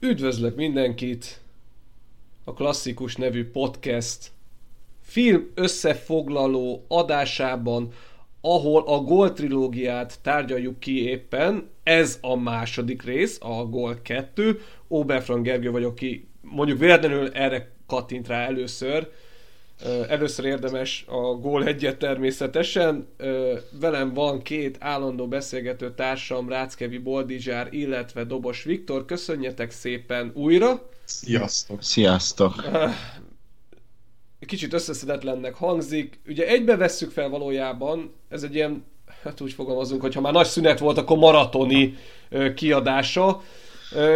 Üdvözlök 0.00 0.56
mindenkit 0.56 1.40
a 2.44 2.52
klasszikus 2.52 3.16
nevű 3.16 3.50
podcast 3.50 4.30
film 5.02 5.50
összefoglaló 5.54 6.84
adásában, 6.88 7.92
ahol 8.40 8.82
a 8.86 9.00
Gól 9.00 9.32
trilógiát 9.32 10.18
tárgyaljuk 10.22 10.80
ki 10.80 11.08
éppen. 11.08 11.68
Ez 11.82 12.18
a 12.20 12.36
második 12.36 13.02
rész, 13.02 13.38
a 13.40 13.64
Gól 13.64 13.98
2. 14.02 14.60
Oberfran 14.88 15.42
Gergő 15.42 15.70
vagyok, 15.70 15.94
ki 15.94 16.28
mondjuk 16.40 16.78
véletlenül 16.78 17.30
erre 17.32 17.70
kattint 17.86 18.28
rá 18.28 18.46
először. 18.46 19.10
Először 20.08 20.44
érdemes 20.44 21.04
a 21.08 21.20
gól 21.20 21.64
egyet 21.64 21.96
természetesen. 21.98 23.08
Velem 23.80 24.14
van 24.14 24.42
két 24.42 24.76
állandó 24.80 25.28
beszélgető 25.28 25.94
társam, 25.94 26.48
Ráckevi 26.48 26.98
Boldizsár, 26.98 27.68
illetve 27.70 28.24
Dobos 28.24 28.62
Viktor. 28.62 29.04
Köszönjetek 29.04 29.70
szépen 29.70 30.30
újra! 30.34 30.88
Sziasztok! 31.04 31.82
Sziasztok! 31.82 32.64
Kicsit 34.46 34.72
összeszedetlennek 34.72 35.54
hangzik. 35.54 36.20
Ugye 36.26 36.46
egybe 36.46 36.76
vesszük 36.76 37.10
fel 37.10 37.28
valójában, 37.28 38.14
ez 38.28 38.42
egy 38.42 38.54
ilyen, 38.54 38.84
hát 39.22 39.40
úgy 39.40 39.52
fogalmazunk, 39.52 40.00
hogy 40.00 40.14
ha 40.14 40.20
már 40.20 40.32
nagy 40.32 40.46
szünet 40.46 40.78
volt, 40.78 40.98
akkor 40.98 41.18
maratoni 41.18 41.96
kiadása. 42.54 43.42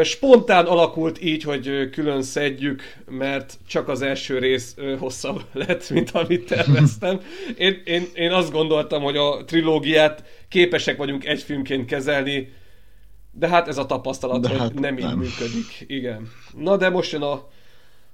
Spontán 0.02 0.66
alakult 0.66 1.22
így, 1.22 1.42
hogy 1.42 1.90
külön 1.90 2.22
szedjük, 2.22 2.82
mert 3.08 3.58
csak 3.66 3.88
az 3.88 4.02
első 4.02 4.38
rész 4.38 4.76
hosszabb 4.98 5.42
lett, 5.66 5.90
mint 5.90 6.10
amit 6.10 6.46
terveztem. 6.46 7.20
Én, 7.56 7.82
én, 7.84 8.06
én 8.14 8.32
azt 8.32 8.52
gondoltam, 8.52 9.02
hogy 9.02 9.16
a 9.16 9.44
trilógiát 9.44 10.24
képesek 10.48 10.96
vagyunk 10.96 11.24
egy 11.24 11.42
filmként 11.42 11.86
kezelni, 11.86 12.52
de 13.32 13.48
hát 13.48 13.68
ez 13.68 13.78
a 13.78 13.86
tapasztalat, 13.86 14.40
de 14.40 14.48
hogy 14.48 14.58
hát 14.58 14.74
nem, 14.74 14.94
nem 14.94 14.98
így 14.98 15.16
működik. 15.16 15.84
Igen. 15.86 16.30
Na 16.56 16.76
de 16.76 16.88
most 16.88 17.12
jön 17.12 17.22
a 17.22 17.48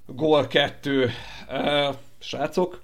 Gól 0.07 0.47
2. 0.47 1.11
Uh, 1.49 1.95
srácok? 2.19 2.81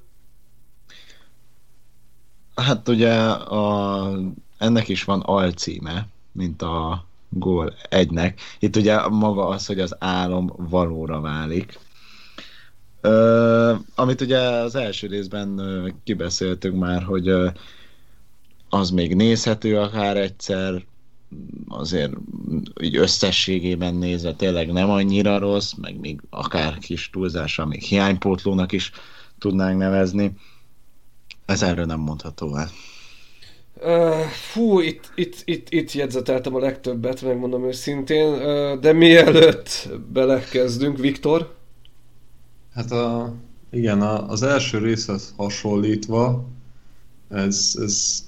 Hát 2.55 2.89
ugye 2.89 3.15
a, 3.31 4.19
ennek 4.59 4.89
is 4.89 5.05
van 5.05 5.21
alcíme, 5.21 6.07
mint 6.33 6.63
a 6.63 7.05
gól 7.33 7.75
egynek. 7.89 8.41
Itt 8.59 8.77
ugye 8.77 9.09
maga 9.09 9.47
az, 9.47 9.67
hogy 9.67 9.81
az 9.81 9.97
álom 9.99 10.53
valóra 10.57 11.21
válik. 11.21 11.79
Ö, 13.01 13.75
amit 13.95 14.21
ugye 14.21 14.39
az 14.39 14.75
első 14.75 15.07
részben 15.07 15.59
ö, 15.59 15.89
kibeszéltünk 16.05 16.79
már, 16.79 17.03
hogy 17.03 17.29
ö, 17.29 17.49
az 18.69 18.91
még 18.91 19.15
nézhető 19.15 19.79
akár 19.79 20.17
egyszer, 20.17 20.85
azért 21.69 22.13
így 22.81 22.97
összességében 22.97 23.95
nézve 23.95 24.35
tényleg 24.35 24.73
nem 24.73 24.91
annyira 24.91 25.39
rossz, 25.39 25.73
meg 25.73 25.99
még 26.01 26.21
akár 26.31 26.79
kis 26.79 27.11
túlzással 27.11 27.67
még 27.67 27.83
hiánypótlónak 27.83 28.73
is 28.73 28.93
tudnánk 29.39 29.79
nevezni. 29.79 30.33
Ez 31.45 31.63
erről 31.63 31.85
nem 31.85 32.01
mondható 32.01 32.57
el. 32.57 32.69
Uh, 33.75 34.21
fú, 34.21 34.81
itt, 34.81 35.13
itt, 35.15 35.43
itt, 35.45 35.71
itt 35.71 35.93
jegyzeteltem 35.93 36.55
a 36.55 36.59
legtöbbet, 36.59 37.23
megmondom 37.23 37.65
őszintén, 37.65 38.33
uh, 38.33 38.81
de 38.81 38.93
mielőtt 38.93 39.89
belekezdünk, 40.13 40.99
Viktor? 40.99 41.55
Hát 42.75 42.91
a, 42.91 43.35
igen, 43.71 44.01
a, 44.01 44.29
az 44.29 44.43
első 44.43 44.79
részhez 44.79 45.35
hasonlítva 45.37 46.45
ez, 47.29 47.75
ez 47.83 48.25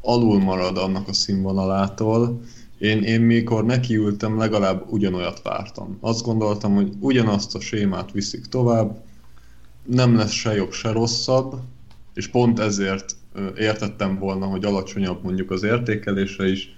alul 0.00 0.38
marad 0.38 0.78
annak 0.78 1.08
a 1.08 1.12
színvonalától. 1.12 2.40
Én, 2.78 3.02
én 3.02 3.20
mikor 3.20 3.64
nekiültem, 3.64 4.38
legalább 4.38 4.84
ugyanolyat 4.90 5.42
vártam. 5.42 5.98
Azt 6.00 6.24
gondoltam, 6.24 6.74
hogy 6.74 6.92
ugyanazt 7.00 7.54
a 7.54 7.60
sémát 7.60 8.12
viszik 8.12 8.46
tovább, 8.46 9.04
nem 9.84 10.16
lesz 10.16 10.30
se 10.30 10.54
jobb, 10.54 10.72
se 10.72 10.92
rosszabb, 10.92 11.60
és 12.14 12.28
pont 12.28 12.58
ezért 12.58 13.15
értettem 13.56 14.18
volna, 14.18 14.46
hogy 14.46 14.64
alacsonyabb 14.64 15.22
mondjuk 15.22 15.50
az 15.50 15.62
értékelése 15.62 16.48
is, 16.48 16.76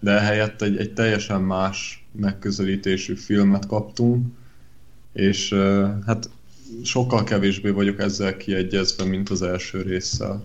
de 0.00 0.20
helyett 0.20 0.62
egy, 0.62 0.76
egy 0.76 0.92
teljesen 0.92 1.40
más 1.40 2.06
megközelítésű 2.12 3.14
filmet 3.14 3.66
kaptunk, 3.66 4.26
és 5.12 5.54
hát 6.06 6.30
sokkal 6.82 7.24
kevésbé 7.24 7.70
vagyok 7.70 8.00
ezzel 8.00 8.36
kiegyezve, 8.36 9.04
mint 9.04 9.28
az 9.28 9.42
első 9.42 9.82
résszel. 9.82 10.44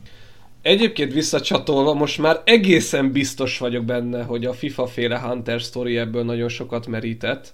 Egyébként 0.61 1.13
visszacsatolva, 1.13 1.93
most 1.93 2.17
már 2.17 2.41
egészen 2.45 3.11
biztos 3.11 3.57
vagyok 3.57 3.85
benne, 3.85 4.23
hogy 4.23 4.45
a 4.45 4.53
FIFA 4.53 4.87
féle 4.87 5.19
Hunter 5.19 5.59
Story 5.59 5.97
ebből 5.97 6.23
nagyon 6.23 6.49
sokat 6.49 6.87
merített, 6.87 7.53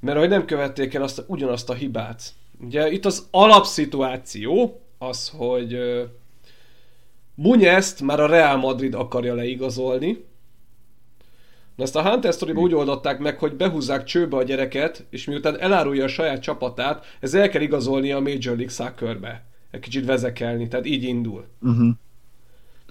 mert 0.00 0.18
hogy 0.18 0.28
nem 0.28 0.44
követték 0.44 0.94
el 0.94 1.02
azt, 1.02 1.24
ugyanazt 1.26 1.70
a 1.70 1.74
hibát. 1.74 2.22
Ugye 2.60 2.90
itt 2.90 3.04
az 3.04 3.26
alapszituáció 3.30 4.80
az, 4.98 5.28
hogy 5.28 5.78
Munyezt 7.42 8.00
már 8.00 8.20
a 8.20 8.26
Real 8.26 8.56
Madrid 8.56 8.94
akarja 8.94 9.34
leigazolni. 9.34 10.24
Na 11.76 11.82
ezt 11.82 11.96
a 11.96 12.08
Hunter 12.10 12.32
story 12.32 12.52
úgy 12.52 12.74
oldották 12.74 13.18
meg, 13.18 13.38
hogy 13.38 13.54
behúzzák 13.54 14.04
csőbe 14.04 14.36
a 14.36 14.42
gyereket, 14.42 15.06
és 15.10 15.24
miután 15.24 15.60
elárulja 15.60 16.04
a 16.04 16.08
saját 16.08 16.42
csapatát, 16.42 17.16
ez 17.20 17.34
el 17.34 17.48
kell 17.48 17.62
igazolni 17.62 18.12
a 18.12 18.20
Major 18.20 18.56
League 18.56 18.68
Soccer-be. 18.68 19.44
Egy 19.70 19.80
kicsit 19.80 20.04
vezekelni, 20.04 20.68
tehát 20.68 20.86
így 20.86 21.02
indul. 21.02 21.46
Uh-huh. 21.62 21.90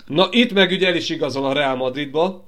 Na 0.06 0.28
itt 0.32 0.54
meg 0.54 0.72
ugye 0.72 0.88
el 0.88 0.96
is 0.96 1.10
igazol 1.10 1.46
a 1.46 1.54
Real 1.54 1.76
Madridba. 1.76 2.46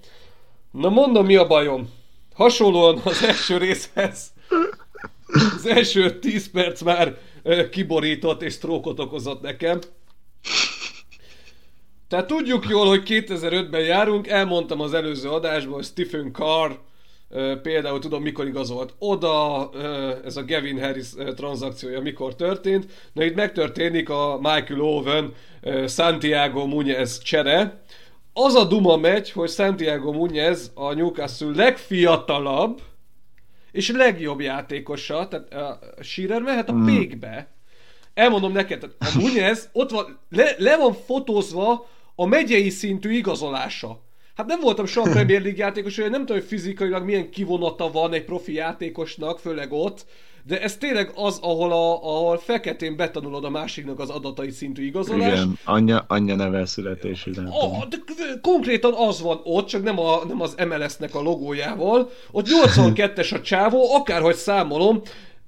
Na 0.72 0.90
mondom, 0.90 1.26
mi 1.26 1.36
a 1.36 1.48
bajom? 1.48 1.90
Hasonlóan 2.34 3.02
az 3.04 3.24
első 3.28 3.58
részhez. 3.58 4.34
Az 5.56 5.66
első 5.66 6.20
10 6.20 6.52
perc 6.52 6.82
már 6.82 7.18
kiborított 7.72 8.42
és 8.42 8.54
sztrókot 8.54 9.00
okozott 9.00 9.42
nekem. 9.42 9.80
Tehát 12.12 12.28
tudjuk 12.28 12.70
jól, 12.70 12.88
hogy 12.88 13.04
2005-ben 13.06 13.82
járunk, 13.82 14.28
elmondtam 14.28 14.82
az 14.82 14.94
előző 14.94 15.30
adásban, 15.30 15.74
hogy 15.74 15.84
Stephen 15.84 16.32
Carr 16.32 16.72
például 17.62 18.00
tudom, 18.00 18.22
mikor 18.22 18.48
igazolt 18.48 18.94
oda, 19.00 19.70
ez 20.24 20.38
a 20.38 20.46
Gavin 20.46 20.80
Harris 20.80 21.08
tranzakciója 21.36 22.02
mikor 22.02 22.36
történt. 22.36 22.86
Na 23.14 23.24
itt 23.24 23.36
megtörténik 23.36 24.10
a 24.10 24.40
Michael 24.42 24.82
Owen 24.82 25.34
Santiago 25.88 26.66
Muñez 26.66 27.24
csere. 27.24 27.82
Az 28.34 28.56
a 28.56 28.66
duma 28.66 28.98
megy, 28.98 29.32
hogy 29.32 29.50
Santiago 29.50 30.12
Muñez 30.12 30.60
a 30.74 30.94
Newcastle 30.94 31.52
legfiatalabb 31.56 32.82
és 33.72 33.92
legjobb 33.92 34.42
játékosa, 34.42 35.28
tehát 35.28 35.54
a 35.54 35.80
Shearer 36.04 36.42
mehet 36.42 36.70
a 36.70 36.74
mm. 36.74 36.86
pékbe. 36.86 37.48
Elmondom 38.14 38.52
neked, 38.52 38.84
a 38.84 39.06
Muñez 39.18 39.60
ott 39.72 39.92
van, 39.92 40.20
le, 40.30 40.56
le 40.58 40.78
van 40.78 40.94
fotózva 40.94 41.90
a 42.16 42.26
megyei 42.26 42.70
szintű 42.70 43.12
igazolása. 43.12 44.04
Hát 44.36 44.48
nem 44.48 44.60
voltam 44.60 44.86
soha 44.86 45.10
Premier 45.16 45.42
League 45.42 45.64
játékos, 45.64 45.96
hogy 45.96 46.10
nem 46.10 46.20
tudom, 46.20 46.38
hogy 46.38 46.48
fizikailag 46.48 47.04
milyen 47.04 47.30
kivonata 47.30 47.92
van 47.92 48.14
egy 48.14 48.26
profi 48.26 48.54
játékosnak, 48.54 49.40
főleg 49.40 49.72
ott, 49.72 50.06
de 50.44 50.62
ez 50.62 50.78
tényleg 50.78 51.12
az, 51.16 51.40
ahol, 51.42 51.72
a, 51.72 52.04
ahol 52.04 52.38
feketén 52.38 52.96
betanulod 52.96 53.44
a 53.44 53.50
másiknak 53.50 54.00
az 54.00 54.10
adatai 54.10 54.50
szintű 54.50 54.86
igazolás. 54.86 55.32
Igen, 55.32 55.60
anyja, 55.66 56.06
anyja 56.08 56.36
nevel 56.36 56.66
születésű. 56.66 57.32
A, 57.32 57.86
de 57.90 57.98
konkrétan 58.42 58.94
az 58.94 59.22
van 59.22 59.40
ott, 59.44 59.68
csak 59.68 59.84
nem, 59.84 60.00
a, 60.00 60.26
nem 60.28 60.42
az 60.42 60.56
MLS-nek 60.68 61.16
a 61.16 61.22
logójával. 61.22 62.10
Ott 62.32 62.48
82-es 62.66 63.34
a 63.34 63.42
csávó, 63.42 63.94
akárhogy 63.94 64.36
számolom, 64.36 65.02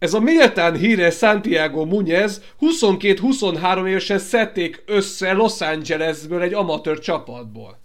ez 0.03 0.13
a 0.13 0.19
méltán 0.19 0.75
híres 0.75 1.15
Santiago 1.15 1.85
Muñez 1.85 2.41
22-23 2.61 3.87
évesen 3.87 4.19
szedték 4.19 4.83
össze 4.85 5.33
Los 5.33 5.61
Angelesből 5.61 6.41
egy 6.41 6.53
amatőr 6.53 6.99
csapatból. 6.99 7.79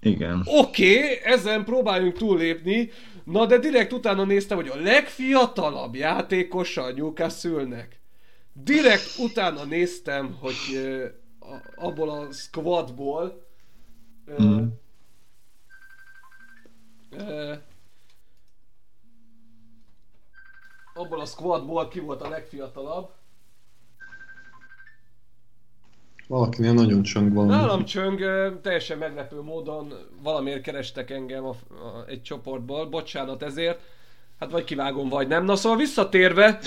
Igen. 0.00 0.42
Oké, 0.44 0.96
okay, 0.96 1.18
ezen 1.24 1.64
próbáljunk 1.64 2.16
túllépni, 2.16 2.90
na 3.24 3.46
de 3.46 3.58
direkt 3.58 3.92
utána 3.92 4.24
néztem, 4.24 4.56
hogy 4.56 4.68
a 4.68 4.80
legfiatalabb 4.80 5.94
játékosa 5.94 6.82
a 6.82 6.92
Newcastle-nek. 6.92 8.00
Direkt 8.52 9.18
utána 9.18 9.64
néztem, 9.64 10.36
hogy 10.40 10.54
uh, 10.72 11.04
abból 11.74 12.10
a 12.10 12.32
squadból 12.32 13.46
uh, 14.26 14.44
mm. 14.44 14.66
uh, 17.12 17.56
abból 20.94 21.20
a 21.20 21.24
squadból 21.24 21.88
ki 21.88 22.00
volt 22.00 22.22
a 22.22 22.28
legfiatalabb. 22.28 23.08
Valakinél 26.28 26.72
nagyon 26.72 27.02
csöng 27.02 27.32
van. 27.34 27.46
Nálam 27.46 27.84
csöng, 27.84 28.18
teljesen 28.62 28.98
meglepő 28.98 29.40
módon 29.40 29.92
valamiért 30.22 30.62
kerestek 30.62 31.10
engem 31.10 31.44
a, 31.44 31.48
a, 31.48 32.04
egy 32.06 32.22
csoportból, 32.22 32.86
bocsánat 32.86 33.42
ezért. 33.42 33.80
Hát 34.40 34.50
vagy 34.50 34.64
kivágom, 34.64 35.08
vagy 35.08 35.28
nem. 35.28 35.44
Na 35.44 35.56
szóval 35.56 35.78
visszatérve, 35.78 36.58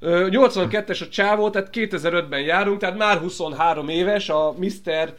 82-es 0.00 1.02
a 1.02 1.08
csávó, 1.08 1.50
tehát 1.50 1.70
2005-ben 1.72 2.40
járunk, 2.40 2.78
tehát 2.78 2.96
már 2.96 3.18
23 3.18 3.88
éves, 3.88 4.28
a 4.28 4.54
Mr. 4.58 5.16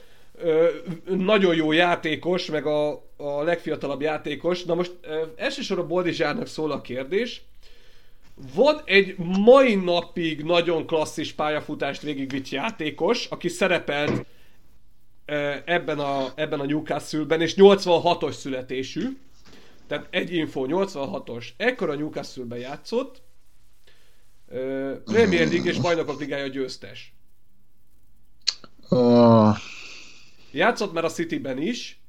nagyon 1.06 1.56
jó 1.56 1.72
játékos, 1.72 2.46
meg 2.46 2.66
a, 2.66 2.92
a 3.18 3.44
legfiatalabb 3.44 4.02
játékos. 4.02 4.64
Na 4.64 4.76
most 4.76 4.92
elsősorban 5.36 5.88
Boldizsárnak 5.88 6.48
szól 6.48 6.72
a 6.72 6.82
kérdés. 6.82 7.44
Van 8.36 8.82
egy 8.86 9.18
mai 9.18 9.76
napig 9.76 10.44
nagyon 10.44 10.86
klasszis 10.86 11.34
pályafutást 11.34 12.02
végigvitt 12.02 12.50
játékos, 12.50 13.26
aki 13.26 13.48
szerepelt 13.48 14.26
ebben 15.66 16.00
a, 16.00 16.32
ebben 16.36 16.60
a 16.60 16.66
Newcastle-ben, 16.66 17.42
és 17.42 17.54
86-os 17.58 18.32
születésű. 18.32 19.18
Tehát 19.88 20.08
egy 20.10 20.34
info, 20.34 20.66
86-os. 20.68 21.48
Ekkor 21.58 21.90
a 21.90 21.96
Newcastle-ben 21.96 22.60
játszott. 22.60 23.22
Premier 25.06 25.48
League 25.48 25.72
és 25.72 25.80
Bajnokok 25.80 26.20
Ligája 26.20 26.48
győztes. 26.48 27.14
Játszott 30.52 30.94
már 30.94 31.04
a 31.04 31.10
Cityben 31.10 31.58
is, 31.58 32.00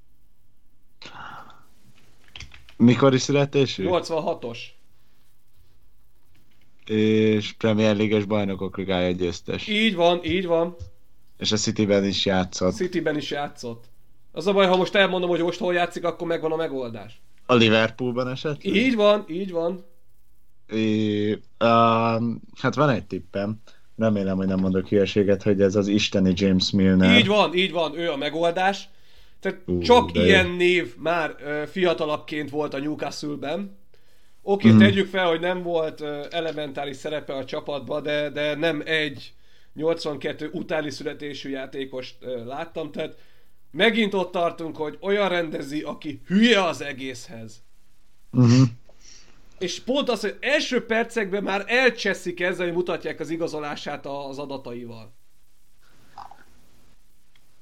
mikori 2.76 3.19
születésű? 3.19 3.84
86-os. 3.88 4.58
És 6.86 7.52
Premier 7.52 7.96
League-es 7.96 8.24
bajnokok 8.24 8.76
ligája 8.76 9.10
győztes. 9.10 9.66
Így 9.68 9.94
van, 9.94 10.20
így 10.24 10.46
van. 10.46 10.76
És 11.38 11.52
a 11.52 11.56
Cityben 11.56 12.04
is 12.04 12.26
játszott. 12.26 12.74
Cityben 12.74 13.16
is 13.16 13.30
játszott. 13.30 13.84
Az 14.32 14.46
a 14.46 14.52
baj, 14.52 14.66
ha 14.66 14.76
most 14.76 14.94
elmondom, 14.94 15.30
hogy 15.30 15.40
most 15.40 15.58
hol 15.58 15.74
játszik, 15.74 16.04
akkor 16.04 16.26
megvan 16.26 16.52
a 16.52 16.56
megoldás. 16.56 17.20
A 17.46 17.54
Liverpoolban 17.54 18.28
esetleg? 18.28 18.74
Így 18.74 18.94
van, 18.94 19.24
így 19.28 19.50
van. 19.50 19.84
É, 20.68 21.30
um, 21.32 22.40
hát 22.60 22.74
van 22.74 22.88
egy 22.88 23.04
tippem. 23.04 23.60
Remélem, 23.96 24.36
hogy 24.36 24.46
nem 24.46 24.60
mondok 24.60 24.88
hülyeséget, 24.88 25.42
hogy 25.42 25.60
ez 25.60 25.76
az 25.76 25.88
isteni 25.88 26.32
James 26.34 26.70
Milner. 26.70 27.18
Így 27.18 27.26
van, 27.26 27.54
így 27.54 27.72
van, 27.72 27.98
ő 27.98 28.10
a 28.10 28.16
megoldás. 28.16 28.88
Tehát 29.40 29.58
Ú, 29.66 29.78
csak 29.78 30.10
de 30.10 30.20
jó. 30.20 30.26
ilyen 30.26 30.50
név 30.50 30.94
már 30.98 31.34
ö, 31.44 31.62
fiatalabbként 31.66 32.50
volt 32.50 32.74
a 32.74 32.78
Newcastle-ben. 32.78 33.76
Oké, 34.48 34.69
Mhm. 34.69 34.78
tegyük 34.78 35.08
fel, 35.08 35.28
hogy 35.28 35.40
nem 35.40 35.62
volt 35.62 36.00
ö, 36.00 36.26
elementáris 36.31 36.96
szerepe 36.96 37.34
a 37.34 37.44
csapatban, 37.44 38.02
de, 38.02 38.31
de 38.31 38.54
nem 38.54 38.82
egy 38.84 39.34
82 39.75 40.48
utáni 40.52 40.90
születésű 40.90 41.50
játékost 41.50 42.16
láttam, 42.44 42.90
tehát 42.93 43.19
megint 43.70 44.14
ott 44.14 44.32
tartunk, 44.32 44.76
hogy 44.76 44.98
olyan 45.00 45.28
rendezi, 45.28 45.82
aki 45.82 46.20
hülye 46.26 46.64
az 46.64 46.81
egészhez. 46.81 47.62
Uh-huh. 48.32 48.66
És 49.58 49.81
pont 49.81 50.08
az, 50.08 50.20
hogy 50.20 50.37
első 50.40 50.84
percekben 50.87 51.43
már 51.43 51.64
elcseszik 51.66 52.40
ezzel, 52.40 52.66
hogy 52.66 52.75
mutatják 52.76 53.20
az 53.20 53.31
igazolását 53.31 54.06
az 54.06 54.38
adataival. 54.38 55.12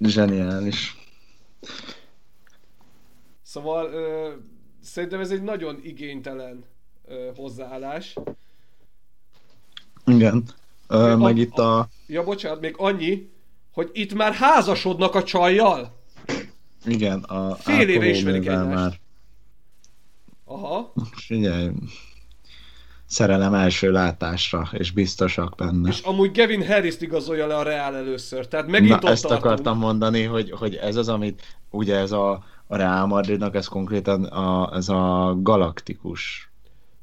Zseniális. 0.00 0.96
Szóval 3.42 3.92
ö, 3.92 4.32
szerintem 4.82 5.20
ez 5.20 5.31
egy 5.31 5.42
nagyon 5.42 5.81
igénytelen 5.82 6.64
ö, 7.08 7.28
hozzáállás. 7.36 8.14
Igen. 10.06 10.44
Ö, 10.88 11.10
A- 11.12 11.16
meg 11.16 11.36
itt 11.36 11.58
a... 11.58 11.88
Ja, 12.06 12.24
bocsánat, 12.24 12.60
még 12.60 12.74
annyi, 12.78 13.30
hogy 13.72 13.90
itt 13.92 14.14
már 14.14 14.32
házasodnak 14.32 15.14
a 15.14 15.22
csajjal. 15.22 16.02
Igen, 16.86 17.22
a 17.22 17.54
Fél 17.54 17.88
éve 17.88 18.06
ismerik 18.06 18.46
egymást. 18.46 18.74
már. 18.74 18.98
Aha. 20.44 20.92
Figyelj, 21.12 21.70
szerelem 23.06 23.54
első 23.54 23.90
látásra, 23.90 24.68
és 24.72 24.90
biztosak 24.90 25.54
benne. 25.56 25.88
És 25.88 26.00
amúgy 26.00 26.30
Gavin 26.36 26.66
Harris 26.66 27.00
igazolja 27.00 27.46
le 27.46 27.56
a 27.56 27.62
Real 27.62 27.96
először. 27.96 28.48
Tehát 28.48 28.66
megint 28.66 28.90
Na, 28.90 28.96
ott 28.96 29.04
ezt 29.04 29.22
tartunk. 29.22 29.44
akartam 29.44 29.78
mondani, 29.78 30.22
hogy, 30.22 30.50
hogy 30.50 30.74
ez 30.74 30.96
az, 30.96 31.08
amit 31.08 31.42
ugye 31.70 31.96
ez 31.96 32.12
a, 32.12 32.30
a 32.66 32.76
Real 32.76 33.06
Madridnak, 33.06 33.54
ez 33.54 33.66
konkrétan 33.66 34.24
a, 34.24 34.76
ez 34.76 34.88
a 34.88 35.34
galaktikus 35.42 36.50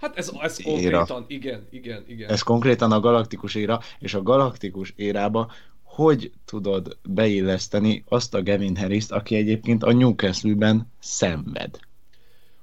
Hát 0.02 0.18
ez, 0.18 0.32
ez 0.42 0.60
Éra. 0.66 0.98
konkrétan, 0.98 1.26
igen, 1.28 1.68
igen, 1.70 2.04
igen. 2.08 2.30
Ez 2.30 2.42
konkrétan 2.42 2.92
a 2.92 3.00
galaktikus 3.00 3.56
éra, 3.56 3.80
és 4.00 4.14
a 4.14 4.22
galaktikus 4.22 4.94
érába 4.96 5.52
hogy 5.84 6.32
tudod 6.46 6.98
beilleszteni 7.04 8.04
azt 8.08 8.34
a 8.34 8.44
Gavin 8.44 8.76
harris 8.78 9.10
aki 9.10 9.36
egyébként 9.36 9.84
a 9.84 9.94
Newcastle-ben 9.94 10.92
szenved? 11.00 11.80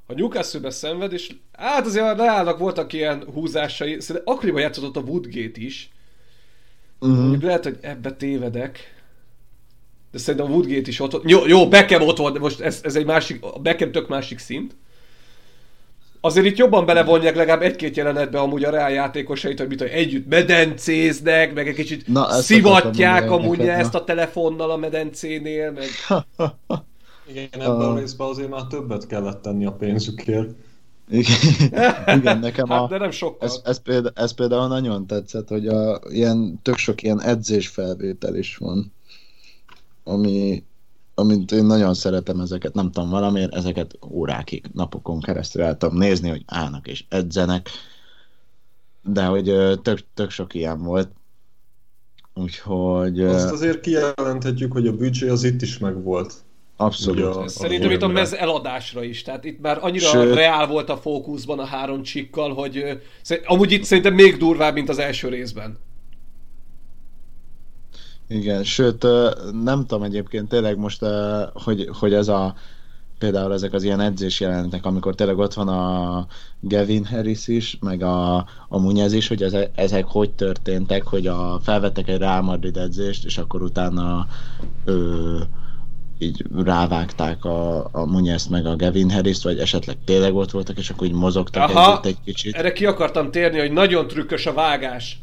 A 0.07 0.13
Newcastle-be 0.13 0.71
szenved, 0.71 1.13
és 1.13 1.35
hát 1.53 1.87
azért 1.87 2.05
a 2.05 2.15
Realnak 2.15 2.59
voltak 2.59 2.93
ilyen 2.93 3.25
húzásai, 3.33 4.01
szerintem 4.01 4.35
akkoriban 4.35 4.61
játszott 4.61 4.97
a 4.97 5.01
Woodgate 5.01 5.61
is. 5.61 5.91
Uh-huh. 7.01 7.43
Lehet, 7.43 7.65
hogy 7.65 7.79
ebbe 7.81 8.13
tévedek. 8.13 9.03
De 10.11 10.19
szerintem 10.19 10.51
a 10.51 10.55
Woodgate 10.55 10.89
is 10.89 11.01
ott 11.01 11.13
volt. 11.13 11.31
Jó, 11.31 11.47
jó 11.47 11.69
Beckham 11.69 12.03
ott 12.03 12.19
volt, 12.19 12.33
de 12.33 12.41
most 12.41 12.61
ez, 12.61 12.81
ez 12.83 12.97
egy 12.97 13.07
másik, 13.07 13.43
a 13.43 13.59
Beckham 13.59 13.93
tök 13.93 14.09
másik 14.09 14.39
szint. 14.39 14.77
Azért 16.21 16.47
itt 16.47 16.57
jobban 16.57 16.87
belevonják 16.87 17.37
legalább 17.37 17.63
egy-két 17.63 17.97
jelenetbe 17.97 18.39
amúgy 18.39 18.65
a 18.65 18.71
Real 18.71 18.91
játékosait, 18.91 19.59
hogy 19.59 19.69
mit 19.69 19.79
tudom, 19.79 19.93
együtt 19.95 20.29
medencéznek, 20.29 21.55
meg 21.55 21.69
egy 21.69 21.75
kicsit 21.75 22.07
Na, 22.07 22.29
ezt 22.29 22.43
szivatják 22.43 23.31
amúgy 23.31 23.59
neked, 23.59 23.79
ezt 23.79 23.95
a 23.95 24.05
telefonnal 24.05 24.71
a 24.71 24.77
medencénél, 24.77 25.73
meg... 25.73 25.87
Igen, 27.31 27.49
ebben 27.53 27.81
a 27.81 27.99
részben 27.99 28.29
azért 28.29 28.49
már 28.49 28.67
többet 28.67 29.07
kellett 29.07 29.43
tenni 29.43 29.67
a 29.67 29.73
pénzükért. 29.73 30.51
Igen, 31.11 31.37
igen, 32.19 32.39
nekem 32.39 32.69
Hát, 32.69 32.83
a, 32.83 32.87
de 32.89 32.99
nem 32.99 33.11
sokkal. 33.11 33.49
ez, 33.49 33.61
ez, 33.65 33.83
például, 33.83 34.13
ez 34.15 34.35
például 34.35 34.69
nagyon 34.69 35.07
tetszett, 35.07 35.49
hogy 35.49 35.67
a, 35.67 36.01
ilyen, 36.09 36.61
tök 36.63 36.77
sok 36.77 37.03
ilyen 37.03 37.23
edzésfelvétel 37.23 38.37
is 38.37 38.57
van, 38.57 38.93
ami, 40.05 40.65
amit 41.19 41.53
én 41.53 41.65
nagyon 41.65 41.95
szeretem 41.95 42.41
ezeket, 42.41 42.75
nem 42.75 42.91
tudom, 42.91 43.11
valamiért 43.11 43.55
ezeket 43.55 43.99
órákig, 44.11 44.65
napokon 44.73 45.21
keresztül 45.21 45.63
el 45.63 45.77
tudom 45.77 45.97
nézni, 45.97 46.29
hogy 46.29 46.43
állnak 46.47 46.87
és 46.87 47.05
edzenek, 47.09 47.69
de 49.03 49.25
hogy 49.25 49.45
tök, 49.83 49.99
tök 50.15 50.31
sok 50.31 50.55
ilyen 50.55 50.83
volt. 50.83 51.11
Úgyhogy 52.35 53.21
Azt 53.21 53.51
azért 53.53 53.81
kijelenthetjük, 53.81 54.73
hogy 54.73 54.87
a 54.87 54.93
büdzsé 54.97 55.29
az 55.29 55.45
itt 55.45 55.63
is 55.63 55.79
megvolt. 55.79 56.35
abszolút. 56.77 57.19
Ugye 57.19 57.29
a- 57.29 57.49
Szerintem 57.49 57.91
itt 57.91 58.03
a 58.03 58.09
mez 58.09 58.33
eladásra 58.33 59.03
is, 59.05 59.23
tehát 59.23 59.45
itt 59.45 59.61
már 59.61 59.79
annyira 59.81 60.09
Sőt- 60.09 60.35
reál 60.35 60.67
volt 60.67 60.89
a 60.89 60.97
fókuszban 60.97 61.59
a 61.59 61.65
három 61.65 62.03
csikkal, 62.03 62.55
hogy 62.55 62.85
amúgy 63.47 63.73
itt 63.73 63.85
szerintem 63.85 64.15
még 64.15 64.37
durvább, 64.37 64.75
mint 64.75 64.89
az 64.89 64.99
első 64.99 65.29
részben. 65.29 65.79
Igen, 68.29 68.65
sőt, 68.65 69.07
nem 69.63 69.87
tudom 69.87 70.03
egyébként 70.03 70.49
tényleg 70.49 70.77
most, 70.77 71.05
hogy, 71.53 71.91
hogy 71.99 72.15
ez 72.15 72.29
a 72.29 72.55
például 73.19 73.53
ezek 73.53 73.73
az 73.73 73.83
ilyen 73.83 74.01
edzés 74.01 74.41
jelenetek, 74.41 74.87
amikor 74.87 75.15
tényleg 75.15 75.39
ott 75.39 75.55
van 75.55 75.69
a 75.69 76.27
Gavin 76.61 77.05
Harris 77.05 77.49
is, 77.49 77.77
meg 77.81 78.03
a, 78.03 78.37
a 78.69 78.79
Munyez 78.79 79.13
is, 79.13 79.29
hogy 79.29 79.43
ezek, 79.43 79.71
ezek 79.75 80.05
hogy 80.05 80.31
történtek, 80.31 81.03
hogy 81.03 81.27
a, 81.27 81.61
felvettek 81.63 82.09
egy 82.09 82.19
Real 82.19 82.43
Madrid 82.43 82.77
edzést, 82.77 83.25
és 83.25 83.39
akkor 83.39 83.63
utána 83.63 84.27
ö, 84.85 85.39
így 86.19 86.45
rávágták 86.65 87.45
a, 87.45 87.89
a 87.93 88.07
Munyezt 88.07 88.51
meg 88.51 88.67
a 88.67 88.77
Gavin 88.77 89.11
Harris-t, 89.11 89.43
vagy 89.43 89.59
esetleg 89.59 89.97
tényleg 90.05 90.35
ott 90.35 90.51
voltak, 90.51 90.79
és 90.79 90.91
akkor 90.91 91.07
így 91.07 91.13
mozogtak 91.13 91.63
Aha, 91.63 92.01
egy 92.03 92.19
kicsit. 92.25 92.55
erre 92.55 92.73
ki 92.73 92.87
akartam 92.87 93.31
térni, 93.31 93.59
hogy 93.59 93.73
nagyon 93.73 94.07
trükkös 94.07 94.47
a 94.47 94.53
vágás. 94.53 95.19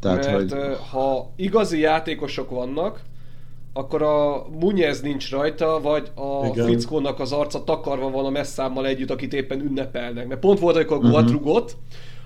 Tehát, 0.00 0.26
mert 0.26 0.52
hogy... 0.52 0.76
ha 0.90 1.30
igazi 1.36 1.78
játékosok 1.80 2.50
vannak, 2.50 3.00
akkor 3.72 4.02
a 4.02 4.46
Munyez 4.60 5.00
nincs 5.00 5.30
rajta, 5.30 5.80
vagy 5.82 6.10
a 6.14 6.46
Igen. 6.46 6.66
fickónak 6.66 7.20
az 7.20 7.32
arca 7.32 7.64
takarva 7.64 8.10
van 8.10 8.24
a 8.24 8.30
messzámmal 8.30 8.86
együtt, 8.86 9.10
akit 9.10 9.32
éppen 9.32 9.60
ünnepelnek. 9.60 10.26
Mert 10.28 10.40
pont 10.40 10.58
volt, 10.58 10.76
amikor 10.76 10.98
Mhm. 10.98 11.10
gólt 11.10 11.30
rugott, 11.30 11.76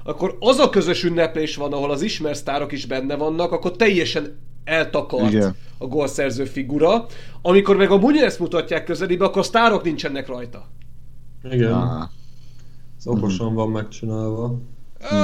akkor 0.05 0.37
az 0.41 0.59
a 0.59 0.71
közös 0.71 1.05
ünneplés 1.05 1.57
van, 1.57 1.73
ahol 1.73 1.91
az 1.91 2.03
ismert 2.03 2.37
sztárok 2.37 2.73
is 2.73 2.87
benne 2.87 3.17
vannak, 3.17 3.53
akkor 3.53 3.77
teljesen 3.77 4.39
eltakart 4.65 5.33
Igen. 5.33 5.55
a 5.79 5.87
gólszerző 5.87 6.45
figura. 6.45 7.07
Amikor 7.43 7.77
meg 7.77 7.91
a 7.91 7.99
Munyez 7.99 8.39
mutatják 8.39 8.85
közelébe, 8.85 9.25
akkor 9.25 9.39
a 9.39 9.45
sztárok 9.45 9.83
nincsenek 9.83 10.27
rajta. 10.29 10.67
Igen, 11.50 11.73
Ah, 11.73 12.09
ez 12.99 13.07
okosan 13.07 13.55
van 13.55 13.69
megcsinálva. 13.71 14.59
Ö, 15.11 15.17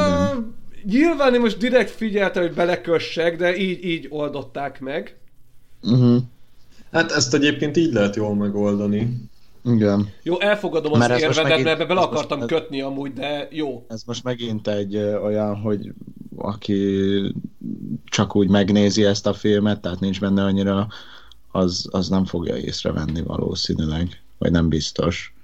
nyilván 0.89 1.35
én 1.35 1.41
most 1.41 1.59
direkt 1.59 1.91
figyeltem, 1.91 2.43
hogy 2.43 2.55
belekössek, 2.55 3.37
de 3.37 3.57
így, 3.57 3.85
így 3.85 4.07
oldották 4.11 4.81
meg. 4.81 5.17
uh-huh. 5.83 6.23
Hát 6.93 7.13
ezt 7.13 7.35
egyébként 7.35 7.77
így 7.77 7.93
lehet 7.93 8.17
jól 8.17 8.35
megoldani. 8.35 9.17
Igen. 9.65 10.09
Jó, 10.23 10.41
elfogadom 10.41 10.93
az 10.93 10.99
Mert 10.99 11.11
most 11.11 11.23
érvedet, 11.23 11.43
megint- 11.45 11.65
mert 11.65 11.77
ebbe 11.81 11.89
bele 11.89 12.01
most- 12.01 12.13
akartam 12.13 12.41
ez- 12.41 12.47
kötni 12.49 12.81
amúgy, 12.81 13.13
de 13.13 13.49
jó. 13.51 13.85
Ez 13.89 14.03
most 14.07 14.25
megint 14.25 14.69
egy 14.69 14.97
olyan, 14.97 15.57
hogy 15.57 15.93
aki 16.37 17.11
csak 18.05 18.37
úgy 18.37 18.49
megnézi 18.49 19.05
ezt 19.05 19.27
a 19.27 19.33
filmet, 19.33 19.81
tehát 19.81 20.01
nincs 20.01 20.21
benne 20.21 20.45
annyira, 20.45 20.89
az, 21.53 21.87
az 21.91 22.09
nem 22.09 22.25
fogja 22.25 22.57
észrevenni 22.57 23.23
valószínűleg, 23.23 24.09
vagy 24.39 24.51
nem 24.51 24.69
biztos. 24.69 25.35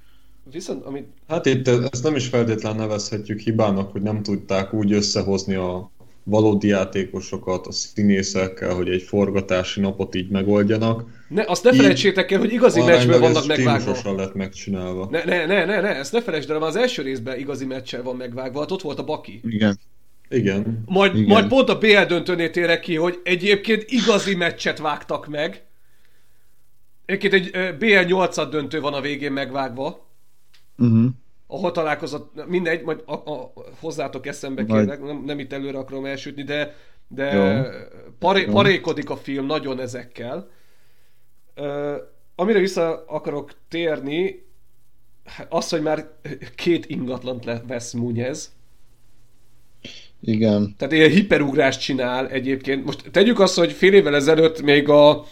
Viszont, 0.53 0.85
amit... 0.85 1.07
Hát 1.29 1.47
itt 1.47 1.69
ezt 1.69 2.03
nem 2.03 2.17
is 2.17 2.27
feltétlen 2.27 2.77
nevezhetjük 2.77 3.39
hibának, 3.39 3.93
hogy 3.93 4.03
nem 4.03 4.23
tudták 4.23 4.73
úgy 4.73 4.93
összehozni 4.93 5.55
a 5.55 5.91
valódi 6.25 6.69
játékosokat 6.69 7.67
a 7.67 7.73
színészekkel, 7.73 8.75
hogy 8.75 8.89
egy 8.89 9.03
forgatási 9.03 9.81
napot 9.81 10.15
így 10.15 10.29
megoldjanak. 10.29 11.05
Ne, 11.29 11.45
azt 11.47 11.65
ne 11.65 11.73
felejtsétek 11.73 12.31
el, 12.31 12.39
hogy 12.39 12.53
igazi 12.53 12.83
meccsből 12.83 13.19
vannak 13.19 13.47
megvágva. 13.47 14.15
lett 14.17 14.35
megcsinálva. 14.35 15.09
Ne, 15.11 15.25
ne, 15.25 15.47
ne, 15.47 15.65
ne, 15.65 15.81
ne, 15.81 15.97
ezt 15.97 16.13
ne 16.13 16.23
felejtsd 16.23 16.51
el, 16.51 16.63
az 16.63 16.77
első 16.77 17.03
részben 17.03 17.39
igazi 17.39 17.65
meccsel 17.65 18.03
van 18.03 18.17
megvágva, 18.17 18.61
hát 18.61 18.71
ott 18.71 18.83
volt 18.83 18.99
a 18.99 19.05
Baki. 19.05 19.41
Igen. 19.45 19.79
Igen. 20.29 20.83
Majd, 20.87 21.15
Igen. 21.15 21.29
majd 21.29 21.47
pont 21.47 21.69
a 21.69 21.79
BL 21.79 22.03
döntőnél 22.09 22.51
térek 22.51 22.81
ki, 22.81 22.97
hogy 22.97 23.21
egyébként 23.25 23.85
igazi 23.87 24.35
meccset 24.35 24.79
vágtak 24.79 25.27
meg. 25.27 25.63
Egyébként 27.05 27.35
egy 27.35 27.77
BL 27.79 28.07
8 28.07 28.49
döntő 28.49 28.81
van 28.81 28.95
a 28.95 29.01
végén 29.01 29.33
megvágva, 29.33 30.07
Uh-huh. 30.83 31.11
ahol 31.47 31.71
találkozott, 31.73 32.47
mindegy, 32.49 32.83
majd 32.83 33.03
a, 33.07 33.13
a, 33.13 33.53
hozzátok 33.81 34.27
eszembe 34.27 34.65
Majd- 34.67 34.81
kérlek, 34.89 35.05
nem, 35.05 35.23
nem 35.27 35.39
itt 35.39 35.53
előre 35.53 35.79
akarom 35.79 36.05
elsütni, 36.05 36.43
de, 36.43 36.77
de 37.09 37.33
Jó. 37.33 37.63
paré, 38.19 38.41
Jó. 38.41 38.53
parékodik 38.53 39.11
a 39.11 39.17
film 39.17 39.47
nagyon 39.47 39.81
ezekkel. 39.81 40.49
Ö, 41.55 41.97
amire 42.35 42.59
vissza 42.59 43.05
akarok 43.07 43.53
térni, 43.69 44.47
hát 45.25 45.47
az, 45.51 45.69
hogy 45.69 45.83
már 45.83 46.11
két 46.55 46.87
ingatlant 46.87 47.63
vesz 47.67 47.93
Munyez. 47.93 48.53
Igen. 50.21 50.75
Tehát 50.79 50.95
ilyen 50.95 51.11
hiperugrást 51.11 51.81
csinál 51.81 52.29
egyébként. 52.29 52.85
Most 52.85 53.11
tegyük 53.11 53.41
azt, 53.41 53.59
hogy 53.59 53.73
fél 53.73 53.93
évvel 53.93 54.15
ezelőtt 54.15 54.63
még 54.63 54.89
a, 54.89 55.25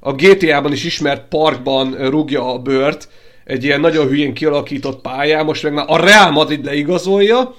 a 0.00 0.12
GTA-ban 0.12 0.72
is 0.72 0.84
ismert 0.84 1.28
parkban 1.28 2.08
rúgja 2.10 2.52
a 2.52 2.58
bört, 2.58 3.08
egy 3.48 3.64
ilyen 3.64 3.80
nagyon 3.80 4.06
hülyén 4.08 4.34
kialakított 4.34 5.00
pályán, 5.00 5.44
most 5.44 5.62
meg 5.62 5.72
már 5.72 5.84
a 5.88 5.96
Real 5.96 6.30
Madrid 6.30 6.64
leigazolja. 6.64 7.54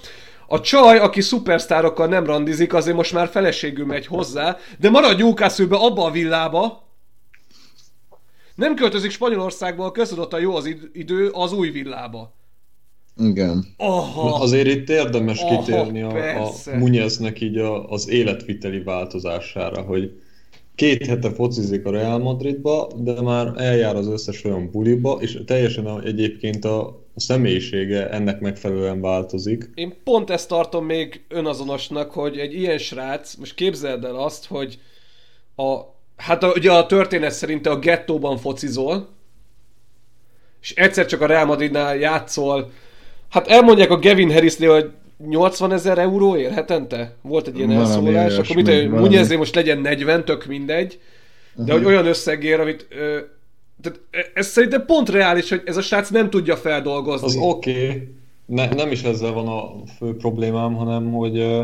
A 0.47 0.59
csaj, 0.59 0.97
aki 0.97 1.21
szupersztárokkal 1.21 2.07
nem 2.07 2.25
randizik, 2.25 2.73
azért 2.73 2.95
most 2.95 3.13
már 3.13 3.27
feleségül 3.27 3.85
megy 3.85 4.05
hozzá, 4.05 4.57
de 4.79 4.89
marad 4.89 5.17
Newcastle-be 5.17 5.75
abba 5.75 6.05
a 6.05 6.11
villába. 6.11 6.87
Nem 8.55 8.75
költözik 8.75 9.11
Spanyolországból, 9.11 9.91
köztudott 9.91 10.33
a 10.33 10.39
jó 10.39 10.55
az 10.55 10.65
id- 10.65 10.89
idő 10.93 11.29
az 11.29 11.53
új 11.53 11.69
villába. 11.69 12.33
Igen. 13.17 13.65
Aha, 13.77 14.33
Azért 14.33 14.67
itt 14.67 14.89
érdemes 14.89 15.41
Aha, 15.41 15.57
kitérni 15.57 16.01
a, 16.01 16.07
a 16.07 16.13
persze. 16.13 16.77
Munyeznek 16.77 17.41
így 17.41 17.57
a, 17.57 17.89
az 17.89 18.09
életviteli 18.09 18.79
változására, 18.83 19.81
hogy 19.81 20.21
két 20.79 21.05
hete 21.05 21.33
focizik 21.33 21.85
a 21.85 21.91
Real 21.91 22.17
Madridba, 22.17 22.89
de 22.95 23.21
már 23.21 23.53
eljár 23.57 23.95
az 23.95 24.07
összes 24.07 24.43
olyan 24.43 24.71
buliba, 24.71 25.17
és 25.21 25.39
teljesen 25.45 25.85
a, 25.85 26.01
egyébként 26.01 26.65
a, 26.65 27.07
személyisége 27.15 28.09
ennek 28.09 28.39
megfelelően 28.39 29.01
változik. 29.01 29.69
Én 29.75 29.93
pont 30.03 30.29
ezt 30.29 30.47
tartom 30.47 30.85
még 30.85 31.21
önazonosnak, 31.29 32.11
hogy 32.11 32.37
egy 32.37 32.53
ilyen 32.53 32.77
srác, 32.77 33.35
most 33.35 33.53
képzeld 33.53 34.03
el 34.03 34.15
azt, 34.15 34.45
hogy 34.45 34.79
a, 35.55 35.79
hát 36.15 36.43
a, 36.43 36.51
ugye 36.55 36.71
a 36.71 36.85
történet 36.85 37.31
szerint 37.31 37.67
a 37.67 37.79
gettóban 37.79 38.37
focizol, 38.37 39.07
és 40.61 40.73
egyszer 40.75 41.05
csak 41.05 41.21
a 41.21 41.25
Real 41.25 41.45
Madridnál 41.45 41.95
játszol, 41.95 42.71
hát 43.29 43.47
elmondják 43.47 43.89
a 43.89 43.99
Gavin 43.99 44.31
Harrisnél, 44.31 44.73
hogy 44.73 44.91
80 45.27 45.71
ezer 45.71 45.97
euróért 45.97 46.53
hetente? 46.53 47.15
Volt 47.21 47.47
egy 47.47 47.57
ilyen 47.57 47.67
Valami 47.69 47.87
elszólás, 47.87 48.37
akkor 48.37 48.55
mit, 48.55 48.67
hogy. 48.67 48.89
Munyezé 48.89 49.35
most 49.35 49.55
legyen 49.55 49.79
40, 49.79 50.25
tök 50.25 50.45
mindegy, 50.45 50.99
de 51.55 51.73
hogy 51.73 51.85
olyan 51.85 52.05
összegér, 52.05 52.59
amit... 52.59 52.87
Ö, 52.89 53.19
tehát 53.81 53.99
ez 54.33 54.47
szerintem 54.47 54.85
pont 54.85 55.09
reális, 55.09 55.49
hogy 55.49 55.61
ez 55.65 55.77
a 55.77 55.81
srác 55.81 56.09
nem 56.09 56.29
tudja 56.29 56.55
feldolgozni. 56.55 57.27
Az 57.27 57.35
oké, 57.35 57.85
okay. 57.85 58.15
ne, 58.45 58.67
nem 58.67 58.91
is 58.91 59.03
ezzel 59.03 59.31
van 59.31 59.47
a 59.47 59.71
fő 59.97 60.15
problémám, 60.15 60.75
hanem 60.75 61.11
hogy 61.11 61.37
ö, 61.37 61.63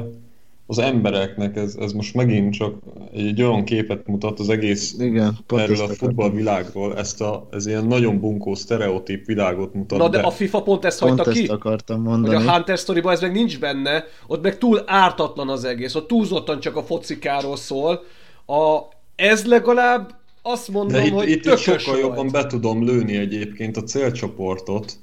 az 0.67 0.77
embereknek 0.77 1.55
ez, 1.55 1.75
ez 1.79 1.91
most 1.91 2.13
megint 2.13 2.53
csak 2.53 2.75
egy 3.13 3.41
olyan 3.41 3.63
képet 3.63 4.07
mutat 4.07 4.39
az 4.39 4.49
egész 4.49 4.95
Igen, 4.99 5.37
erről 5.55 5.81
a 5.81 5.87
futballvilágról, 5.87 6.97
ezt 6.97 7.21
a, 7.21 7.47
ez 7.51 7.65
ilyen 7.65 7.85
nagyon 7.85 8.19
bunkó, 8.19 8.55
sztereotíp 8.55 9.25
világot 9.25 9.73
mutat 9.73 9.97
Na 9.99 10.09
de 10.09 10.17
be. 10.21 10.23
a 10.27 10.31
FIFA 10.31 10.61
pont 10.63 10.85
ezt 10.85 10.99
Pont 10.99 11.15
hagyta 11.17 11.31
ezt 11.31 11.39
ki. 11.39 11.47
akartam 11.47 11.97
Hogy 11.97 12.05
mondani. 12.07 12.35
a 12.47 12.51
Hunter 12.51 12.77
story 12.77 13.01
ez 13.05 13.21
meg 13.21 13.31
nincs 13.31 13.59
benne, 13.59 14.03
ott 14.27 14.41
meg 14.41 14.57
túl 14.57 14.83
ártatlan 14.85 15.49
az 15.49 15.63
egész, 15.63 15.95
ott 15.95 16.07
túlzottan 16.07 16.59
csak 16.59 16.75
a 16.75 16.83
focikáról 16.83 17.55
szól. 17.57 18.03
A, 18.45 18.79
ez 19.15 19.45
legalább 19.45 20.15
azt 20.41 20.67
mondom, 20.71 20.97
De 21.01 21.05
itt, 21.05 21.13
hogy 21.13 21.29
itt, 21.29 21.35
itt 21.35 21.41
tökös 21.41 21.61
sokkal 21.61 21.85
volt. 21.85 21.99
jobban 21.99 22.31
be 22.31 22.45
tudom 22.45 22.83
lőni 22.85 23.17
egyébként 23.17 23.77
a 23.77 23.83
célcsoportot. 23.83 24.93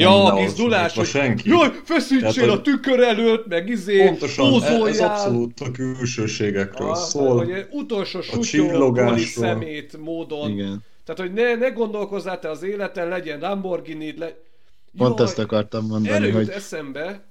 Ja, 0.00 0.24
a 0.24 0.36
gizdulás, 0.40 0.90
itt 0.90 0.96
hogy 0.96 1.06
senki. 1.06 1.48
jaj, 1.48 1.70
feszítsél 1.84 2.32
Tehát, 2.32 2.50
a 2.50 2.62
tükör 2.62 3.00
előtt, 3.00 3.46
meg 3.46 3.68
izé, 3.68 4.04
Pontosan, 4.04 4.62
ez, 4.86 5.00
abszolút 5.00 5.60
a 5.60 5.70
külsőségekről 5.70 6.88
Ah, 6.88 6.96
szól. 6.96 7.36
Hogy 7.36 7.66
utolsó 7.70 8.20
sutyó, 8.20 8.94
szemét 9.16 9.98
módon. 9.98 10.50
Igen. 10.50 10.82
Tehát, 11.04 11.20
hogy 11.20 11.32
ne, 11.32 11.54
ne 11.54 11.68
gondolkozzál 11.68 12.38
te 12.38 12.50
az 12.50 12.62
életen, 12.62 13.08
legyen 13.08 13.40
Lamborghini, 13.40 14.14
le... 14.18 14.36
Pont 14.96 15.18
Jaj, 15.18 15.28
ezt 15.28 15.38
akartam 15.38 15.86
mondani, 15.86 16.14
Erről 16.14 16.26
jut 16.28 16.36
hogy, 16.36 16.48
eszembe, 16.48 17.24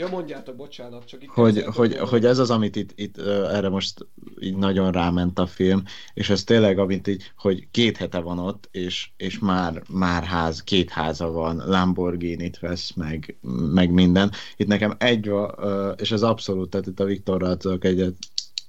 ja 0.00 0.08
mondjátok, 0.08 0.56
bocsánat, 0.56 1.04
csak 1.04 1.22
itt 1.22 1.28
hogy, 1.28 1.62
hogy, 1.62 1.96
hogy 1.98 2.24
ez 2.24 2.38
az, 2.38 2.50
amit 2.50 2.76
itt, 2.76 2.92
itt 2.94 3.18
erre 3.26 3.68
most 3.68 4.06
így 4.40 4.56
nagyon 4.56 4.92
ráment 4.92 5.38
a 5.38 5.46
film, 5.46 5.82
és 6.14 6.30
ez 6.30 6.44
tényleg, 6.44 6.78
amit 6.78 7.06
így, 7.06 7.32
hogy 7.36 7.68
két 7.70 7.96
hete 7.96 8.18
van 8.18 8.38
ott, 8.38 8.68
és, 8.70 9.10
és 9.16 9.38
már, 9.38 9.82
már 9.88 10.22
ház, 10.22 10.62
két 10.62 10.90
háza 10.90 11.30
van, 11.30 11.62
Lamborghini-t 11.66 12.58
vesz, 12.58 12.92
meg, 12.94 13.36
meg 13.72 13.90
minden. 13.90 14.30
Itt 14.56 14.66
nekem 14.66 14.94
egy 14.98 15.28
van, 15.28 15.54
és 15.96 16.12
ez 16.12 16.22
abszolút, 16.22 16.70
tehát 16.70 16.86
itt 16.86 17.00
a 17.00 17.04
Viktorral 17.04 17.56
tudok 17.56 17.84
egyet 17.84 18.16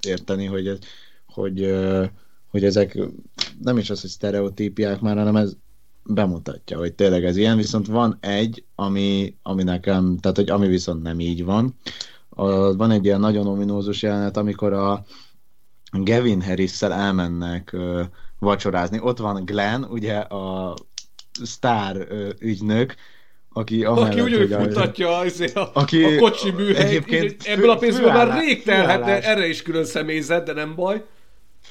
érteni, 0.07 0.45
hogy, 0.45 0.67
ez, 0.67 0.77
hogy, 1.25 1.75
hogy 2.47 2.63
ezek 2.63 2.97
nem 3.59 3.77
is 3.77 3.89
az, 3.89 4.01
hogy 4.01 4.09
sztereotípiák 4.09 4.99
már, 4.99 5.17
hanem 5.17 5.35
ez 5.35 5.53
bemutatja, 6.03 6.77
hogy 6.77 6.93
tényleg 6.93 7.25
ez 7.25 7.37
ilyen, 7.37 7.57
viszont 7.57 7.87
van 7.87 8.17
egy, 8.19 8.63
ami, 8.75 9.35
ami 9.43 9.63
nekem, 9.63 10.17
tehát 10.17 10.37
hogy 10.37 10.49
ami 10.49 10.67
viszont 10.67 11.03
nem 11.03 11.19
így 11.19 11.43
van. 11.45 11.75
A, 12.29 12.75
van 12.75 12.91
egy 12.91 13.05
ilyen 13.05 13.19
nagyon 13.19 13.47
ominózus 13.47 14.01
jelenet, 14.01 14.37
amikor 14.37 14.73
a 14.73 15.03
Gavin 15.91 16.41
harris 16.41 16.81
elmennek 16.81 17.73
ö, 17.73 18.01
vacsorázni. 18.39 18.99
Ott 19.01 19.17
van 19.17 19.45
Glenn, 19.45 19.83
ugye 19.83 20.15
a 20.17 20.73
sztár 21.43 22.05
ö, 22.09 22.29
ügynök, 22.39 22.95
aki 23.53 23.83
amellett, 23.83 24.11
Aki 24.11 24.21
úgy, 24.21 24.33
hogy 24.37 24.53
hogy 24.53 25.01
a- 25.03 25.17
azért 25.19 25.55
a, 25.55 25.71
Aki- 25.73 26.03
a 26.03 26.19
kocsi 26.19 26.51
műhelyt, 26.51 27.43
ebből 27.45 27.69
a 27.69 27.73
fő- 27.77 27.79
pénzből 27.79 28.11
már 28.11 28.39
rég 28.39 28.63
telhetne, 28.63 29.21
erre 29.21 29.47
is 29.47 29.61
külön 29.61 29.85
személyzet, 29.85 30.45
de 30.45 30.53
nem 30.53 30.75
baj. 30.75 31.03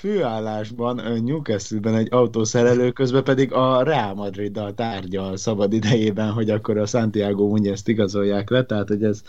Főállásban 0.01 1.23
Newcastle-ben 1.25 1.95
egy 1.95 2.09
autószerelő 2.11 2.91
közben 2.91 3.25
pedig 3.25 3.53
a 3.53 3.83
Real 3.83 4.15
Madriddal 4.15 4.75
tárgyal 4.75 5.37
szabad 5.37 5.73
idejében, 5.73 6.33
hogy 6.33 6.51
akkor 6.51 6.79
a 6.79 6.87
Santiago 6.87 7.57
Muñezt 7.57 7.83
igazolják 7.85 8.51
le, 8.51 8.65
tehát 8.65 8.89
hogy 8.89 9.05
ez 9.05 9.23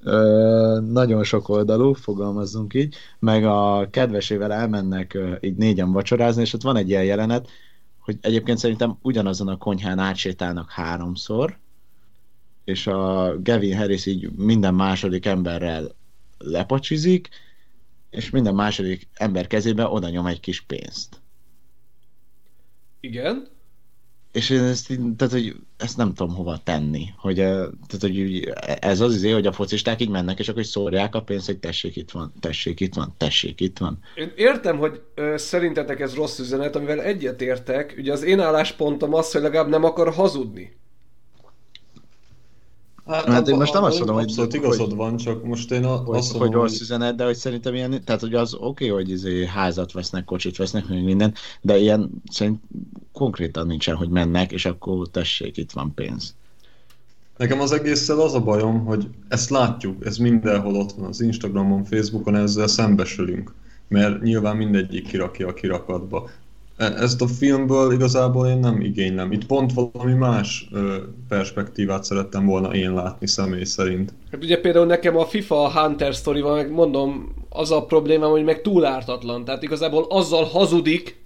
ö, 0.00 0.78
nagyon 0.90 1.24
sok 1.24 1.48
oldalú, 1.48 1.92
fogalmazzunk 1.92 2.74
így, 2.74 2.96
meg 3.18 3.44
a 3.44 3.88
kedvesével 3.90 4.52
elmennek 4.52 5.14
ö, 5.14 5.34
így 5.40 5.56
négyen 5.56 5.92
vacsorázni, 5.92 6.42
és 6.42 6.52
ott 6.52 6.62
van 6.62 6.76
egy 6.76 6.88
ilyen 6.88 7.04
jelenet, 7.04 7.48
hogy 7.98 8.16
egyébként 8.20 8.58
szerintem 8.58 8.98
ugyanazon 9.02 9.48
a 9.48 9.56
konyhán 9.56 9.98
átsétálnak 9.98 10.70
háromszor, 10.70 11.58
és 12.64 12.86
a 12.86 13.34
Gavin 13.42 13.76
Harris 13.76 14.06
így 14.06 14.30
minden 14.36 14.74
második 14.74 15.26
emberrel 15.26 15.94
lepacsizik, 16.38 17.28
és 18.10 18.30
minden 18.30 18.54
második 18.54 19.08
ember 19.14 19.46
kezébe 19.46 19.86
oda 19.86 20.08
nyom 20.08 20.26
egy 20.26 20.40
kis 20.40 20.60
pénzt. 20.60 21.20
Igen. 23.00 23.48
És 24.32 24.50
én 24.50 24.62
ezt, 24.62 24.86
tehát, 25.16 25.32
hogy 25.32 25.56
ezt 25.76 25.96
nem 25.96 26.14
tudom 26.14 26.34
hova 26.34 26.60
tenni. 26.64 27.04
Hogy, 27.16 27.40
eh, 27.40 27.46
tehát, 27.86 28.00
hogy 28.00 28.48
ez 28.80 29.00
az 29.00 29.14
izé, 29.14 29.30
hogy 29.30 29.46
a 29.46 29.52
focisták 29.52 30.00
így 30.00 30.08
mennek, 30.08 30.38
és 30.38 30.48
akkor 30.48 30.62
így 30.62 30.68
szórják 30.68 31.14
a 31.14 31.22
pénzt, 31.22 31.46
hogy 31.46 31.58
tessék 31.58 31.96
itt 31.96 32.10
van, 32.10 32.32
tessék 32.40 32.80
itt 32.80 32.94
van, 32.94 33.14
tessék 33.16 33.60
itt 33.60 33.78
van. 33.78 33.98
Én 34.14 34.32
értem, 34.36 34.78
hogy 34.78 35.02
ö, 35.14 35.34
szerintetek 35.36 36.00
ez 36.00 36.14
rossz 36.14 36.38
üzenet, 36.38 36.76
amivel 36.76 37.02
egyetértek. 37.02 37.94
Ugye 37.98 38.12
az 38.12 38.22
én 38.22 38.40
álláspontom 38.40 39.14
az, 39.14 39.32
hogy 39.32 39.42
legalább 39.42 39.68
nem 39.68 39.84
akar 39.84 40.14
hazudni. 40.14 40.77
Hát 43.08 43.48
én 43.48 43.56
most 43.56 43.72
nem 43.72 43.82
azt 43.82 43.98
mondom, 43.98 44.16
hogy- 44.16 44.24
Abszolút 44.24 44.50
hogy- 44.50 44.60
igazad 44.64 44.96
van, 44.96 45.16
csak 45.16 45.44
most 45.44 45.70
én 45.70 45.84
a, 45.84 45.96
Hogy, 45.96 46.16
azt 46.16 46.36
hogy 46.36 46.50
rossz 46.52 46.80
üzenet, 46.80 47.16
de 47.16 47.24
hogy 47.24 47.36
szerintem 47.36 47.74
ilyen, 47.74 48.04
tehát 48.04 48.20
hogy 48.20 48.34
az 48.34 48.54
oké, 48.54 48.64
okay, 48.64 48.88
hogy 48.88 49.10
izé 49.10 49.46
házat 49.46 49.92
vesznek, 49.92 50.24
kocsit 50.24 50.56
vesznek, 50.56 50.88
meg 50.88 51.04
minden, 51.04 51.34
de 51.60 51.78
ilyen 51.78 52.10
szerint 52.30 52.60
konkrétan 53.12 53.66
nincsen, 53.66 53.96
hogy 53.96 54.08
mennek, 54.08 54.52
és 54.52 54.64
akkor 54.64 55.08
tessék, 55.08 55.56
itt 55.56 55.72
van 55.72 55.94
pénz. 55.94 56.34
Nekem 57.36 57.60
az 57.60 57.72
egésszel 57.72 58.20
az 58.20 58.34
a 58.34 58.40
bajom, 58.40 58.84
hogy 58.84 59.08
ezt 59.28 59.50
látjuk, 59.50 60.06
ez 60.06 60.16
mindenhol 60.16 60.74
ott 60.76 60.92
van, 60.92 61.08
az 61.08 61.20
Instagramon, 61.20 61.84
Facebookon 61.84 62.36
ezzel 62.36 62.66
szembesülünk, 62.66 63.54
mert 63.88 64.22
nyilván 64.22 64.56
mindegyik 64.56 65.06
kirakja 65.06 65.48
a 65.48 65.54
kirakatba. 65.54 66.30
E- 66.78 66.94
Ezt 66.96 67.22
a 67.22 67.26
filmből 67.26 67.92
igazából 67.92 68.46
én 68.46 68.58
nem 68.58 68.80
igénylem. 68.80 69.32
Itt 69.32 69.46
pont 69.46 69.72
valami 69.72 70.14
más 70.14 70.68
perspektívát 71.28 72.04
szerettem 72.04 72.46
volna 72.46 72.74
én 72.74 72.94
látni 72.94 73.26
személy 73.26 73.64
szerint. 73.64 74.12
Hát 74.30 74.44
ugye 74.44 74.60
például 74.60 74.86
nekem 74.86 75.16
a 75.16 75.26
FIFA 75.26 75.70
Hunter 75.70 76.14
story 76.14 76.40
van, 76.40 76.56
meg 76.56 76.70
mondom, 76.70 77.34
az 77.48 77.70
a 77.70 77.84
probléma, 77.84 78.26
hogy 78.26 78.44
meg 78.44 78.62
túl 78.62 78.84
ártatlan. 78.84 79.44
Tehát 79.44 79.62
igazából 79.62 80.06
azzal 80.08 80.44
hazudik, 80.44 81.24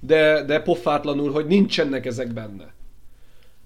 de, 0.00 0.44
de 0.44 0.60
pofátlanul, 0.60 1.32
hogy 1.32 1.46
nincsenek 1.46 2.06
ezek 2.06 2.32
benne. 2.32 2.72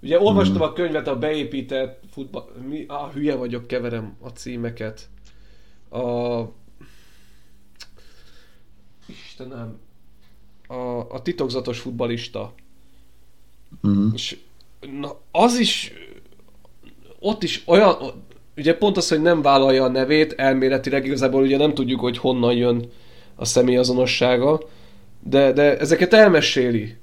Ugye 0.03 0.21
olvastam 0.21 0.63
a 0.63 0.73
könyvet 0.73 1.09
a 1.09 1.19
beépített 1.19 2.03
futball... 2.11 2.45
Mi? 2.69 2.85
Ah, 2.89 3.13
hülye 3.13 3.35
vagyok, 3.35 3.67
keverem 3.67 4.17
a 4.21 4.29
címeket. 4.29 5.09
A... 5.91 6.41
Istenem. 9.07 9.79
A, 10.67 11.15
a 11.15 11.23
titokzatos 11.23 11.79
futbalista. 11.79 12.55
Mhm. 13.81 14.07
És 14.15 14.37
na, 15.01 15.17
az 15.31 15.59
is... 15.59 15.93
Ott 17.19 17.43
is 17.43 17.63
olyan... 17.67 17.97
Ugye 18.57 18.77
pont 18.77 18.97
az, 18.97 19.09
hogy 19.09 19.23
nem 19.23 19.43
vállalja 19.43 19.85
a 19.85 19.89
nevét, 19.89 20.33
elméletileg 20.33 21.07
igazából 21.07 21.43
ugye 21.43 21.57
nem 21.57 21.75
tudjuk, 21.75 22.01
hogy 22.01 22.19
honnan 22.19 22.55
jön 22.55 22.91
a 23.35 23.45
személyazonossága, 23.45 24.61
de, 25.21 25.53
de 25.53 25.79
ezeket 25.79 26.13
elmeséli. 26.13 26.97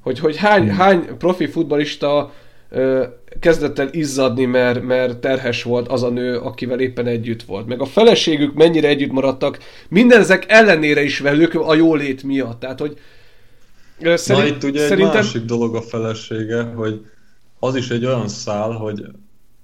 Hogy, 0.00 0.18
hogy 0.18 0.36
hány, 0.36 0.70
hány 0.70 1.16
profi 1.18 1.46
futbalista 1.46 2.32
kezdett 3.40 3.78
el 3.78 3.88
izzadni, 3.92 4.44
mert, 4.44 4.82
mert 4.82 5.18
terhes 5.18 5.62
volt 5.62 5.88
az 5.88 6.02
a 6.02 6.10
nő, 6.10 6.38
akivel 6.38 6.80
éppen 6.80 7.06
együtt 7.06 7.42
volt. 7.42 7.66
Meg 7.66 7.80
a 7.80 7.84
feleségük 7.84 8.54
mennyire 8.54 8.88
együtt 8.88 9.12
maradtak, 9.12 9.58
minden 9.88 10.20
ezek 10.20 10.44
ellenére 10.48 11.02
is 11.02 11.18
velük 11.18 11.54
a 11.54 11.74
jólét 11.74 12.22
miatt. 12.22 12.60
Tehát, 12.60 12.80
hogy 12.80 12.98
ö, 14.00 14.10
Na 14.10 14.16
szerint, 14.16 14.56
itt 14.56 14.70
ugye 14.70 14.82
egy 14.82 14.88
szerintem... 14.88 15.14
másik 15.14 15.42
dolog 15.42 15.74
a 15.74 15.82
felesége, 15.82 16.62
hogy 16.62 17.04
az 17.58 17.76
is 17.76 17.90
egy 17.90 18.04
olyan 18.04 18.28
szál, 18.28 18.70
hogy 18.70 19.04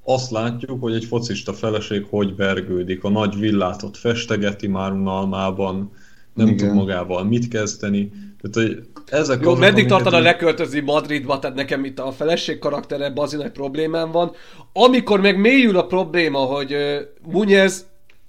azt 0.04 0.30
látjuk, 0.30 0.80
hogy 0.80 0.94
egy 0.94 1.04
focista 1.04 1.52
feleség 1.52 2.06
hogy 2.10 2.36
vergődik, 2.36 3.04
a 3.04 3.08
nagy 3.08 3.38
villát 3.38 3.82
ott 3.82 3.96
festegeti 3.96 4.66
már 4.66 4.92
unalmában, 4.92 5.92
nem 6.34 6.46
Igen. 6.46 6.56
tud 6.56 6.76
magával 6.76 7.24
mit 7.24 7.48
kezdeni. 7.48 8.10
Tehát, 8.40 8.68
hogy 8.68 8.86
ezek 9.10 9.42
Jó, 9.42 9.54
meddig 9.54 9.86
tartana 9.86 10.18
leköltözni 10.18 10.80
Madridba, 10.80 11.38
tehát 11.38 11.56
nekem 11.56 11.84
itt 11.84 11.98
a 11.98 12.12
feleség 12.12 12.58
karaktere 12.58 13.10
bazi 13.10 13.36
nagy 13.36 13.50
problémám 13.50 14.10
van. 14.10 14.34
Amikor 14.72 15.20
meg 15.20 15.38
mélyül 15.38 15.76
a 15.78 15.86
probléma, 15.86 16.38
hogy 16.38 16.72
uh, 16.74 16.98
Munyez 17.22 17.86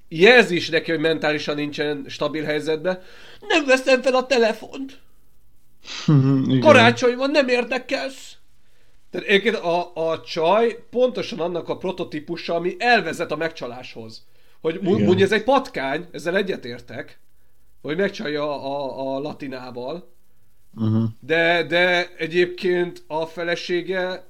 jelzi 0.08 0.56
is 0.56 0.70
neki, 0.70 0.92
hogy 0.92 1.00
mentálisan 1.00 1.56
nincsen 1.56 2.06
stabil 2.08 2.44
helyzetben, 2.44 3.02
nem 3.48 3.66
veszem 3.66 4.02
fel 4.02 4.16
a 4.16 4.26
telefont. 4.26 5.00
Karácsony 6.60 7.16
van, 7.16 7.32
nem 7.32 7.48
érdekelsz. 7.48 8.34
Tehát 9.12 9.28
egyébként 9.28 9.56
a, 9.56 9.92
a 10.10 10.22
csaj 10.22 10.84
pontosan 10.90 11.40
annak 11.40 11.70
a 11.70 11.78
prototípusa, 11.78 12.56
ami 12.56 12.76
elvezet 12.78 13.32
a 13.32 13.36
megcsaláshoz. 13.36 14.28
Hogy. 14.62 14.80
Munyez 14.82 15.32
egy 15.32 15.44
patkány, 15.44 16.08
ezzel 16.12 16.36
egyetértek, 16.36 17.20
hogy 17.82 17.98
megcsalja 17.98 18.64
a, 18.64 19.16
a 19.16 19.20
latinával, 19.20 20.18
Uh-huh. 20.76 21.04
de, 21.20 21.64
de 21.64 22.16
egyébként 22.18 23.04
a 23.08 23.26
felesége 23.26 24.28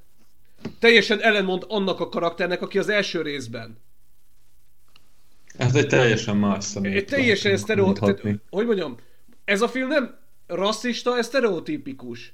teljesen 0.79 1.21
ellenmond 1.21 1.65
annak 1.67 1.99
a 1.99 2.09
karakternek, 2.09 2.61
aki 2.61 2.77
az 2.77 2.89
első 2.89 3.21
részben. 3.21 3.77
Ez 5.57 5.75
egy 5.75 5.87
teljesen 5.87 6.37
más 6.37 6.63
személy. 6.63 6.95
Egy 6.95 7.05
teljesen 7.05 7.57
sztereó... 7.57 7.93
tehát, 7.93 8.19
hogy 8.49 8.65
mondjam, 8.65 8.97
ez 9.45 9.61
a 9.61 9.67
film 9.67 9.87
nem 9.87 10.17
rasszista, 10.47 11.17
ez 11.17 11.25
sztereotípikus. 11.25 12.33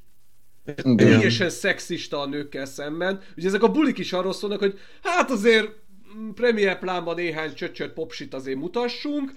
Igen. 0.65 0.95
Teljesen 0.95 1.50
szexista 1.50 2.21
a 2.21 2.25
nőkkel 2.25 2.65
szemben. 2.65 3.21
Ugye 3.38 3.47
ezek 3.47 3.63
a 3.63 3.71
bulik 3.71 3.97
is 3.97 4.13
arról 4.13 4.33
szólnak, 4.33 4.59
hogy 4.59 4.79
hát 5.03 5.31
azért 5.31 5.71
premier 6.33 6.79
plánban 6.79 7.15
néhány 7.15 7.53
csöcsöt 7.53 7.93
popsit 7.93 8.33
azért 8.33 8.57
mutassunk. 8.57 9.33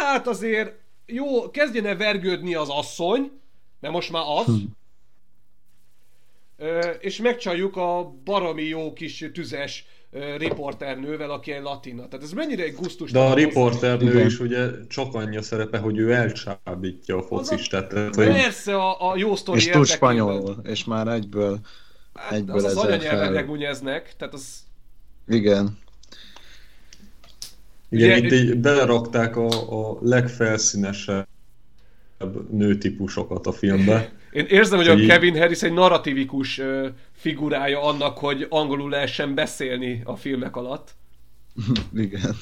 Hát 0.00 0.26
azért 0.26 0.72
jó, 1.06 1.50
kezdjen 1.50 1.86
el 1.86 1.96
vergődni 1.96 2.54
az 2.54 2.68
asszony, 2.68 3.30
mert 3.80 3.94
most 3.94 4.10
már 4.12 4.22
az. 4.26 4.46
Ö, 6.56 6.78
és 7.00 7.16
megcsaljuk 7.20 7.76
a 7.76 8.14
baromi 8.24 8.62
jó 8.62 8.92
kis 8.92 9.24
tüzes 9.32 9.86
riporternővel, 10.36 11.30
aki 11.30 11.52
egy 11.52 11.62
latina. 11.62 12.08
Tehát 12.08 12.24
ez 12.24 12.32
mennyire 12.32 12.62
egy 12.62 12.74
gusztus. 12.74 13.10
De 13.10 13.18
a 13.18 13.34
riporternő 13.34 14.24
is 14.24 14.40
ugye 14.40 14.70
csak 14.88 15.14
annyi 15.14 15.36
a 15.36 15.42
szerepe, 15.42 15.78
hogy 15.78 15.98
ő 15.98 16.12
elcsábítja 16.12 17.16
a 17.16 17.22
focistát. 17.22 17.88
Tehát, 17.88 18.14
hogy 18.14 18.26
Persze 18.26 18.74
a, 18.76 19.10
a 19.10 19.16
jó 19.16 19.36
sztori 19.36 19.58
És 19.58 19.64
tud 19.64 19.74
érdekében. 19.74 19.96
spanyolul, 19.96 20.56
és 20.64 20.84
már 20.84 21.08
egyből, 21.08 21.58
Hát, 22.14 22.32
egyből 22.32 22.56
az 22.56 22.64
az 22.64 22.70
ezzel 22.70 22.82
anyanyelveknek 22.86 23.34
fel. 23.44 23.46
munyeznek, 23.46 24.14
tehát 24.16 24.34
az... 24.34 24.58
Igen. 25.28 25.78
igen, 27.88 28.18
Ugye- 28.18 28.26
itt 28.26 28.32
így 28.32 28.56
belerakták 28.56 29.36
a, 29.36 29.48
a 29.90 29.98
legfelszínesebb 30.00 31.26
nőtípusokat 32.50 33.46
a 33.46 33.52
filmbe. 33.52 34.12
Én 34.32 34.44
érzem, 34.48 34.78
hogy 34.78 34.88
a 34.88 35.06
Kevin 35.06 35.38
Harris 35.38 35.62
egy 35.62 35.72
narratívikus 35.72 36.58
ö, 36.58 36.88
figurája 37.12 37.82
annak, 37.82 38.18
hogy 38.18 38.46
angolul 38.48 38.90
lehessen 38.90 39.34
beszélni 39.34 40.00
a 40.04 40.16
filmek 40.16 40.56
alatt. 40.56 40.94
Igen. 41.94 42.36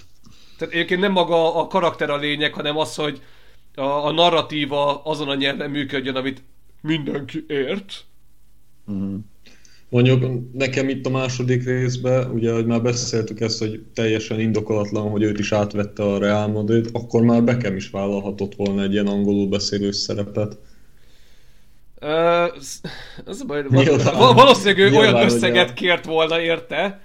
Tehát 0.58 0.74
egyébként 0.74 1.00
nem 1.00 1.12
maga 1.12 1.56
a 1.60 1.66
karakter 1.66 2.10
a 2.10 2.16
lényeg, 2.16 2.54
hanem 2.54 2.76
az, 2.76 2.94
hogy 2.94 3.22
a, 3.74 3.82
a 3.82 4.12
narratíva 4.12 5.02
azon 5.02 5.28
a 5.28 5.34
nyelven 5.34 5.70
működjön, 5.70 6.16
amit 6.16 6.42
mindenki 6.80 7.44
ért. 7.48 8.04
Mhm. 8.84 9.14
Mondjuk 9.88 10.24
nekem 10.52 10.88
itt 10.88 11.06
a 11.06 11.10
második 11.10 11.64
részben, 11.64 12.30
ugye, 12.30 12.52
hogy 12.52 12.66
már 12.66 12.82
beszéltük 12.82 13.40
ezt, 13.40 13.58
hogy 13.58 13.82
teljesen 13.94 14.40
indokolatlan, 14.40 15.10
hogy 15.10 15.22
őt 15.22 15.38
is 15.38 15.52
átvette 15.52 16.02
a 16.02 16.18
Real 16.18 16.48
Madrid, 16.48 16.88
akkor 16.92 17.22
már 17.22 17.44
Beckham 17.44 17.76
is 17.76 17.90
vállalhatott 17.90 18.54
volna 18.54 18.82
egy 18.82 18.92
ilyen 18.92 19.06
angolul 19.06 19.48
beszélő 19.48 19.90
szerepet. 19.90 20.58
Sz- 22.60 22.88
az 23.24 23.40
a 23.40 23.44
baj, 23.46 23.64
Nyilván- 23.70 24.16
val- 24.16 24.34
valószínűleg 24.34 24.78
ő 24.78 24.82
nyilván, 24.88 25.00
olyan 25.00 25.14
hogy 25.14 25.24
összeget 25.32 25.70
a- 25.70 25.72
kért 25.72 26.04
volna 26.04 26.40
érte. 26.40 27.00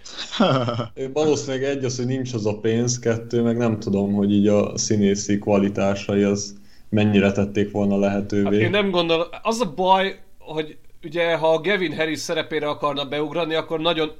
Valószínűleg 1.14 1.64
egy 1.64 1.84
az, 1.86 1.98
hogy 1.98 2.06
nincs 2.06 2.34
az 2.34 2.46
a 2.46 2.58
pénz, 2.60 3.00
kettő, 3.00 3.42
meg 3.42 3.58
nem 3.58 3.80
tudom, 3.80 4.14
hogy 4.14 4.32
így 4.34 4.48
a 4.48 4.78
színészi 4.78 5.40
kvalitásai 5.40 6.24
az 6.24 6.56
mennyire 6.90 7.32
tették 7.32 7.72
volna 7.72 7.98
lehetővé. 8.00 8.44
Hát 8.44 8.54
én 8.54 8.70
nem 8.70 8.90
gondolom, 8.90 9.28
az 9.42 9.60
a 9.60 9.74
baj, 9.76 10.20
hogy 10.40 10.78
ugye 11.04 11.36
ha 11.36 11.54
a 11.54 11.62
Gavin 11.62 11.96
Harris 11.96 12.20
szerepére 12.20 12.68
akarna 12.68 13.06
beugrani, 13.06 13.54
akkor 13.54 13.80
nagyon 13.80 14.12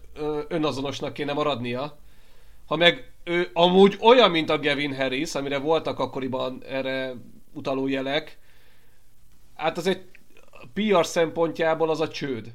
önazonosnak 0.48 1.14
kéne 1.14 1.34
maradnia. 1.34 1.98
Ha 2.66 2.76
meg 2.76 3.12
ő 3.24 3.50
amúgy 3.54 3.98
olyan, 4.02 4.32
mint 4.32 4.50
a 4.50 4.60
Gavin 4.60 4.96
Harris, 4.96 5.36
amire 5.36 5.58
voltak 5.58 6.00
akkoriban 6.00 6.64
erre 6.70 7.14
utaló 7.54 7.88
jelek, 7.88 8.38
hát 9.56 9.78
az 9.78 9.88
egy 9.88 10.02
PR 10.74 11.06
szempontjából 11.06 11.90
az 11.90 12.02
a 12.02 12.08
csőd. 12.08 12.54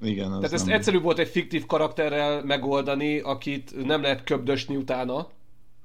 Igen, 0.00 0.32
az 0.32 0.36
Tehát 0.36 0.52
ezt 0.52 0.66
nem... 0.66 0.74
egyszerű 0.74 1.00
volt 1.00 1.18
egy 1.18 1.28
fiktív 1.28 1.66
karakterrel 1.66 2.44
megoldani, 2.44 3.18
akit 3.18 3.86
nem 3.86 4.02
lehet 4.02 4.24
köbdösni 4.24 4.76
utána. 4.76 5.28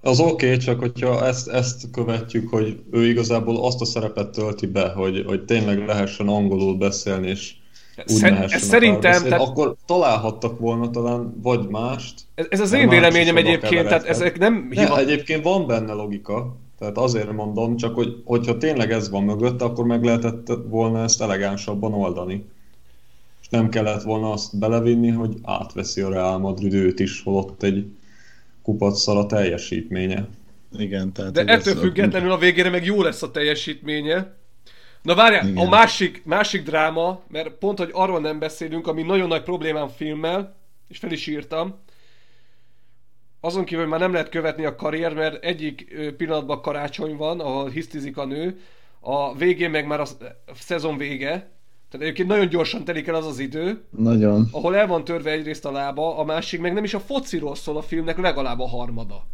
Az 0.06 0.20
oké, 0.20 0.46
okay, 0.46 0.58
csak 0.58 0.80
hogyha 0.80 1.26
ezt, 1.26 1.48
ezt 1.48 1.88
követjük, 1.92 2.50
hogy 2.50 2.80
ő 2.92 3.08
igazából 3.08 3.66
azt 3.66 3.82
a 3.82 3.86
szerepet 3.86 4.30
tölti 4.30 4.66
be, 4.68 4.90
hogy, 4.90 5.24
hogy 5.28 5.46
tényleg 5.46 5.86
lehessen 5.86 6.28
angolul 6.28 6.76
beszélni, 6.76 7.28
és 7.28 7.54
úgy 7.98 8.06
Szer- 8.16 8.52
ez 8.52 8.62
szerintem, 8.62 9.24
tehát- 9.24 9.42
akkor 9.42 9.76
találhattak 9.86 10.60
volna 10.60 10.90
talán 10.90 11.40
vagy 11.42 11.68
mást. 11.68 12.22
Ez, 12.36 12.46
ez 12.50 12.60
az 12.60 12.74
én 12.74 12.90
véleményem 12.90 13.38
egyébként, 13.38 13.88
tehát 13.88 14.06
ezek 14.06 14.38
nem 14.38 14.68
Ne, 14.74 14.82
hiva... 14.82 15.00
egyébként 15.00 15.44
van 15.44 15.68
benne 15.68 15.94
logika, 15.94 16.56
tehát 16.80 16.98
azért 16.98 17.32
mondom, 17.32 17.76
csak 17.76 17.96
hogy, 17.96 18.22
hogyha 18.26 18.58
tényleg 18.58 18.92
ez 18.92 19.10
van 19.10 19.24
mögött, 19.24 19.62
akkor 19.62 19.86
meg 19.86 20.04
lehetett 20.04 20.48
volna 20.70 21.04
ezt 21.04 21.22
elegánsabban 21.22 21.94
oldani. 21.94 22.46
És 23.42 23.48
nem 23.50 23.70
kellett 23.70 24.02
volna 24.02 24.32
azt 24.32 24.58
belevinni, 24.58 25.10
hogy 25.10 25.38
átveszi 25.44 26.02
a 26.02 26.10
Real 26.10 26.38
Madrid 26.38 26.74
őt 26.74 27.00
is, 27.00 27.22
holott 27.24 27.64
egy 27.64 27.86
kupacszal 28.66 29.18
a 29.18 29.26
teljesítménye. 29.26 30.28
Igen, 30.78 31.14
tehát... 31.14 31.32
De 31.32 31.44
ettől 31.46 31.76
függetlenül 31.76 32.32
a 32.32 32.38
végére 32.38 32.70
meg 32.70 32.86
jó 32.86 33.02
lesz 33.02 33.22
a 33.22 33.32
teljesítménye. 33.32 34.36
Na 35.02 35.16
várjál, 35.16 35.48
Igen. 35.48 35.66
a 35.66 35.70
másik, 35.70 36.22
másik 36.26 36.64
dráma, 36.64 37.22
mert 37.28 37.50
pont, 37.50 37.78
hogy 37.78 37.90
arról 37.94 38.20
nem 38.20 38.40
beszélünk, 38.40 38.88
ami 38.88 39.02
nagyon 39.02 39.28
nagy 39.28 39.44
problémám 39.44 39.88
filmmel, 39.88 40.56
és 40.88 40.98
fel 40.98 41.12
is 41.12 41.28
írtam, 41.28 41.80
azon 43.40 43.66
kívül 43.66 43.86
már 43.86 44.00
nem 44.00 44.12
lehet 44.12 44.30
követni 44.30 44.66
a 44.66 44.76
karrier, 44.76 45.14
mert 45.14 45.44
egyik 45.44 45.96
pillanatban 46.18 46.62
karácsony 46.62 47.16
van, 47.16 47.40
ahol 47.40 47.70
hisztizik 47.70 48.18
a 48.18 48.26
nő, 48.26 48.60
a 49.00 49.36
végén 49.36 49.70
meg 49.70 49.88
már 49.88 50.00
a 50.00 50.06
szezon 50.54 50.98
vége, 50.98 51.52
tehát 51.90 52.06
egyébként 52.06 52.28
nagyon 52.28 52.48
gyorsan 52.50 52.84
telik 52.84 53.08
el 53.08 53.16
az 53.16 53.26
az 53.26 53.40
idő, 53.40 53.84
Nagyon. 53.90 54.48
ahol 54.52 54.76
el 54.76 54.88
van 54.88 55.04
törve 55.04 55.32
egyrészt 55.32 55.66
a 55.66 55.72
lába, 55.72 56.18
a 56.18 56.24
másik 56.24 56.60
meg 56.62 56.74
nem 56.74 56.84
is 56.84 56.94
a 56.94 57.00
fociról 57.00 57.56
szól 57.56 57.78
a 57.78 57.82
filmnek 57.82 58.18
legalább 58.18 58.60
a 58.60 58.68
harmada. 58.68 59.26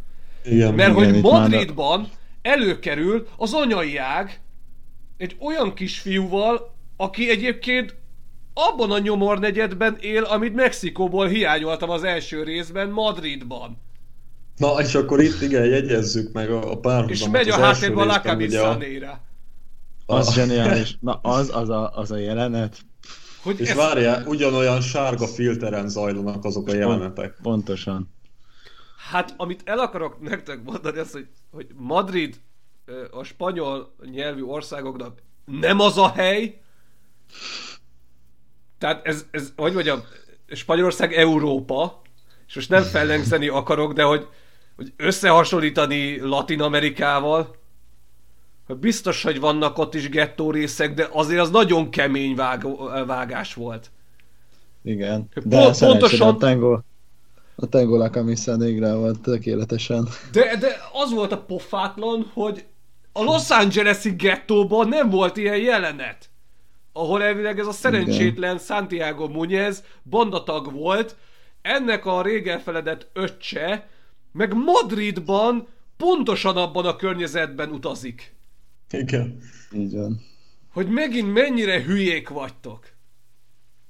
Igen, 0.44 0.74
Mert 0.74 0.96
Igen, 0.96 1.04
hogy 1.08 1.16
itt 1.16 1.22
már- 1.22 1.32
Madridban 1.40 2.08
előkerül 2.42 3.26
az 3.36 3.52
anyai 3.52 3.96
ág 3.96 4.40
egy 5.16 5.36
olyan 5.40 5.74
kisfiúval, 5.74 6.74
aki 6.96 7.30
egyébként 7.30 7.94
abban 8.54 8.90
a 8.90 8.98
nyomornegyedben 8.98 9.96
él, 10.00 10.22
amit 10.22 10.54
Mexikóból 10.54 11.26
hiányoltam 11.26 11.90
az 11.90 12.04
első 12.04 12.42
részben, 12.42 12.88
Madridban. 12.90 13.78
Na, 14.56 14.80
és 14.80 14.94
akkor 14.94 15.20
itt 15.20 15.40
igen, 15.42 15.64
jegyezzük 15.64 16.32
meg 16.32 16.50
a, 16.50 16.70
a 16.70 16.78
párhuzamot. 16.78 17.10
És 17.36 17.44
megy 17.46 17.48
a 17.60 17.64
háttérben 17.64 18.08
a 18.08 18.12
részben 18.12 18.34
ugye 18.36 18.58
a- 18.60 18.62
Lakabisanéra. 18.66 19.20
Az 20.12 20.28
a- 20.28 20.32
zseniális. 20.32 20.96
Na, 21.00 21.14
az, 21.22 21.50
az 21.54 21.68
a, 21.68 21.96
az 21.96 22.10
a 22.10 22.16
jelenet. 22.16 22.76
Hogy 23.42 23.60
És 23.60 23.68
ez, 23.70 23.76
várjál, 23.76 24.26
ugyanolyan 24.26 24.80
sárga 24.80 25.26
filteren 25.26 25.88
zajlanak 25.88 26.44
azok 26.44 26.68
a 26.68 26.74
jelenetek. 26.74 27.36
Pontosan. 27.42 28.10
Hát, 29.10 29.34
amit 29.36 29.62
el 29.64 29.78
akarok 29.78 30.20
nektek 30.20 30.62
mondani, 30.64 30.98
az, 30.98 31.12
hogy, 31.12 31.26
hogy 31.50 31.66
Madrid 31.76 32.40
a 33.10 33.22
spanyol 33.22 33.94
nyelvű 34.10 34.42
országoknak 34.42 35.22
nem 35.44 35.80
az 35.80 35.98
a 35.98 36.08
hely, 36.08 36.60
tehát 38.78 39.06
ez, 39.06 39.26
ez 39.30 39.52
hogy 39.56 39.72
mondjam, 39.72 40.02
Spanyolország 40.48 41.12
Európa, 41.12 42.00
és 42.46 42.54
most 42.54 42.68
nem 42.68 42.82
fellengzeni 42.82 43.48
akarok, 43.48 43.92
de 43.92 44.02
hogy, 44.02 44.28
hogy 44.76 44.92
összehasonlítani 44.96 46.20
Latin 46.20 46.60
Amerikával, 46.60 47.56
biztos, 48.66 49.22
hogy 49.22 49.40
vannak 49.40 49.78
ott 49.78 49.94
is 49.94 50.08
gettó 50.08 50.50
részek, 50.50 50.94
de 50.94 51.08
azért 51.12 51.40
az 51.40 51.50
nagyon 51.50 51.90
kemény 51.90 52.34
vág, 52.34 52.66
vágás 53.06 53.54
volt. 53.54 53.90
Igen. 54.82 55.28
Pont- 55.34 55.48
De 55.48 55.56
pontosan... 55.56 55.88
pontosan- 55.90 56.28
a 56.28 56.36
tango, 56.38 56.78
a 57.54 57.66
tango 57.68 57.96
la 57.96 58.10
camisa 58.10 58.56
negra 58.56 58.98
volt 58.98 59.20
tökéletesen. 59.20 60.08
De, 60.32 60.56
de 60.56 60.76
az 60.92 61.12
volt 61.12 61.32
a 61.32 61.38
pofátlan, 61.42 62.30
hogy 62.32 62.64
a 63.12 63.22
Los 63.22 63.50
Angeles-i 63.50 64.10
gettóban 64.10 64.88
nem 64.88 65.10
volt 65.10 65.36
ilyen 65.36 65.58
jelenet. 65.58 66.30
Ahol 66.92 67.22
elvileg 67.22 67.58
ez 67.58 67.66
a 67.66 67.72
szerencsétlen 67.72 68.58
Santiago 68.58 69.28
Muñez 69.28 69.76
bandatag 70.10 70.72
volt, 70.72 71.16
ennek 71.62 72.06
a 72.06 72.22
rég 72.22 72.46
elfeledett 72.46 73.08
öccse, 73.12 73.88
meg 74.32 74.54
Madridban 74.54 75.66
pontosan 75.96 76.56
abban 76.56 76.86
a 76.86 76.96
környezetben 76.96 77.70
utazik. 77.70 78.34
Igen. 78.92 79.38
Így 79.72 79.94
van. 79.94 80.20
Hogy 80.72 80.88
megint 80.88 81.32
mennyire 81.32 81.82
hülyék 81.82 82.28
vagytok. 82.28 82.90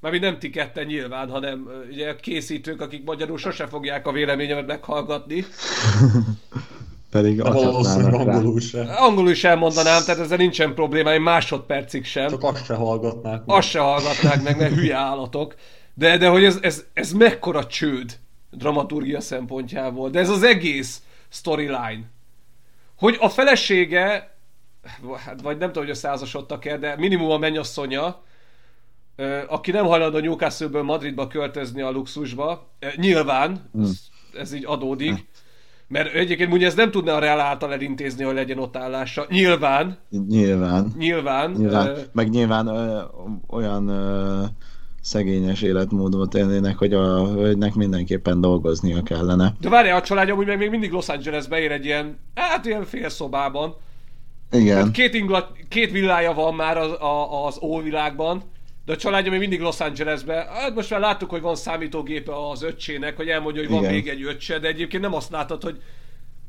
Mármint 0.00 0.22
nem 0.24 0.38
ti 0.38 0.50
ketten 0.50 0.86
nyilván, 0.86 1.30
hanem 1.30 1.68
ugye 1.90 2.10
a 2.10 2.16
készítők, 2.16 2.80
akik 2.80 3.04
magyarul 3.04 3.38
sose 3.38 3.66
fogják 3.66 4.06
a 4.06 4.12
véleményemet 4.12 4.66
meghallgatni. 4.66 5.44
Pedig 7.10 7.42
valószínűleg 7.42 8.14
angolul 8.14 8.60
se. 8.60 8.80
Angolul 8.82 9.30
is 9.30 9.44
elmondanám, 9.44 10.02
tehát 10.04 10.20
ezzel 10.20 10.36
nincsen 10.36 10.74
probléma, 10.74 11.10
egy 11.10 11.20
másodpercig 11.20 12.04
sem. 12.04 12.28
Csak 12.28 12.42
azt 12.42 12.64
se 12.64 12.74
hallgatnák. 12.74 13.44
meg. 13.44 13.56
Azt 13.56 13.68
se 13.68 13.78
hallgatnák 13.78 14.42
meg, 14.42 14.58
mert 14.58 14.74
hülye 14.74 14.96
állatok. 14.96 15.54
De, 15.94 16.16
de 16.16 16.28
hogy 16.28 16.44
ez, 16.44 16.58
ez, 16.62 16.84
ez 16.92 17.12
mekkora 17.12 17.66
csőd 17.66 18.18
dramaturgia 18.50 19.20
szempontjából. 19.20 20.10
De 20.10 20.18
ez 20.18 20.28
az 20.28 20.42
egész 20.42 21.02
storyline. 21.28 22.10
Hogy 22.96 23.16
a 23.20 23.28
felesége, 23.28 24.31
vagy 25.42 25.58
nem 25.58 25.68
tudom, 25.68 25.82
hogy 25.82 25.90
összeházasodtak-e, 25.92 26.76
de 26.78 26.94
minimum 26.96 27.30
a 27.30 27.38
mennyasszonya, 27.38 28.22
aki 29.48 29.70
nem 29.70 29.86
hajlandó 29.86 30.18
Newcastle-ből 30.18 30.82
Madridba 30.82 31.26
költözni 31.26 31.80
a 31.80 31.90
luxusba, 31.90 32.70
nyilván, 32.96 33.70
ez, 33.80 34.00
ez 34.38 34.52
így 34.54 34.64
adódik, 34.66 35.26
mert 35.88 36.14
egyébként 36.14 36.52
ugye 36.52 36.66
ez 36.66 36.74
nem 36.74 36.90
tudná 36.90 37.14
a 37.14 37.18
Real 37.18 37.40
által 37.40 37.72
elintézni, 37.72 38.24
hogy 38.24 38.34
legyen 38.34 38.58
ott 38.58 38.76
állása. 38.76 39.26
Nyilván, 39.28 39.98
Nyilván. 40.28 40.92
nyilván. 40.98 41.50
Nyilván. 41.50 41.86
ö, 41.86 41.98
Meg 42.12 42.28
nyilván 42.30 42.66
ö, 42.66 43.00
olyan 43.48 43.88
ö, 43.88 44.44
szegényes 45.00 45.62
életmódot 45.62 46.34
élnének, 46.34 46.78
hogy 46.78 46.94
a 46.94 47.26
hölgynek 47.26 47.74
mindenképpen 47.74 48.40
dolgoznia 48.40 49.02
kellene. 49.02 49.54
De 49.60 49.68
várjál, 49.68 49.96
a 49.96 50.02
családja 50.02 50.32
amúgy 50.34 50.46
meg 50.46 50.58
még 50.58 50.70
mindig 50.70 50.90
Los 50.90 51.08
Angelesbe 51.08 51.58
ér 51.60 51.72
egy 51.72 51.84
ilyen, 51.84 52.18
hát 52.34 52.66
ilyen 52.66 52.84
fél 52.84 53.08
Igen. 54.52 54.92
Két, 54.92 55.14
inglat, 55.14 55.56
két 55.68 55.90
villája 55.90 56.32
van 56.32 56.54
már 56.54 56.76
az, 56.76 56.90
a, 56.90 57.46
az 57.46 57.58
óvilágban, 57.62 58.42
de 58.84 58.92
a 58.92 58.96
családja 58.96 59.30
még 59.30 59.40
mindig 59.40 59.60
Los 59.60 59.80
Angelesbe. 59.80 60.34
Hát 60.34 60.74
most 60.74 60.90
már 60.90 61.00
láttuk, 61.00 61.30
hogy 61.30 61.40
van 61.40 61.56
számítógépe 61.56 62.48
az 62.50 62.62
öccsének, 62.62 63.16
hogy 63.16 63.28
elmondja, 63.28 63.62
hogy 63.62 63.70
van 63.70 63.80
Igen. 63.80 63.92
még 63.92 64.08
egy 64.08 64.22
öccse, 64.22 64.58
de 64.58 64.68
egyébként 64.68 65.02
nem 65.02 65.14
azt 65.14 65.30
látod, 65.30 65.62
hogy 65.62 65.82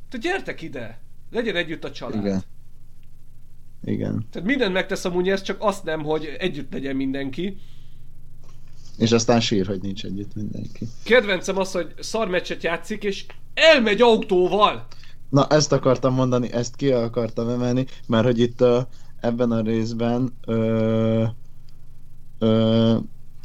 te 0.09 0.17
gyertek 0.17 0.61
ide, 0.61 0.99
legyen 1.31 1.55
együtt 1.55 1.83
a 1.83 1.91
család. 1.91 2.25
Igen. 2.25 2.43
Igen. 3.85 4.25
Tehát 4.31 4.47
mindent 4.47 4.73
megtesz 4.73 5.05
a 5.05 5.09
Munyez, 5.09 5.41
csak 5.41 5.57
azt 5.59 5.83
nem, 5.83 6.03
hogy 6.03 6.35
együtt 6.39 6.73
legyen 6.73 6.95
mindenki. 6.95 7.57
És 8.97 9.11
aztán 9.11 9.39
sír, 9.39 9.65
hogy 9.65 9.81
nincs 9.81 10.05
együtt 10.05 10.35
mindenki. 10.35 10.87
Kedvencem 11.03 11.57
az, 11.57 11.71
hogy 11.71 11.93
szarmeccset 11.99 12.63
játszik, 12.63 13.03
és 13.03 13.25
elmegy 13.53 14.01
autóval. 14.01 14.87
Na, 15.33 15.47
ezt 15.47 15.71
akartam 15.71 16.13
mondani, 16.13 16.51
ezt 16.51 16.75
ki 16.75 16.91
akartam 16.91 17.49
emelni, 17.49 17.85
mert 18.07 18.25
hogy 18.25 18.39
itt 18.39 18.61
uh, 18.61 18.81
ebben 19.19 19.51
a 19.51 19.61
részben 19.61 20.33
ö, 20.45 21.23
ö, 22.39 22.95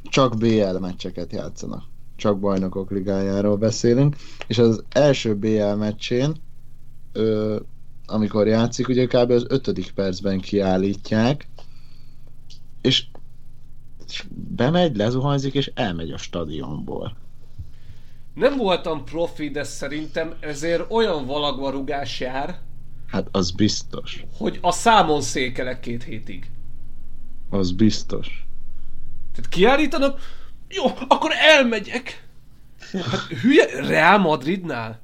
csak 0.03 0.39
BL 0.39 0.79
meccseket 0.81 1.33
játszanak. 1.33 1.83
Csak 2.17 2.39
bajnokok 2.39 2.91
ligájáról 2.91 3.57
beszélünk. 3.57 4.17
És 4.47 4.59
az 4.59 4.85
első 4.89 5.35
BL 5.35 5.75
meccsén, 5.75 6.37
ö, 7.13 7.57
amikor 8.07 8.47
játszik, 8.47 8.89
ugye 8.89 9.07
kb. 9.07 9.31
az 9.31 9.45
ötödik 9.49 9.91
percben 9.91 10.41
kiállítják, 10.41 11.49
és, 12.81 13.07
és 14.07 14.27
bemegy, 14.57 14.97
lezuhanyzik, 14.97 15.55
és 15.55 15.71
elmegy 15.75 16.11
a 16.11 16.19
stadionból. 16.19 17.17
Nem 18.39 18.57
voltam 18.57 19.05
profi, 19.05 19.49
de 19.51 19.65
szerintem 19.65 20.35
ezért 20.41 20.91
olyan 20.93 21.27
valagva 21.27 21.71
rugás 21.71 22.21
jár, 22.21 22.59
Hát 23.07 23.29
az 23.31 23.51
biztos. 23.51 24.25
hogy 24.37 24.59
a 24.63 24.73
számon 24.73 25.21
székelek 25.21 25.81
két 25.81 26.03
hétig. 26.05 26.51
Az 27.51 27.73
biztos. 27.73 28.47
Tehát 29.35 29.51
kiállítanak, 29.51 30.21
jó, 30.69 30.85
akkor 31.09 31.31
elmegyek. 31.57 32.29
Hát 32.93 33.21
hülye, 33.41 33.81
Real 33.87 34.19
Madridnál? 34.19 35.01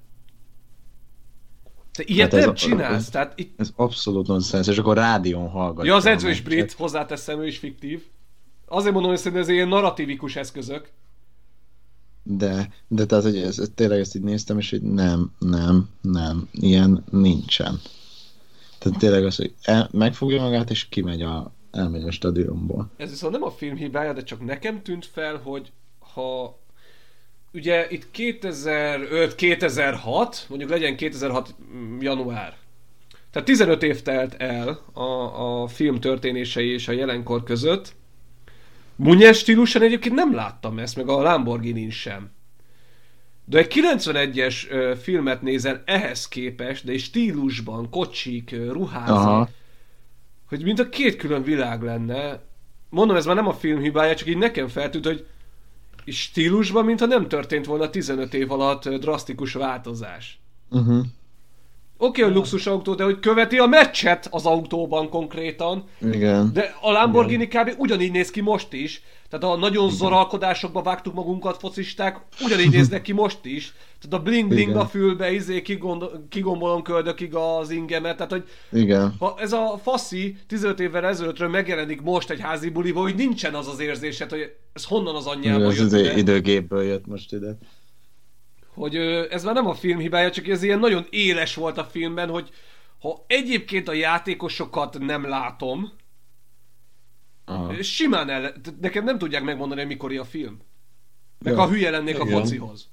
Te 1.92 2.02
ilyet 2.06 2.30
Hát 2.30 2.40
ez 2.40 2.44
nem 2.46 2.54
csinálsz, 2.54 2.94
ez- 2.96 3.08
tehát 3.08 3.38
itt... 3.38 3.60
Ez 3.60 3.70
abszolút 3.76 4.26
nonsens, 4.26 4.66
és 4.68 4.78
akkor 4.78 4.96
rádión 4.96 5.48
hallgatja. 5.48 5.90
Ja, 5.90 5.96
az 5.96 6.06
edző 6.06 6.30
is 6.30 6.40
brit, 6.40 6.72
hozzáteszem, 6.72 7.40
ő 7.40 7.46
is 7.46 7.58
fiktív. 7.58 8.02
Azért 8.66 8.92
mondom, 8.92 9.10
hogy 9.10 9.20
szerintem 9.20 9.42
ez 9.42 9.48
ilyen 9.48 9.68
narratívikus 9.68 10.36
eszközök. 10.36 10.90
De, 12.26 12.68
de 12.88 13.06
tehát, 13.06 13.24
hogy 13.24 13.36
ez, 13.36 13.62
tényleg 13.74 13.98
ezt 13.98 14.14
így 14.14 14.22
néztem, 14.22 14.58
és 14.58 14.70
hogy 14.70 14.82
nem, 14.82 15.32
nem, 15.38 15.88
nem, 16.00 16.48
ilyen 16.52 17.04
nincsen. 17.10 17.80
Tehát 18.78 18.98
tényleg 18.98 19.24
az, 19.24 19.36
hogy 19.36 19.54
el, 19.62 19.88
megfogja 19.92 20.42
magát, 20.42 20.70
és 20.70 20.88
kimegy 20.88 21.22
a, 21.22 21.52
elmegy 21.70 22.02
a 22.02 22.10
stadionból. 22.10 22.90
Ez 22.96 23.10
viszont 23.10 23.32
nem 23.32 23.42
a 23.42 23.50
film 23.50 23.76
hibája, 23.76 24.12
de 24.12 24.22
csak 24.22 24.44
nekem 24.44 24.82
tűnt 24.82 25.06
fel, 25.06 25.36
hogy 25.36 25.72
ha 25.98 26.58
ugye 27.52 27.90
itt 27.90 28.06
2005-2006, 28.14 30.36
mondjuk 30.48 30.70
legyen 30.70 30.96
2006 30.96 31.54
január, 32.00 32.56
tehát 33.30 33.48
15 33.48 33.82
év 33.82 34.02
telt 34.02 34.34
el 34.34 34.80
a, 34.92 35.62
a 35.62 35.66
film 35.66 36.00
történései 36.00 36.68
és 36.68 36.88
a 36.88 36.92
jelenkor 36.92 37.42
között. 37.42 37.94
Munyes 38.96 39.38
stílusan 39.38 39.82
egyébként 39.82 40.14
nem 40.14 40.34
láttam 40.34 40.78
ezt, 40.78 40.96
meg 40.96 41.08
a 41.08 41.22
lamborghini 41.22 41.90
sem. 41.90 42.30
De 43.44 43.58
egy 43.58 43.72
91-es 43.74 44.70
ö, 44.70 44.94
filmet 45.02 45.42
nézel 45.42 45.82
ehhez 45.84 46.28
képest, 46.28 46.84
de 46.84 46.92
egy 46.92 47.00
stílusban, 47.00 47.90
kocsik, 47.90 48.56
ruházat, 48.70 49.16
Aha. 49.16 49.48
hogy 50.48 50.62
mint 50.62 50.78
a 50.78 50.88
két 50.88 51.16
külön 51.16 51.42
világ 51.42 51.82
lenne. 51.82 52.42
Mondom, 52.88 53.16
ez 53.16 53.26
már 53.26 53.34
nem 53.34 53.46
a 53.46 53.54
film 53.54 53.80
hibája, 53.80 54.14
csak 54.14 54.28
így 54.28 54.38
nekem 54.38 54.68
feltűnt, 54.68 55.06
hogy 55.06 55.26
stílusban, 56.06 56.84
mintha 56.84 57.06
nem 57.06 57.28
történt 57.28 57.66
volna 57.66 57.90
15 57.90 58.34
év 58.34 58.52
alatt 58.52 58.88
drasztikus 58.88 59.52
változás. 59.52 60.40
Uh-huh. 60.70 61.04
Oké, 61.96 62.20
okay, 62.20 62.24
hogy 62.24 62.34
luxusautó, 62.34 62.94
de 62.94 63.04
hogy 63.04 63.18
követi 63.20 63.58
a 63.58 63.66
meccset 63.66 64.28
az 64.30 64.46
autóban 64.46 65.08
konkrétan, 65.08 65.84
Igen. 66.12 66.50
de 66.52 66.74
a 66.80 66.90
Lamborghini 66.90 67.46
kb. 67.46 67.74
ugyanígy 67.78 68.10
néz 68.10 68.30
ki 68.30 68.40
most 68.40 68.72
is. 68.72 69.02
Tehát 69.28 69.56
a 69.56 69.58
nagyon 69.58 69.90
zoralkodásokba 69.90 70.82
vágtuk 70.82 71.14
magunkat 71.14 71.56
focisták, 71.58 72.20
ugyanígy 72.44 72.70
néznek 72.70 73.02
ki 73.02 73.12
most 73.12 73.38
is. 73.44 73.74
Tehát 74.00 74.18
a 74.18 74.30
bling 74.30 74.48
bling 74.48 74.68
Igen. 74.68 74.80
a 74.80 74.86
fülbe, 74.86 75.32
izé 75.32 75.62
kigond- 75.62 76.28
kigombolom 76.28 76.82
köldökig 76.82 77.34
az 77.34 77.70
ingemet, 77.70 78.16
tehát 78.16 78.32
hogy 78.32 78.44
Igen. 78.72 79.14
ha 79.18 79.34
ez 79.38 79.52
a 79.52 79.80
faszi 79.82 80.36
15 80.46 80.80
évvel 80.80 81.06
ezelőttről 81.06 81.48
megjelenik 81.48 82.02
most 82.02 82.30
egy 82.30 82.40
házi 82.40 82.68
buliba, 82.68 83.00
hogy 83.00 83.14
nincsen 83.14 83.54
az 83.54 83.68
az 83.68 83.80
érzésed, 83.80 84.30
hogy 84.30 84.52
ez 84.72 84.84
honnan 84.84 85.14
az 85.14 85.26
anyjába 85.26 85.64
Ez 85.64 85.76
jött 85.76 85.86
az 85.86 85.92
ide, 85.92 86.16
időgépből 86.16 86.82
jött 86.82 87.06
most 87.06 87.32
ide. 87.32 87.58
Hogy 88.74 88.96
ez 89.30 89.44
már 89.44 89.54
nem 89.54 89.66
a 89.66 89.74
film 89.74 89.98
hibája, 89.98 90.30
csak 90.30 90.48
ez 90.48 90.62
ilyen 90.62 90.78
nagyon 90.78 91.06
éles 91.10 91.54
volt 91.54 91.78
a 91.78 91.84
filmben, 91.84 92.28
hogy 92.28 92.50
ha 93.00 93.24
egyébként 93.26 93.88
a 93.88 93.92
játékosokat 93.92 94.98
nem 94.98 95.28
látom, 95.28 95.92
Aha. 97.44 97.82
simán 97.82 98.28
el, 98.28 98.54
nekem 98.80 99.04
nem 99.04 99.18
tudják 99.18 99.42
megmondani, 99.42 99.80
hogy 99.80 99.88
mikor 99.88 100.16
a 100.16 100.24
film. 100.24 100.58
Meg 101.38 101.52
Ja. 101.52 101.60
ha 101.60 101.68
hülye 101.68 101.90
lennék 101.90 102.18
a 102.18 102.24
Igen. 102.24 102.40
focihoz. 102.40 102.88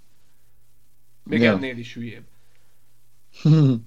Még 1.24 1.42
Ja. 1.42 1.52
ennél 1.52 1.78
is 1.78 1.94
hülyébb. 1.94 2.24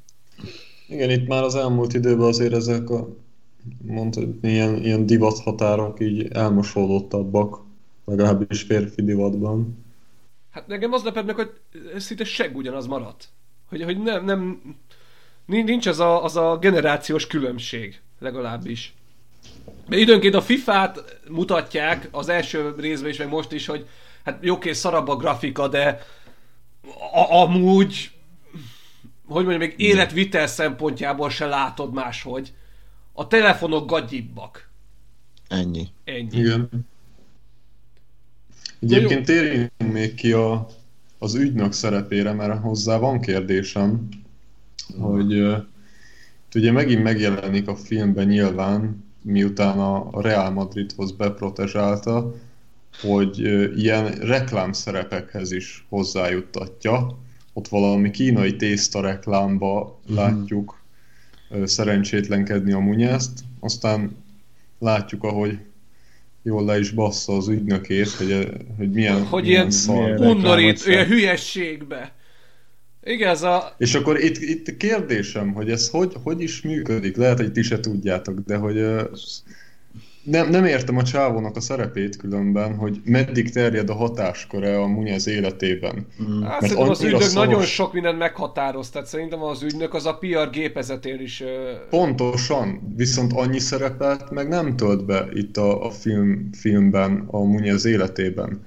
Igen, 0.88 1.10
itt 1.10 1.26
már 1.26 1.42
az 1.42 1.54
elmúlt 1.54 1.94
időben 1.94 2.26
azért 2.26 2.52
ezek 2.52 2.90
a 2.90 3.08
mondtad, 3.82 4.44
ilyen, 4.44 4.84
ilyen 4.84 5.06
divathatárok 5.06 6.00
így 6.00 6.28
elmosódottabbak, 6.32 7.62
legalábbis 8.04 8.62
férfi 8.62 9.02
divatban. 9.02 9.83
Hát 10.54 10.66
nekem 10.66 10.92
az 10.92 11.02
lepett 11.02 11.24
meg, 11.26 11.34
hogy 11.34 11.52
szinte 11.96 12.24
seg 12.24 12.56
ugyanaz 12.56 12.86
maradt. 12.86 13.28
Hogy, 13.68 13.82
hogy 13.82 14.02
nem, 14.02 14.24
nem, 14.24 14.60
nincs 15.46 15.86
az 15.86 16.00
a, 16.00 16.24
az 16.24 16.36
a 16.36 16.58
generációs 16.58 17.26
különbség, 17.26 18.00
legalábbis. 18.18 18.94
De 19.88 19.96
időnként 19.96 20.34
a 20.34 20.42
FIFA-t 20.42 21.20
mutatják 21.28 22.08
az 22.10 22.28
első 22.28 22.74
részben 22.78 23.10
is, 23.10 23.16
meg 23.16 23.28
most 23.28 23.52
is, 23.52 23.66
hogy 23.66 23.88
hát 24.24 24.38
jóké, 24.40 24.72
szarabb 24.72 25.08
a 25.08 25.16
grafika, 25.16 25.68
de 25.68 26.06
a- 27.12 27.32
amúgy 27.42 28.10
hogy 29.26 29.44
mondjam, 29.44 29.68
még 29.68 29.74
életvitel 29.76 30.46
szempontjából 30.46 31.30
se 31.30 31.46
látod 31.46 31.92
máshogy. 31.92 32.52
A 33.12 33.26
telefonok 33.26 33.90
gagyibbak. 33.90 34.68
Ennyi. 35.48 35.88
Ennyi. 36.04 36.38
Igen. 36.38 36.68
Egyébként 38.84 39.24
térjünk 39.24 39.70
még 39.92 40.14
ki 40.14 40.32
a, 40.32 40.66
az 41.18 41.34
ügynök 41.34 41.72
szerepére, 41.72 42.32
mert 42.32 42.60
hozzá 42.60 42.96
van 42.98 43.20
kérdésem, 43.20 44.08
hogy 44.98 45.42
ugye 46.54 46.72
megint 46.72 47.02
megjelenik 47.02 47.68
a 47.68 47.76
filmben 47.76 48.26
nyilván, 48.26 49.04
miután 49.22 49.78
a 49.78 50.20
Real 50.20 50.50
Madridhoz 50.50 51.12
beprotezsálta, 51.12 52.34
hogy 53.00 53.38
ilyen 53.78 54.12
reklámszerepekhez 54.12 55.52
is 55.52 55.86
hozzájuttatja. 55.88 57.18
Ott 57.52 57.68
valami 57.68 58.10
kínai 58.10 58.56
tészta 58.56 59.00
reklámba 59.00 60.00
mm. 60.12 60.14
látjuk 60.14 60.80
uh, 61.50 61.64
szerencsétlenkedni 61.64 62.72
a 62.72 62.78
munyászt, 62.78 63.40
aztán 63.60 64.16
látjuk, 64.78 65.24
ahogy 65.24 65.58
jól 66.44 66.64
le 66.64 66.78
is 66.78 66.90
bassza 66.90 67.36
az 67.36 67.48
ügynökét, 67.48 68.10
hogy, 68.10 68.48
hogy 68.76 68.90
milyen, 68.90 69.24
hogy 69.24 69.42
milyen 69.42 69.70
ilyen 69.86 70.20
undorít, 70.20 70.86
ilyen 70.86 71.06
hülyességbe. 71.06 72.12
Igen, 73.02 73.28
ez 73.28 73.42
a... 73.42 73.74
És 73.78 73.94
akkor 73.94 74.20
itt, 74.20 74.36
itt 74.36 74.76
kérdésem, 74.76 75.52
hogy 75.52 75.70
ez 75.70 75.90
hogy, 75.90 76.12
hogy 76.22 76.40
is 76.40 76.62
működik? 76.62 77.16
Lehet, 77.16 77.38
hogy 77.38 77.52
ti 77.52 77.62
se 77.62 77.80
tudjátok, 77.80 78.38
de 78.38 78.56
hogy 78.56 78.84
nem, 80.24 80.50
nem 80.50 80.64
értem 80.64 80.96
a 80.96 81.02
csávónak 81.02 81.56
a 81.56 81.60
szerepét 81.60 82.16
különben, 82.16 82.76
hogy 82.76 83.00
meddig 83.04 83.50
terjed 83.50 83.90
a 83.90 83.94
hatásköre 83.94 84.80
a 84.80 84.86
Munyez 84.86 85.26
életében. 85.26 86.06
Mm. 86.22 86.42
Hát 86.42 86.60
Mert 86.60 86.72
szerintem 86.72 86.90
az 86.90 87.02
ügynök 87.02 87.20
szoros... 87.20 87.46
nagyon 87.48 87.62
sok 87.62 87.92
mindent 87.92 88.18
meghatároz, 88.18 88.90
tehát 88.90 89.08
szerintem 89.08 89.42
az 89.42 89.62
ügynök 89.62 89.94
az 89.94 90.06
a 90.06 90.18
PR 90.18 90.50
gépezetén 90.50 91.20
is... 91.20 91.40
Uh... 91.40 91.48
Pontosan, 91.90 92.94
viszont 92.96 93.32
annyi 93.32 93.58
szerepet 93.58 94.30
meg 94.30 94.48
nem 94.48 94.76
tölt 94.76 95.04
be 95.04 95.28
itt 95.32 95.56
a, 95.56 95.84
a 95.86 95.90
film, 95.90 96.50
filmben 96.52 97.24
a 97.30 97.38
Munyez 97.38 97.84
életében. 97.84 98.62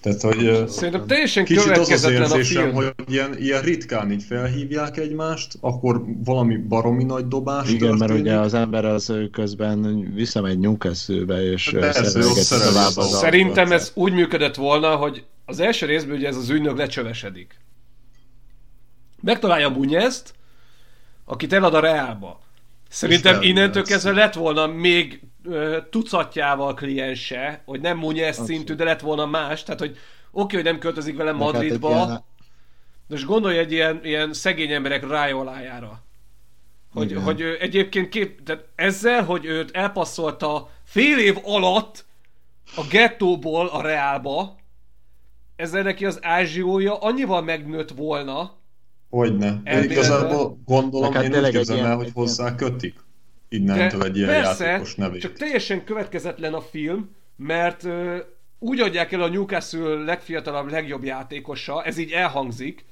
Tehát, 0.00 0.20
hogy 0.20 0.68
Szerintem 0.68 1.06
teljesen 1.06 1.44
kicsit 1.44 1.76
az 1.76 1.90
az 1.90 2.04
érzésem, 2.10 2.62
a 2.62 2.64
film. 2.64 2.74
hogy 2.74 2.94
ilyen, 3.08 3.38
ilyen 3.38 3.62
ritkán 3.62 4.10
így 4.12 4.22
felhívják 4.22 4.96
egymást, 4.96 5.56
akkor 5.60 6.04
valami 6.24 6.56
baromi 6.56 7.04
nagy 7.04 7.28
dobás 7.28 7.68
Igen, 7.68 7.78
történik. 7.78 8.08
mert 8.08 8.20
ugye 8.20 8.38
az 8.38 8.54
ember 8.54 8.84
az 8.84 9.12
közben 9.32 10.10
visszamegy 10.14 10.58
Newcastle-be, 10.58 11.50
és 11.50 11.64
tovább 12.48 12.96
az 12.96 13.18
Szerintem 13.18 13.72
ez 13.72 13.90
úgy 13.94 14.12
működött 14.12 14.54
volna, 14.54 14.96
hogy 14.96 15.24
az 15.44 15.60
első 15.60 15.86
részben 15.86 16.16
ugye 16.16 16.28
ez 16.28 16.36
az 16.36 16.50
ügynök 16.50 16.76
lecsövesedik. 16.76 17.58
Megtalálja 19.22 19.72
Bunyezt, 19.72 20.34
akit 21.24 21.52
elad 21.52 21.74
a 21.74 21.80
Reálba. 21.80 22.40
Szerintem 22.88 23.42
innentől 23.42 23.82
kezdve 23.82 24.12
lett 24.12 24.34
volna 24.34 24.66
még 24.66 25.20
tucatjával 25.90 26.74
kliense, 26.74 27.62
hogy 27.64 27.80
nem 27.80 27.98
Munyes 27.98 28.36
szintű, 28.36 28.74
de 28.74 28.84
lett 28.84 29.00
volna 29.00 29.26
más, 29.26 29.62
tehát 29.62 29.80
hogy 29.80 29.90
oké, 29.90 30.00
okay, 30.30 30.56
hogy 30.56 30.64
nem 30.64 30.78
költözik 30.78 31.16
vele 31.16 31.30
hát 31.30 31.38
Madridba, 31.38 31.94
hát 31.94 32.06
ilyen... 32.06 32.24
de 33.06 33.14
most 33.14 33.24
gondolj 33.24 33.58
egy 33.58 33.72
ilyen, 33.72 34.00
ilyen 34.02 34.32
szegény 34.32 34.72
emberek 34.72 35.08
rájolájára. 35.08 36.02
Hogy, 36.92 37.12
hogy 37.24 37.42
egyébként 37.60 38.08
kép, 38.08 38.42
tehát 38.42 38.68
ezzel, 38.74 39.24
hogy 39.24 39.44
őt 39.44 39.76
elpasszolta 39.76 40.70
fél 40.84 41.18
év 41.18 41.38
alatt 41.44 42.04
a 42.76 42.86
gettóból 42.90 43.66
a 43.66 43.82
Reálba, 43.82 44.56
ezzel 45.56 45.82
neki 45.82 46.06
az 46.06 46.18
ázsiója 46.22 46.98
annyival 46.98 47.42
megnőtt 47.42 47.90
volna. 47.90 48.58
Hogyne. 49.10 49.62
Igazából 49.82 50.58
gondolom, 50.64 51.12
hát 51.12 51.24
én 51.24 51.44
úgy 51.44 51.50
képzelem 51.50 51.84
el, 51.84 51.96
hogy 51.96 52.10
hozzá 52.14 52.54
kötik 52.54 52.94
innentől 53.50 54.04
egy 54.04 54.16
ilyen 54.16 54.28
persze, 54.28 54.64
játékos 54.64 54.94
nevét. 54.94 55.20
csak 55.20 55.32
teljesen 55.32 55.84
következetlen 55.84 56.54
a 56.54 56.60
film, 56.60 57.10
mert 57.36 57.84
ö, 57.84 58.16
úgy 58.58 58.80
adják 58.80 59.12
el 59.12 59.22
a 59.22 59.28
Newcastle 59.28 59.94
legfiatalabb, 60.04 60.70
legjobb 60.70 61.04
játékosa, 61.04 61.82
ez 61.82 61.98
így 61.98 62.10
elhangzik, 62.10 62.84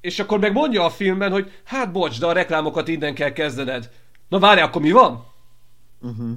és 0.00 0.18
akkor 0.18 0.38
meg 0.38 0.52
mondja 0.52 0.84
a 0.84 0.90
filmben, 0.90 1.32
hogy 1.32 1.52
hát 1.64 1.92
bocs, 1.92 2.20
de 2.20 2.26
a 2.26 2.32
reklámokat 2.32 2.88
innen 2.88 3.14
kell 3.14 3.32
kezdened. 3.32 3.90
Na 4.28 4.38
várj, 4.38 4.60
akkor 4.60 4.82
mi 4.82 4.90
van? 4.90 5.26
Uh-huh. 6.00 6.30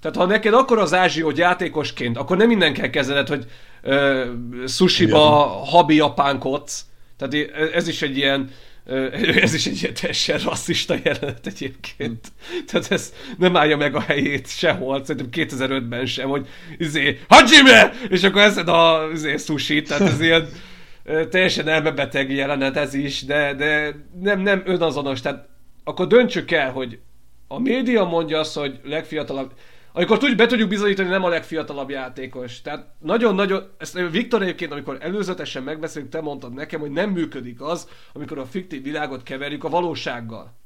Tehát 0.00 0.16
ha 0.16 0.24
neked 0.26 0.54
akkor 0.54 0.78
az 0.78 0.94
ázsiót 0.94 1.38
játékosként, 1.38 2.16
akkor 2.16 2.36
nem 2.36 2.46
minden 2.46 2.72
kell 2.72 2.90
kezdened, 2.90 3.28
hogy 3.28 3.46
uh, 3.82 4.66
sushiba 4.66 5.20
habi 5.46 5.94
japánkodsz. 5.94 6.86
Tehát 7.16 7.50
ez 7.74 7.88
is 7.88 8.02
egy 8.02 8.16
ilyen 8.16 8.50
ez 9.42 9.54
is 9.54 9.66
egy 9.66 9.82
ilyen 9.82 9.94
teljesen 9.94 10.38
rasszista 10.38 10.94
jelenet 11.04 11.46
egyébként. 11.46 12.32
Tehát 12.66 12.90
ez 12.90 13.12
nem 13.38 13.56
állja 13.56 13.76
meg 13.76 13.94
a 13.94 14.00
helyét 14.00 14.48
sehol, 14.48 15.04
szerintem 15.04 15.46
2005-ben 15.46 16.06
sem, 16.06 16.28
hogy 16.28 16.46
izé, 16.78 17.18
Hajime! 17.28 17.92
És 18.08 18.22
akkor 18.22 18.42
eszed 18.42 18.68
a 18.68 19.08
izé, 19.12 19.36
sushi 19.36 19.82
tehát 19.82 20.08
ez 20.08 20.20
ilyen 20.20 20.48
teljesen 21.30 21.68
elmebeteg 21.68 22.30
jelenet 22.30 22.76
ez 22.76 22.94
is, 22.94 23.24
de, 23.24 23.54
de 23.54 23.94
nem, 24.20 24.40
nem 24.40 24.62
önazonos, 24.64 25.20
tehát 25.20 25.48
akkor 25.84 26.06
döntsük 26.06 26.50
el, 26.50 26.70
hogy 26.70 26.98
a 27.48 27.58
média 27.58 28.04
mondja 28.04 28.38
azt, 28.38 28.54
hogy 28.54 28.80
legfiatalabb, 28.84 29.52
amikor 29.96 30.18
tudjuk, 30.18 30.38
be 30.38 30.46
tudjuk 30.46 30.68
bizonyítani, 30.68 31.08
nem 31.08 31.24
a 31.24 31.28
legfiatalabb 31.28 31.90
játékos. 31.90 32.62
Tehát 32.62 32.86
nagyon-nagyon, 32.98 33.70
ezt 33.78 33.98
Viktor 34.10 34.42
egyébként, 34.42 34.72
amikor 34.72 34.98
előzetesen 35.00 35.62
megbeszélünk, 35.62 36.10
te 36.10 36.20
mondtad 36.20 36.54
nekem, 36.54 36.80
hogy 36.80 36.90
nem 36.90 37.10
működik 37.10 37.60
az, 37.60 37.88
amikor 38.12 38.38
a 38.38 38.46
fiktív 38.46 38.82
világot 38.82 39.22
keverjük 39.22 39.64
a 39.64 39.68
valósággal. 39.68 40.56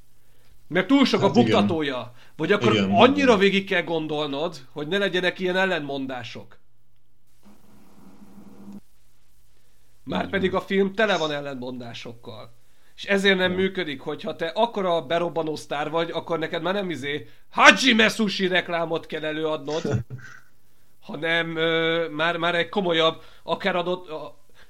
Mert 0.68 0.86
túl 0.86 1.04
sok 1.04 1.20
hát 1.20 1.28
a 1.28 1.32
buktatója. 1.32 1.96
Igen. 1.96 2.12
Vagy 2.36 2.52
akkor 2.52 2.72
igen, 2.72 2.90
annyira 2.90 3.26
igen. 3.26 3.38
végig 3.38 3.66
kell 3.66 3.82
gondolnod, 3.82 4.56
hogy 4.72 4.88
ne 4.88 4.98
legyenek 4.98 5.38
ilyen 5.38 5.56
ellentmondások. 5.56 6.58
Márpedig 10.04 10.54
a 10.54 10.60
film 10.60 10.94
tele 10.94 11.16
van 11.16 11.32
ellentmondásokkal. 11.32 12.52
És 13.00 13.06
ezért 13.06 13.38
nem 13.38 13.52
működik, 13.52 14.00
hogyha 14.00 14.36
te 14.36 14.46
akkora 14.46 15.02
berobbanó 15.02 15.56
sztár 15.56 15.90
vagy, 15.90 16.10
akkor 16.10 16.38
neked 16.38 16.62
már 16.62 16.74
nem 16.74 16.90
izé 16.90 17.26
Hajime 17.50 18.08
Sushi 18.08 18.46
reklámot 18.46 19.06
kell 19.06 19.24
előadnod, 19.24 19.82
hanem 21.08 21.56
ö, 21.56 22.08
már, 22.08 22.36
már 22.36 22.54
egy 22.54 22.68
komolyabb, 22.68 23.22
akár 23.42 23.76
adott, 23.76 24.08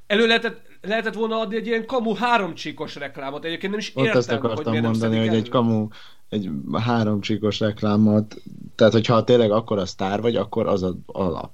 elő 0.06 0.26
lehetett, 0.26 0.60
lehetett 0.80 1.14
volna 1.14 1.40
adni 1.40 1.56
egy 1.56 1.66
ilyen 1.66 1.86
kamu 1.86 2.14
háromcsíkos 2.14 2.94
reklámot. 2.94 3.44
Egyébként 3.44 3.70
nem 3.70 3.80
is 3.80 3.92
Ott 3.94 4.04
értem, 4.04 4.18
ezt 4.18 4.30
akartam 4.30 4.72
hogy 4.72 4.82
mondani, 4.82 5.18
hogy 5.18 5.34
egy 5.34 5.48
kamu 5.48 5.88
egy 6.28 6.50
háromcsíkos 6.72 7.60
reklámot, 7.60 8.36
tehát 8.74 8.92
hogyha 8.92 9.24
tényleg 9.24 9.50
akkor 9.50 9.78
a 9.78 9.86
sztár 9.86 10.20
vagy, 10.20 10.36
akkor 10.36 10.66
az 10.66 10.82
az 10.82 10.94
alap. 11.06 11.52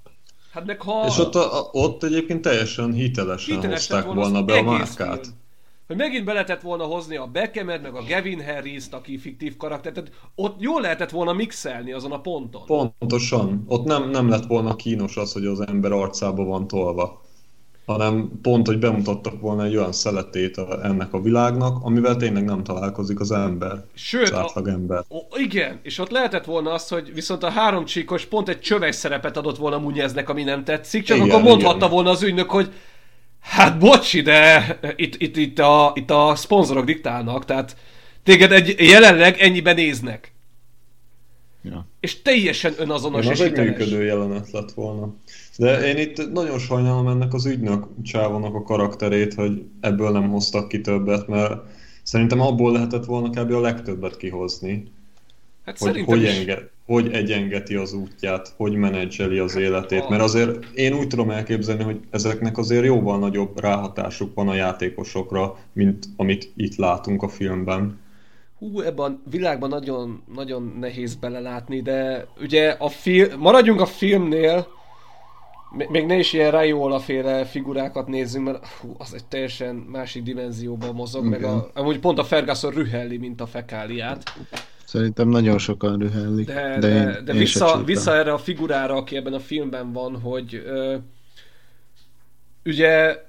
Hát 0.52 0.66
meg 0.66 0.80
ha... 0.80 1.04
És 1.06 1.18
ott, 1.18 1.34
a, 1.34 1.68
ott 1.72 2.02
egyébként 2.02 2.42
teljesen 2.42 2.92
hitelesen, 2.92 3.54
hitelesen 3.54 3.96
hozták 3.96 4.14
volna 4.14 4.42
be 4.42 4.58
a 4.58 4.62
márkát. 4.62 5.24
Film 5.24 5.44
hogy 5.86 5.96
megint 5.96 6.24
be 6.24 6.32
lehetett 6.32 6.60
volna 6.60 6.84
hozni 6.84 7.16
a 7.16 7.26
Beckemet, 7.26 7.82
meg 7.82 7.94
a 7.94 8.02
Gavin 8.08 8.44
Harris-t, 8.44 8.94
aki 8.94 9.18
fiktív 9.18 9.56
karakter, 9.56 9.92
tehát 9.92 10.10
ott 10.34 10.60
jól 10.60 10.80
lehetett 10.80 11.10
volna 11.10 11.32
mixelni 11.32 11.92
azon 11.92 12.12
a 12.12 12.20
ponton. 12.20 12.92
Pontosan. 12.98 13.64
Ott 13.66 13.84
nem, 13.84 14.10
nem 14.10 14.28
lett 14.28 14.46
volna 14.46 14.76
kínos 14.76 15.16
az, 15.16 15.32
hogy 15.32 15.46
az 15.46 15.60
ember 15.60 15.92
arcába 15.92 16.44
van 16.44 16.66
tolva 16.66 17.24
hanem 17.86 18.30
pont, 18.42 18.66
hogy 18.66 18.78
bemutattak 18.78 19.40
volna 19.40 19.64
egy 19.64 19.76
olyan 19.76 19.92
szeletét 19.92 20.58
ennek 20.82 21.12
a 21.12 21.20
világnak, 21.20 21.78
amivel 21.82 22.16
tényleg 22.16 22.44
nem 22.44 22.62
találkozik 22.62 23.20
az 23.20 23.32
ember. 23.32 23.84
Sőt, 23.94 24.22
az 24.22 24.32
átlag 24.32 24.68
ember. 24.68 25.04
A, 25.08 25.16
a, 25.16 25.38
igen, 25.38 25.80
és 25.82 25.98
ott 25.98 26.10
lehetett 26.10 26.44
volna 26.44 26.72
az, 26.72 26.88
hogy 26.88 27.14
viszont 27.14 27.42
a 27.42 27.50
három 27.50 27.84
csíkos 27.84 28.24
pont 28.24 28.48
egy 28.48 28.60
csöves 28.60 28.94
szerepet 28.94 29.36
adott 29.36 29.56
volna 29.56 29.78
Munyeznek, 29.78 30.28
ami 30.28 30.42
nem 30.42 30.64
tetszik, 30.64 31.04
csak 31.04 31.16
igen, 31.16 31.30
akkor 31.30 31.42
mondhatta 31.42 31.76
igen. 31.76 31.90
volna 31.90 32.10
az 32.10 32.22
ügynök, 32.22 32.50
hogy 32.50 32.72
Hát 33.48 33.78
bocsi, 33.78 34.20
de 34.20 34.78
itt, 34.96 35.14
itt, 35.22 35.36
itt, 35.36 35.58
a, 35.58 35.92
itt 35.94 36.10
a 36.10 36.32
szponzorok 36.36 36.84
diktálnak, 36.84 37.44
tehát 37.44 37.76
téged 38.22 38.52
egy, 38.52 38.74
jelenleg 38.78 39.40
ennyiben 39.40 39.74
néznek. 39.74 40.32
Ja. 41.62 41.86
És 42.00 42.22
teljesen 42.22 42.74
önazonos 42.78 43.24
és 43.24 43.30
az 43.30 43.40
egy 43.40 43.52
működő 43.52 44.04
jelenet 44.04 44.50
lett 44.50 44.72
volna. 44.72 45.14
De 45.56 45.88
én 45.88 45.96
itt 45.96 46.32
nagyon 46.32 46.58
sajnálom 46.58 47.08
ennek 47.08 47.34
az 47.34 47.46
ügynök 47.46 47.86
csávonak 48.02 48.54
a 48.54 48.62
karakterét, 48.62 49.34
hogy 49.34 49.62
ebből 49.80 50.10
nem 50.10 50.28
hoztak 50.28 50.68
ki 50.68 50.80
többet, 50.80 51.26
mert 51.26 51.60
Szerintem 52.06 52.40
abból 52.40 52.72
lehetett 52.72 53.04
volna 53.04 53.30
kb. 53.30 53.52
a 53.52 53.60
legtöbbet 53.60 54.16
kihozni. 54.16 54.90
Hát 55.64 55.78
hogy, 55.78 55.88
szerintem 55.88 56.18
hogy, 56.18 56.22
is. 56.22 56.44
Hogy 56.86 57.12
egyengeti 57.12 57.74
az 57.74 57.92
útját, 57.92 58.54
hogy 58.56 58.72
menedzseli 58.72 59.38
az 59.38 59.56
életét, 59.56 60.08
mert 60.08 60.22
azért 60.22 60.64
én 60.74 60.94
úgy 60.94 61.06
tudom 61.06 61.30
elképzelni, 61.30 61.82
hogy 61.82 62.00
ezeknek 62.10 62.58
azért 62.58 62.84
jóval 62.84 63.18
nagyobb 63.18 63.60
ráhatásuk 63.60 64.34
van 64.34 64.48
a 64.48 64.54
játékosokra, 64.54 65.56
mint 65.72 66.06
amit 66.16 66.52
itt 66.56 66.76
látunk 66.76 67.22
a 67.22 67.28
filmben. 67.28 67.98
Hú, 68.58 68.80
ebben 68.80 69.12
a 69.12 69.30
világban 69.30 69.68
nagyon, 69.68 70.22
nagyon 70.34 70.76
nehéz 70.80 71.14
belelátni, 71.14 71.82
de 71.82 72.26
ugye 72.40 72.70
a 72.78 72.88
film, 72.88 73.38
maradjunk 73.38 73.80
a 73.80 73.86
filmnél, 73.86 74.66
még 75.88 76.06
ne 76.06 76.18
is 76.18 76.32
ilyen 76.32 76.50
Raiola 76.50 76.98
féle 76.98 77.44
figurákat 77.44 78.06
nézzünk, 78.06 78.44
mert 78.44 78.66
hú, 78.66 78.94
az 78.98 79.14
egy 79.14 79.24
teljesen 79.24 79.74
másik 79.74 80.22
dimenzióban 80.22 80.94
mozog, 80.94 81.24
meg 81.24 81.38
Igen. 81.38 81.50
a, 81.50 81.70
amúgy 81.74 81.98
pont 81.98 82.18
a 82.18 82.24
Ferguson 82.24 82.70
rühelli, 82.70 83.16
mint 83.16 83.40
a 83.40 83.46
fekáliát. 83.46 84.22
Szerintem 84.96 85.28
nagyon 85.28 85.58
sokan 85.58 85.98
rühellik. 85.98 86.46
De, 86.46 86.76
de, 86.78 86.88
de, 86.88 87.20
de 87.24 87.32
én 87.32 87.38
vissza, 87.38 87.82
vissza 87.84 88.14
erre 88.14 88.32
a 88.32 88.38
figurára, 88.38 88.94
aki 88.94 89.16
ebben 89.16 89.32
a 89.32 89.38
filmben 89.38 89.92
van, 89.92 90.20
hogy 90.20 90.54
ö, 90.66 90.96
ugye 92.64 93.24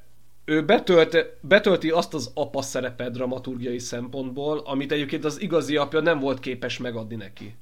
ő 0.46 0.66
betölt, 0.66 1.38
betölti 1.42 1.90
azt 1.90 2.14
az 2.14 2.32
apa 2.34 2.62
szerepet 2.62 3.12
dramaturgiai 3.12 3.80
szempontból, 3.80 4.62
amit 4.66 4.92
egyébként 4.92 5.26
az 5.26 5.42
igazi 5.42 5.76
apja 5.76 6.00
nem 6.00 6.20
volt 6.20 6.40
képes 6.40 6.78
megadni 6.78 7.16
neki. 7.16 7.56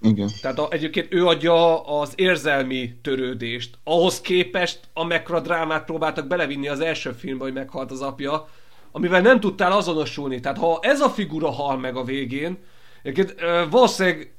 Igen. 0.00 0.28
Tehát 0.40 0.58
a, 0.58 0.68
egyébként 0.70 1.14
ő 1.14 1.26
adja 1.26 1.84
az 2.00 2.12
érzelmi 2.16 2.94
törődést. 3.02 3.78
Ahhoz 3.84 4.20
képest, 4.20 4.80
amekkora 4.92 5.40
drámát 5.40 5.84
próbáltak 5.84 6.26
belevinni 6.26 6.68
az 6.68 6.80
első 6.80 7.12
filmbe, 7.12 7.44
hogy 7.44 7.52
meghalt 7.52 7.90
az 7.90 8.00
apja, 8.00 8.48
amivel 8.92 9.20
nem 9.20 9.40
tudtál 9.40 9.72
azonosulni. 9.72 10.40
Tehát 10.40 10.58
ha 10.58 10.78
ez 10.82 11.00
a 11.00 11.08
figura 11.08 11.50
hal 11.50 11.78
meg 11.78 11.96
a 11.96 12.04
végén, 12.04 12.58
egyébként 13.02 13.40
ö, 13.40 13.62
valószínűleg, 13.70 14.34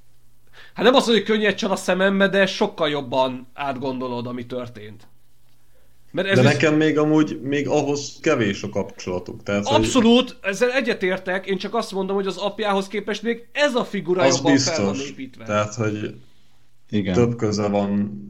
hát 0.74 0.86
nem 0.86 0.94
az, 0.94 1.06
hogy 1.06 1.24
könnyed 1.24 1.56
csal 1.56 1.72
a 1.72 1.76
szemembe, 1.76 2.28
de 2.28 2.46
sokkal 2.46 2.90
jobban 2.90 3.48
átgondolod, 3.54 4.28
ami 4.28 4.46
történt. 4.46 5.08
Mert 6.12 6.28
ez 6.28 6.40
De 6.40 6.44
is- 6.44 6.52
nekem 6.52 6.76
még 6.76 6.98
amúgy, 6.98 7.40
még 7.42 7.68
ahhoz 7.68 8.18
kevés 8.22 8.64
a 8.64 8.70
kapcsolatuk. 8.70 9.44
Tehát, 9.44 9.66
hogy 9.68 9.76
Abszolút, 9.76 10.38
ezzel 10.42 10.72
egyetértek, 10.72 11.46
én 11.46 11.58
csak 11.58 11.76
azt 11.76 11.92
mondom, 11.92 12.16
hogy 12.16 12.28
az 12.28 12.38
apjához 12.38 12.88
képest 12.88 13.22
még 13.24 13.48
ez 13.52 13.76
a 13.76 13.84
figura 13.84 14.22
az 14.22 14.36
jobban 14.36 14.58
fel 14.58 14.82
van 14.84 14.92
biztos. 14.92 15.10
építve. 15.10 15.46
Tehát, 15.46 15.74
hogy 15.74 16.16
Igen. 16.90 17.14
több 17.14 17.36
köze 17.36 17.68
van 17.68 18.22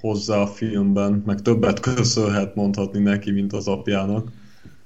hozzá 0.00 0.36
a 0.36 0.46
filmben, 0.46 1.22
meg 1.26 1.42
többet 1.42 1.80
köszönhet 1.94 2.54
mondhatni 2.54 2.98
neki, 2.98 3.30
mint 3.30 3.52
az 3.52 3.68
apjának. 3.68 4.28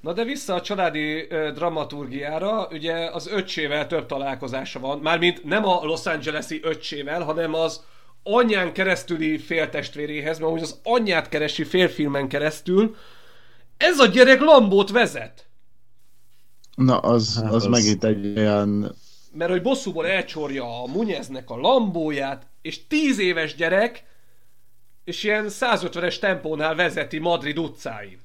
Na 0.02 0.12
de 0.12 0.24
vissza 0.24 0.54
a 0.54 0.60
családi 0.60 1.26
ö, 1.30 1.50
dramaturgiára, 1.54 2.68
ugye 2.70 3.10
az 3.10 3.26
öccsével 3.26 3.86
több 3.86 4.06
találkozása 4.06 4.78
van, 4.80 4.98
mármint 4.98 5.44
nem 5.44 5.64
a 5.64 5.84
Los 5.84 6.06
Angeles-i 6.06 6.60
öccsével, 6.62 7.22
hanem 7.22 7.54
az 7.54 7.84
anyján 8.22 8.72
keresztüli 8.72 9.38
féltestvéréhez, 9.38 10.38
mert 10.38 10.52
úgy 10.52 10.62
az 10.62 10.80
anyját 10.82 11.28
keresi 11.28 11.64
félfilmen 11.64 12.28
keresztül. 12.28 12.96
Ez 13.76 13.98
a 13.98 14.06
gyerek 14.06 14.40
Lambót 14.40 14.90
vezet. 14.90 15.46
Na, 16.74 16.98
az, 16.98 17.40
Hát 17.42 17.52
az, 17.52 17.64
az- 17.64 17.66
megint 17.70 18.04
egy 18.04 18.38
olyan... 18.38 18.94
Mert 19.32 19.50
hogy 19.50 19.62
bosszúból 19.62 20.06
elcsorja 20.06 20.82
a 20.82 20.86
Munyeznek 20.86 21.50
a 21.50 21.56
Lambóját, 21.56 22.46
és 22.62 22.86
10 22.86 23.18
éves 23.18 23.54
gyerek, 23.54 24.04
és 25.04 25.22
ilyen 25.22 25.46
150-es 25.48 26.18
tempónál 26.18 26.74
vezeti 26.74 27.18
Madrid 27.18 27.58
utcáin. 27.58 28.20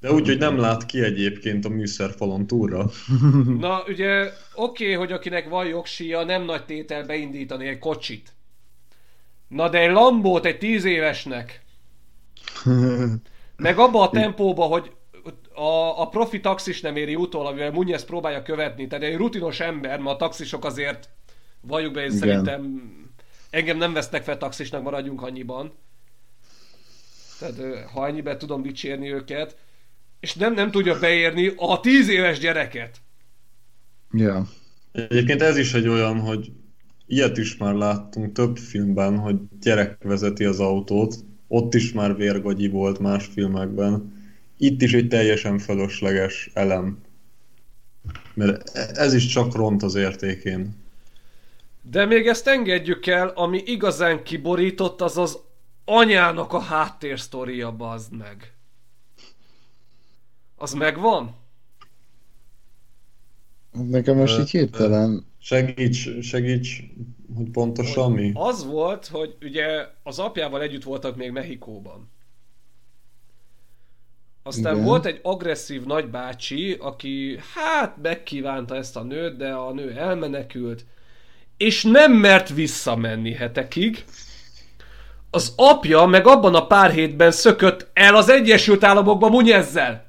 De 0.00 0.12
úgy, 0.12 0.26
hogy 0.26 0.38
nem 0.38 0.58
lát 0.58 0.86
ki 0.86 1.02
egyébként 1.02 1.64
a 1.64 1.68
műszerfalon 1.68 2.46
túlra. 2.46 2.90
Na, 3.60 3.82
ugye 3.88 4.32
oké, 4.54 4.84
okay, 4.84 4.94
hogy 4.94 5.12
akinek 5.12 5.48
van 5.48 5.66
jogsíja, 5.66 6.24
nem 6.24 6.44
nagy 6.44 6.64
tétel 6.64 7.04
beindítani 7.04 7.66
egy 7.66 7.78
kocsit. 7.78 8.32
Na 9.48 9.68
de 9.68 9.78
egy 9.78 9.90
Lambót 9.90 10.44
egy 10.44 10.58
tíz 10.58 10.84
évesnek, 10.84 11.62
meg 13.56 13.78
abba 13.78 14.02
a 14.02 14.10
tempóba, 14.20 14.64
hogy 14.64 14.92
a, 15.54 16.00
a 16.00 16.08
profi 16.08 16.40
taxis 16.40 16.80
nem 16.80 16.96
éri 16.96 17.14
utol, 17.14 17.46
amivel 17.46 17.70
Munyesz 17.70 18.04
próbálja 18.04 18.42
követni, 18.42 18.86
tehát 18.86 19.04
egy 19.04 19.16
rutinos 19.16 19.60
ember, 19.60 19.98
ma 19.98 20.10
a 20.10 20.16
taxisok 20.16 20.64
azért, 20.64 21.08
valljuk 21.60 21.92
be, 21.92 22.00
én 22.00 22.06
Igen. 22.06 22.18
szerintem 22.18 22.82
engem 23.50 23.76
nem 23.76 23.92
vesznek 23.92 24.22
fel 24.22 24.38
taxisnak, 24.38 24.82
maradjunk 24.82 25.22
annyiban. 25.22 25.72
Tehát 27.38 27.88
ha 27.92 28.06
ennyiben 28.06 28.38
tudom 28.38 28.62
dicsérni 28.62 29.12
őket, 29.12 29.56
és 30.20 30.34
nem, 30.34 30.54
nem 30.54 30.70
tudja 30.70 30.98
beérni 30.98 31.52
a 31.56 31.80
tíz 31.80 32.08
éves 32.08 32.38
gyereket. 32.38 32.96
ja. 34.12 34.48
Egyébként 34.92 35.42
ez 35.42 35.56
is 35.56 35.74
egy 35.74 35.88
olyan, 35.88 36.20
hogy 36.20 36.52
ilyet 37.06 37.38
is 37.38 37.56
már 37.56 37.74
láttunk 37.74 38.32
több 38.32 38.56
filmben, 38.56 39.18
hogy 39.18 39.36
gyerek 39.60 40.02
vezeti 40.02 40.44
az 40.44 40.60
autót, 40.60 41.14
ott 41.48 41.74
is 41.74 41.92
már 41.92 42.16
vérgagyi 42.16 42.68
volt 42.68 42.98
más 42.98 43.26
filmekben. 43.26 44.16
Itt 44.56 44.82
is 44.82 44.92
egy 44.92 45.08
teljesen 45.08 45.58
fölösleges 45.58 46.50
elem. 46.54 46.98
Mert 48.34 48.76
ez 48.76 49.14
is 49.14 49.26
csak 49.26 49.54
ront 49.54 49.82
az 49.82 49.94
értékén. 49.94 50.76
De 51.82 52.04
még 52.04 52.26
ezt 52.26 52.46
engedjük 52.46 53.06
el, 53.06 53.28
ami 53.28 53.62
igazán 53.64 54.22
kiborított, 54.22 55.00
az 55.00 55.18
az 55.18 55.38
anyának 55.84 56.52
a 56.52 56.60
háttérsztoria, 56.60 57.72
bazd 57.72 58.16
meg. 58.16 58.57
Az 60.58 60.72
megvan? 60.72 61.34
Nekem 63.72 64.16
most 64.16 64.38
így 64.38 64.50
hirtelen... 64.50 65.26
Segíts, 65.40 66.08
segíts, 66.20 66.82
hogy 67.36 67.50
pontosan 67.50 68.12
mi? 68.12 68.30
Az 68.34 68.66
volt, 68.66 69.06
hogy 69.06 69.36
ugye 69.42 69.86
az 70.02 70.18
apjával 70.18 70.62
együtt 70.62 70.82
voltak 70.82 71.16
még 71.16 71.30
Mexikóban. 71.30 72.10
Aztán 74.42 74.74
Igen. 74.74 74.86
volt 74.86 75.06
egy 75.06 75.20
agresszív 75.22 75.84
nagybácsi, 75.84 76.76
aki 76.80 77.38
hát 77.54 77.96
megkívánta 78.02 78.76
ezt 78.76 78.96
a 78.96 79.02
nőt, 79.02 79.36
de 79.36 79.52
a 79.52 79.72
nő 79.72 79.90
elmenekült, 79.96 80.84
és 81.56 81.84
nem 81.84 82.12
mert 82.12 82.48
visszamenni 82.48 83.32
hetekig. 83.32 84.04
Az 85.30 85.52
apja 85.56 86.06
meg 86.06 86.26
abban 86.26 86.54
a 86.54 86.66
pár 86.66 86.90
hétben 86.90 87.30
szökött 87.30 87.90
el 87.92 88.14
az 88.14 88.28
Egyesült 88.28 88.84
Államokba 88.84 89.28
Munyezzel. 89.28 90.07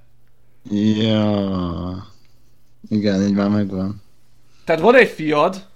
Ja... 0.72 2.08
Igen, 2.89 3.22
így 3.22 3.34
már 3.34 3.50
megvan. 3.50 4.02
Tehát 4.65 4.82
van 4.82 4.95
egy 4.95 5.10
fiad, 5.10 5.67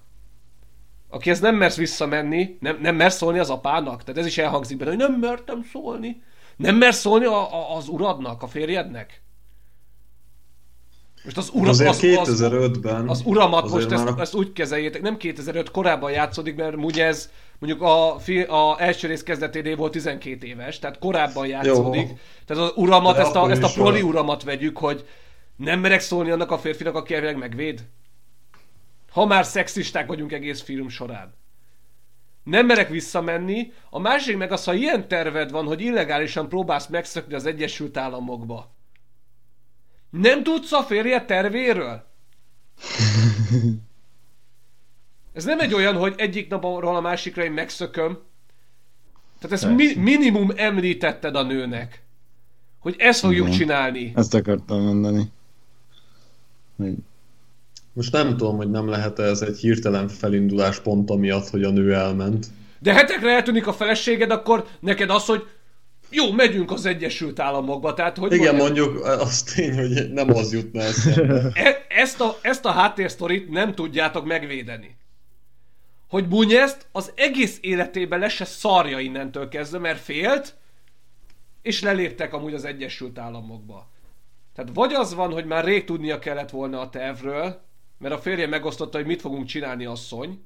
akihez 1.10 1.40
nem 1.40 1.56
mersz 1.56 1.76
visszamenni, 1.76 2.58
nem, 2.60 2.78
nem 2.82 2.96
mersz 2.96 3.16
szólni 3.16 3.40
az 3.40 3.50
apának. 3.50 4.04
Tehát 4.04 4.22
ez 4.22 4.26
is 4.26 4.38
elhangzik 4.38 4.78
benne, 4.78 4.90
hogy 4.90 5.00
nem 5.00 5.14
mertem 5.14 5.64
szólni. 5.72 6.22
Nem 6.56 6.76
mersz 6.76 7.00
szólni 7.00 7.26
a, 7.26 7.54
a, 7.54 7.76
az 7.76 7.88
uradnak, 7.88 8.44
a 8.44 8.48
férjednek. 8.48 9.22
Most 11.24 11.38
az, 11.38 11.50
ura, 11.54 11.70
Azért 11.70 11.90
az, 11.90 12.04
az, 12.04 12.42
2005-ben 12.42 13.08
az 13.10 13.22
uramat 13.26 13.64
azért 13.64 13.90
most 13.90 14.04
már 14.04 14.08
ezt, 14.08 14.20
ezt 14.20 14.36
úgy 14.36 14.54
kezeljétek, 14.54 15.02
nem 15.02 15.18
2005 15.18 15.72
korábban 15.72 16.12
játszódik, 16.12 16.56
mert 16.56 16.76
ugye 16.76 17.06
ez 17.06 17.30
mondjuk 17.64 17.84
a, 17.90 18.20
fi, 18.20 18.42
a 18.42 18.76
első 18.80 19.08
rész 19.08 19.24
kezdeténél 19.24 19.76
volt 19.76 19.92
12 19.92 20.46
éves, 20.46 20.80
tehát 20.80 21.00
korábban 21.00 21.48
játszódik. 21.48 22.10
Jó. 22.10 22.18
Tehát 22.46 22.64
az 22.64 22.72
uramat, 22.76 23.16
De 23.16 23.22
ezt 23.22 23.36
a, 23.36 23.50
ezt 23.50 23.64
a 23.64 23.72
proli 23.74 24.02
van. 24.02 24.10
uramat 24.10 24.44
vegyük, 24.44 24.78
hogy 24.78 25.08
nem 25.56 25.80
merek 25.80 26.00
szólni 26.00 26.30
annak 26.30 26.52
a 26.52 26.58
férfinak, 26.58 26.96
aki 26.96 27.14
elvileg 27.14 27.38
megvéd. 27.38 27.86
Ha 29.12 29.26
már 29.26 29.46
szexisták 29.46 30.08
vagyunk 30.08 30.32
egész 30.32 30.62
film 30.62 30.90
során. 30.90 31.34
Nem 32.44 32.66
merek 32.66 32.90
visszamenni. 32.90 33.72
A 33.90 34.00
másik 34.00 34.38
meg 34.38 34.52
az, 34.52 34.64
ha 34.64 34.74
ilyen 34.74 35.08
terved 35.08 35.52
van, 35.52 35.66
hogy 35.66 35.82
illegálisan 35.82 36.50
próbálsz 36.50 36.88
megszökni 36.88 37.34
az 37.34 37.46
Egyesült 37.46 37.98
Államokba. 37.98 38.76
Nem 40.10 40.44
tudsz 40.44 40.72
a 40.72 40.84
férje 40.84 41.26
tervéről? 41.26 42.04
Ez 45.34 45.44
nem 45.44 45.60
egy 45.60 45.74
olyan, 45.74 45.96
hogy 45.96 46.14
egyik 46.18 46.50
napról 46.50 46.96
a 46.96 47.02
másikra 47.02 47.44
én 47.44 47.52
megszököm. 47.52 48.18
Tehát 49.40 49.52
ezt 49.64 49.76
mi- 49.76 49.96
minimum 49.96 50.52
említetted 50.56 51.36
a 51.36 51.44
nőnek. 51.44 52.02
Hogy 52.80 52.96
ezt 52.98 53.20
fogjuk 53.20 53.46
Igen. 53.48 53.60
csinálni. 53.60 54.12
Ezt 54.16 54.34
akartam 54.34 54.82
mondani. 54.82 55.32
Hogy... 56.78 56.94
Most 57.94 58.12
nem 58.12 58.38
tudom, 58.38 58.56
hogy 58.58 58.72
nem 58.72 58.88
lehet 58.90 59.20
ez 59.20 59.42
egy 59.42 59.58
hirtelen 59.58 60.08
felindulás 60.08 60.80
pont 60.80 61.10
amiatt, 61.10 61.48
hogy 61.50 61.64
a 61.64 61.70
nő 61.70 61.94
elment. 61.94 62.46
De 62.80 62.94
hetekre 62.94 63.32
eltűnik 63.32 63.68
a 63.68 63.74
feleséged, 63.74 64.32
akkor 64.32 64.66
neked 64.80 65.10
az, 65.10 65.26
hogy 65.26 65.48
jó, 66.10 66.32
megyünk 66.32 66.72
az 66.72 66.86
Egyesült 66.86 67.40
Államokba. 67.40 67.94
Tehát, 67.94 68.18
hogy 68.18 68.34
Igen, 68.34 68.56
mondjam, 68.56 68.86
mondjuk 68.94 69.06
az 69.22 69.44
tény, 69.44 69.76
hogy 69.76 70.12
nem 70.12 70.30
az 70.30 70.54
jutna 70.54 70.82
eszembe. 70.82 71.50
e- 71.54 71.86
ezt, 71.90 72.22
a, 72.22 72.38
ezt 72.42 72.66
a 72.66 72.72
háttérsztorit 72.72 73.50
nem 73.50 73.74
tudjátok 73.76 74.26
megvédeni. 74.26 74.96
Hogy 76.14 76.28
Bunyeszt 76.28 76.88
az 76.92 77.12
egész 77.16 77.58
életében 77.62 78.20
le 78.20 78.30
se 78.30 78.46
szarja 78.46 79.00
innentől 79.00 79.48
kezdve, 79.48 79.78
mert 79.78 80.00
félt, 80.00 80.56
és 81.62 81.82
leléptek 81.82 82.34
amúgy 82.34 82.54
az 82.54 82.66
Egyesült 82.66 83.18
Államokba. 83.18 83.90
Tehát 84.56 84.72
vagy 84.74 84.94
az 84.94 85.14
van, 85.14 85.32
hogy 85.32 85.46
már 85.46 85.64
rég 85.64 85.84
tudnia 85.84 86.20
kellett 86.20 86.50
volna 86.50 86.80
a 86.80 86.90
tervről, 86.90 87.62
mert 87.98 88.14
a 88.14 88.18
férje 88.18 88.48
megosztotta, 88.48 88.98
hogy 88.98 89.06
mit 89.06 89.22
fogunk 89.22 89.46
csinálni 89.46 89.86
asszony. 89.86 90.44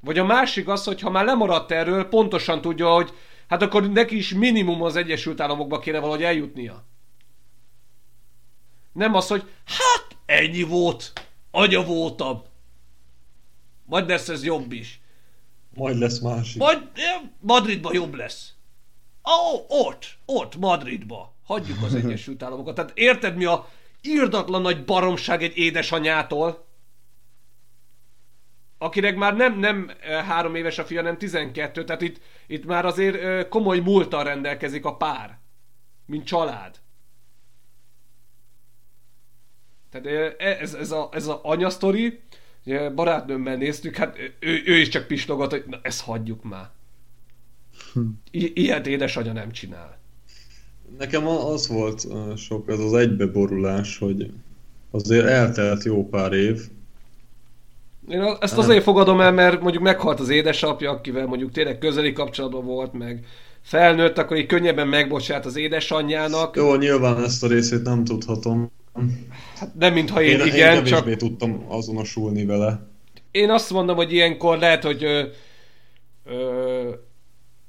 Vagy 0.00 0.18
a 0.18 0.24
másik 0.24 0.68
az, 0.68 0.84
hogy 0.84 1.00
ha 1.00 1.10
már 1.10 1.24
lemaradt 1.24 1.70
erről, 1.70 2.08
pontosan 2.08 2.60
tudja, 2.60 2.94
hogy 2.94 3.12
hát 3.48 3.62
akkor 3.62 3.90
neki 3.90 4.16
is 4.16 4.34
minimum 4.34 4.82
az 4.82 4.96
Egyesült 4.96 5.40
Államokba 5.40 5.78
kéne 5.78 5.98
valahogy 5.98 6.22
eljutnia. 6.22 6.84
Nem 8.92 9.14
az, 9.14 9.28
hogy 9.28 9.50
hát 9.64 10.16
ennyi 10.26 10.62
volt, 10.62 11.12
agya 11.50 11.84
voltam. 11.84 12.50
Majd 13.92 14.08
lesz 14.08 14.28
ez 14.28 14.44
jobb 14.44 14.72
is. 14.72 15.00
Majd 15.74 15.98
lesz 15.98 16.18
másik. 16.18 16.60
Majd 16.60 16.88
Madridban 17.40 17.94
jobb 17.94 18.14
lesz. 18.14 18.52
Ó, 19.24 19.64
ott, 19.68 20.18
ott, 20.24 20.56
Madridba. 20.56 21.34
Hagyjuk 21.44 21.82
az 21.82 21.94
Egyesült 22.04 22.42
Államokat. 22.42 22.74
Tehát 22.74 22.92
érted 22.94 23.36
mi 23.36 23.44
a 23.44 23.68
írdatlan 24.02 24.62
nagy 24.62 24.84
baromság 24.84 25.42
egy 25.42 25.56
édesanyától, 25.56 26.66
akinek 28.78 29.16
már 29.16 29.36
nem, 29.36 29.58
nem 29.58 29.90
három 30.02 30.54
éves 30.54 30.78
a 30.78 30.84
fia, 30.84 31.02
nem 31.02 31.18
12, 31.18 31.84
tehát 31.84 32.02
itt, 32.02 32.20
itt 32.46 32.64
már 32.64 32.84
azért 32.84 33.48
komoly 33.48 33.78
múltal 33.78 34.24
rendelkezik 34.24 34.84
a 34.84 34.96
pár, 34.96 35.38
mint 36.06 36.24
család. 36.24 36.80
Tehát 39.90 40.06
eh, 40.38 40.60
ez, 40.60 40.74
ez, 40.74 40.90
a, 40.90 41.08
ez 41.12 41.26
a 41.26 41.40
anyasztori, 41.42 42.22
barátnőmmel 42.94 43.56
néztük, 43.56 43.96
hát 43.96 44.18
ő, 44.40 44.62
ő 44.66 44.76
is 44.76 44.88
csak 44.88 45.06
pislogott, 45.06 45.50
hogy 45.50 45.64
na, 45.66 45.78
ezt 45.82 46.00
hagyjuk 46.00 46.42
már. 46.42 46.70
I- 48.30 48.52
ilyet 48.54 48.86
édesanyja 48.86 49.32
nem 49.32 49.50
csinál. 49.50 49.98
Nekem 50.98 51.26
az 51.26 51.68
volt 51.68 52.06
sok, 52.36 52.68
ez 52.68 52.78
az 52.78 52.94
egybeborulás, 52.94 53.98
hogy 53.98 54.30
azért 54.90 55.26
eltelt 55.26 55.84
jó 55.84 56.08
pár 56.08 56.32
év. 56.32 56.60
Én 58.08 58.36
ezt 58.40 58.58
azért 58.58 58.82
fogadom 58.82 59.20
el, 59.20 59.32
mert 59.32 59.60
mondjuk 59.60 59.82
meghalt 59.82 60.20
az 60.20 60.28
édesapja, 60.28 60.90
akivel 60.90 61.26
mondjuk 61.26 61.52
tényleg 61.52 61.78
közeli 61.78 62.12
kapcsolatban 62.12 62.64
volt, 62.64 62.92
meg 62.92 63.26
felnőtt, 63.62 64.18
akkor 64.18 64.36
így 64.36 64.46
könnyebben 64.46 64.88
megbocsát 64.88 65.46
az 65.46 65.56
édesanyjának. 65.56 66.56
Jó, 66.56 66.74
nyilván 66.74 67.24
ezt 67.24 67.42
a 67.42 67.46
részét 67.46 67.82
nem 67.82 68.04
tudhatom. 68.04 68.70
Hát 69.54 69.74
nem 69.78 69.92
mintha 69.92 70.22
én, 70.22 70.40
én 70.40 70.46
igen, 70.46 70.76
én 70.76 70.84
csak... 70.84 71.16
tudtam 71.16 71.64
azonosulni 71.68 72.44
vele. 72.44 72.86
Én 73.30 73.50
azt 73.50 73.70
mondom, 73.70 73.96
hogy 73.96 74.12
ilyenkor 74.12 74.58
lehet, 74.58 74.82
hogy 74.82 75.04
ö, 75.04 75.24
ö, 76.24 76.90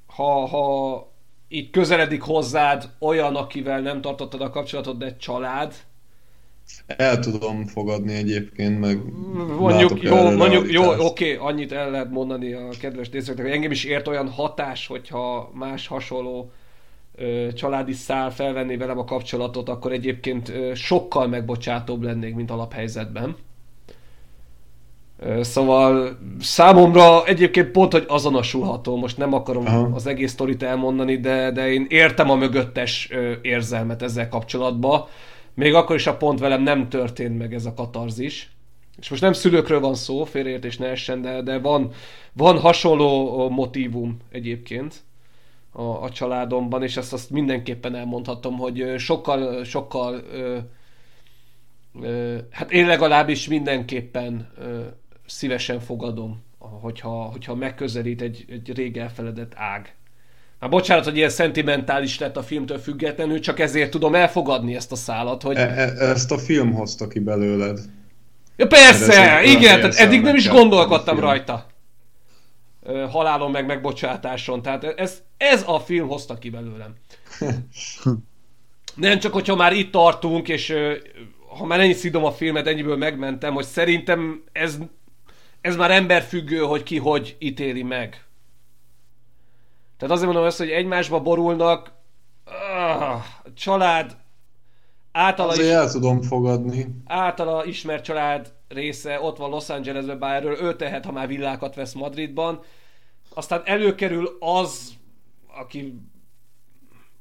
ha, 0.06 0.46
ha 0.46 1.12
így 1.48 1.70
közeledik 1.70 2.22
hozzád 2.22 2.90
olyan, 3.00 3.36
akivel 3.36 3.82
nem 3.82 4.02
tartottad 4.02 4.42
a 4.42 4.50
kapcsolatot, 4.50 4.98
de 4.98 5.16
család. 5.16 5.74
El 6.88 7.20
tudom 7.20 7.66
fogadni 7.66 8.14
egyébként, 8.14 8.80
meg 8.80 9.00
mondjuk, 9.60 10.02
jó, 10.02 10.32
mondjuk, 10.32 10.72
jó, 10.72 10.84
oké, 10.84 11.04
okay, 11.36 11.52
annyit 11.52 11.72
el 11.72 11.92
lehet 11.92 12.12
mondani 12.12 12.54
a 12.54 12.70
kedves 12.80 13.10
nézőknek, 13.10 13.46
hogy 13.46 13.56
engem 13.56 13.72
is 13.72 13.84
ért 13.84 14.08
olyan 14.08 14.30
hatás, 14.30 14.88
hogyha 14.88 15.52
más 15.54 15.88
hasonló 15.88 16.52
családi 17.54 17.94
szál 17.94 18.32
felvenné 18.32 18.76
velem 18.76 19.00
a 19.00 19.06
kapcsolatot, 19.06 19.70
akkor 19.70 19.92
egyébként 19.92 20.54
sokkal 20.74 21.28
megbocsátóbb 21.28 22.02
lennék, 22.02 22.36
mint 22.36 22.52
alaphelyzetben. 22.52 23.36
Szóval 25.42 26.18
számomra 26.40 27.26
egyébként 27.26 27.72
pont, 27.72 27.92
hogy 27.92 28.06
azonosulható, 28.08 28.98
most 28.98 29.18
nem 29.18 29.34
akarom 29.34 29.66
Aha. 29.66 29.90
az 29.94 30.08
egész 30.08 30.32
sztorit 30.32 30.64
elmondani, 30.64 31.18
de, 31.18 31.52
de 31.52 31.72
én 31.72 31.86
értem 31.90 32.30
a 32.30 32.36
mögöttes 32.36 33.10
érzelmet 33.42 34.02
ezzel 34.02 34.30
kapcsolatban. 34.30 35.06
Még 35.54 35.74
akkor 35.74 35.96
is 35.96 36.08
a 36.08 36.18
pont 36.18 36.40
velem 36.40 36.62
nem 36.62 36.90
történt 36.90 37.38
meg 37.38 37.54
ez 37.54 37.66
a 37.66 37.74
katarzis. 37.74 38.52
És 39.00 39.10
most 39.10 39.22
nem 39.22 39.34
szülőkről 39.34 39.80
van 39.80 39.96
szó, 39.96 40.24
félreértés 40.24 40.78
ne 40.78 40.88
essen, 40.88 41.22
de, 41.22 41.42
de 41.42 41.60
van, 41.60 41.92
van 42.34 42.60
hasonló 42.60 43.50
motívum 43.50 44.18
egyébként 44.32 45.04
a, 45.74 46.04
a 46.04 46.10
családomban, 46.10 46.84
és 46.84 46.98
ezt 46.98 47.14
azt 47.14 47.30
mindenképpen 47.30 47.96
elmondhatom, 47.96 48.58
hogy 48.58 48.94
sokkal, 48.98 49.64
sokkal 49.64 50.24
ö, 50.34 50.58
ö, 52.02 52.38
hát 52.52 52.72
én 52.72 52.88
legalábbis 52.88 53.48
mindenképpen 53.48 54.52
ö, 54.58 54.82
szívesen 55.26 55.80
fogadom, 55.80 56.44
hogyha, 56.58 57.10
hogyha 57.10 57.56
megközelít 57.56 58.22
egy, 58.22 58.46
egy 58.48 58.76
rég 58.76 58.98
elfeledett 58.98 59.54
ág. 59.56 59.96
Hát 60.60 60.70
bocsánat, 60.70 61.04
hogy 61.04 61.18
ilyen 61.18 61.30
szentimentális 61.30 62.20
lett 62.20 62.38
a 62.38 62.44
filmtől 62.44 62.78
függetlenül, 62.78 63.40
csak 63.40 63.60
ezért 63.60 63.92
tudom 63.92 64.16
elfogadni 64.16 64.76
ezt 64.76 64.92
a 64.92 64.96
szálat, 64.96 65.42
hogy... 65.42 65.56
E- 65.56 65.74
e- 65.78 66.10
ezt 66.10 66.32
a 66.32 66.38
film 66.38 66.74
hozta 66.74 67.08
ki 67.08 67.20
belőled. 67.20 67.80
Ja 68.56 68.68
persze, 68.68 69.44
igen, 69.44 69.80
tehát 69.80 69.96
eddig 69.96 70.22
nem 70.22 70.36
is 70.36 70.50
gondolkodtam 70.50 71.20
rajta. 71.20 71.66
Halálon 73.10 73.52
meg 73.52 73.66
megbocsátáson, 73.66 74.62
tehát 74.62 74.84
ez, 74.84 75.22
ez 75.38 75.64
a 75.68 75.80
film 75.80 76.08
hozta 76.08 76.38
ki 76.38 76.50
belőlem. 76.50 76.96
nem 78.96 79.20
csak, 79.20 79.34
hogyha 79.34 79.56
már 79.56 79.74
itt 79.74 79.92
tartunk, 79.92 80.48
és 80.48 80.76
ha 81.58 81.66
már 81.66 81.80
ennyi 81.80 81.94
szidom 81.94 82.26
a 82.26 82.32
filmet, 82.32 82.68
ennyiből 82.68 82.98
megmentem, 82.98 83.54
hogy 83.54 83.66
szerintem 83.66 84.44
ez 84.52 84.78
ez 85.64 85.76
már 85.76 85.92
emberfüggő, 85.92 86.60
hogy 86.60 86.84
ki 86.84 86.98
hogy 86.98 87.36
ítéli 87.40 87.84
meg. 87.84 88.26
Tehát 89.98 90.16
azért 90.16 90.26
mondom 90.26 90.44
azt, 90.44 90.58
hogy 90.58 90.70
egymásba 90.70 91.22
borulnak, 91.22 91.92
ah, 92.46 93.24
család 93.56 94.18
általa 95.14 95.52
azért 95.52 95.68
is, 95.68 95.74
el 95.74 95.92
tudom 95.92 96.22
fogadni. 96.22 96.88
Általa 97.06 97.66
ismert 97.66 98.04
család 98.04 98.54
része 98.68 99.22
ott 99.22 99.38
van 99.38 99.50
Los 99.50 99.70
Angelesben, 99.70 100.20
bár 100.20 100.36
erről 100.36 100.58
ő 100.62 100.76
tehet, 100.76 101.06
ha 101.06 101.12
már 101.12 101.28
villákat 101.28 101.76
vesz 101.76 101.94
Madridban. 101.94 102.60
Aztán 103.34 103.62
előkerül 103.66 104.38
az, 104.40 104.94
aki 105.58 106.00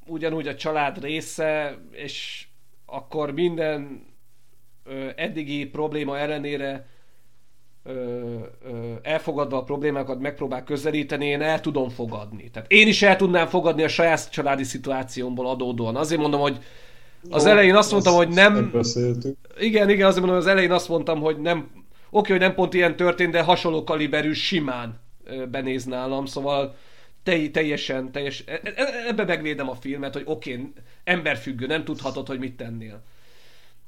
ugyanúgy 0.05 0.47
a 0.47 0.55
család 0.55 1.01
része, 1.01 1.77
és 1.91 2.47
akkor 2.85 3.31
minden 3.31 4.05
ö, 4.83 5.09
eddigi 5.15 5.65
probléma 5.65 6.17
ellenére 6.17 6.87
ö, 7.83 7.91
ö, 8.63 8.93
elfogadva 9.01 9.57
a 9.57 9.63
problémákat 9.63 10.19
megpróbál 10.19 10.63
közelíteni, 10.63 11.25
én 11.25 11.41
el 11.41 11.59
tudom 11.61 11.89
fogadni. 11.89 12.49
Tehát 12.49 12.71
én 12.71 12.87
is 12.87 13.01
el 13.01 13.15
tudnám 13.15 13.47
fogadni 13.47 13.83
a 13.83 13.87
saját 13.87 14.31
családi 14.31 14.63
szituációmból 14.63 15.47
adódóan. 15.47 15.95
Azért 15.95 16.21
mondom, 16.21 16.41
hogy 16.41 16.63
az 17.29 17.45
elején 17.45 17.75
azt 17.75 17.91
mondtam, 17.91 18.13
hogy 18.13 18.27
nem... 18.27 18.71
Igen, 19.59 19.89
igen, 19.89 20.07
azért 20.07 20.25
mondom, 20.25 20.41
az 20.41 20.47
elején 20.47 20.71
azt 20.71 20.89
mondtam, 20.89 21.19
hogy 21.19 21.37
nem... 21.37 21.69
Oké, 22.09 22.31
hogy 22.31 22.41
nem 22.41 22.53
pont 22.53 22.73
ilyen 22.73 22.95
történt, 22.95 23.31
de 23.31 23.41
hasonló 23.41 23.83
kaliberű 23.83 24.33
simán 24.33 24.99
benéz 25.51 25.85
nálam, 25.85 26.25
szóval 26.25 26.75
te, 27.23 27.49
teljesen, 27.49 28.11
teljes, 28.11 28.43
e, 28.47 28.61
e, 28.63 29.07
ebbe 29.07 29.25
megvédem 29.25 29.69
a 29.69 29.75
filmet, 29.75 30.13
hogy 30.13 30.23
oké, 30.25 30.71
emberfüggő, 31.03 31.65
nem 31.65 31.83
tudhatod, 31.83 32.27
hogy 32.27 32.39
mit 32.39 32.57
tennél. 32.57 33.03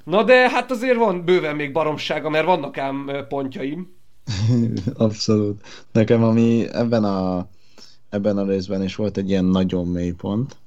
Na 0.03 0.23
de 0.23 0.49
hát 0.49 0.71
azért 0.71 0.97
van 0.97 1.25
bőven 1.25 1.55
még 1.55 1.71
baromsága, 1.71 2.29
mert 2.29 2.45
vannak 2.45 2.77
ám 2.77 3.11
pontjaim. 3.27 3.95
Abszolút. 4.93 5.61
Nekem 5.91 6.23
ami 6.23 6.65
ebben 6.71 7.03
a, 7.03 7.47
ebben 8.09 8.37
a 8.37 8.45
részben 8.45 8.83
is 8.83 8.95
volt 8.95 9.17
egy 9.17 9.29
ilyen 9.29 9.45
nagyon 9.45 9.87
mély 9.87 10.11
pont. 10.11 10.57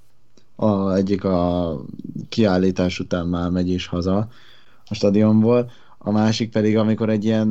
A, 0.60 0.94
egyik 0.94 1.24
a 1.24 1.76
kiállítás 2.28 3.00
után 3.00 3.26
már 3.26 3.50
megy 3.50 3.68
is 3.70 3.86
haza 3.86 4.28
a 4.84 4.94
stadionból, 4.94 5.70
a 5.98 6.10
másik 6.10 6.50
pedig 6.50 6.76
amikor 6.76 7.10
egy 7.10 7.24
ilyen 7.24 7.48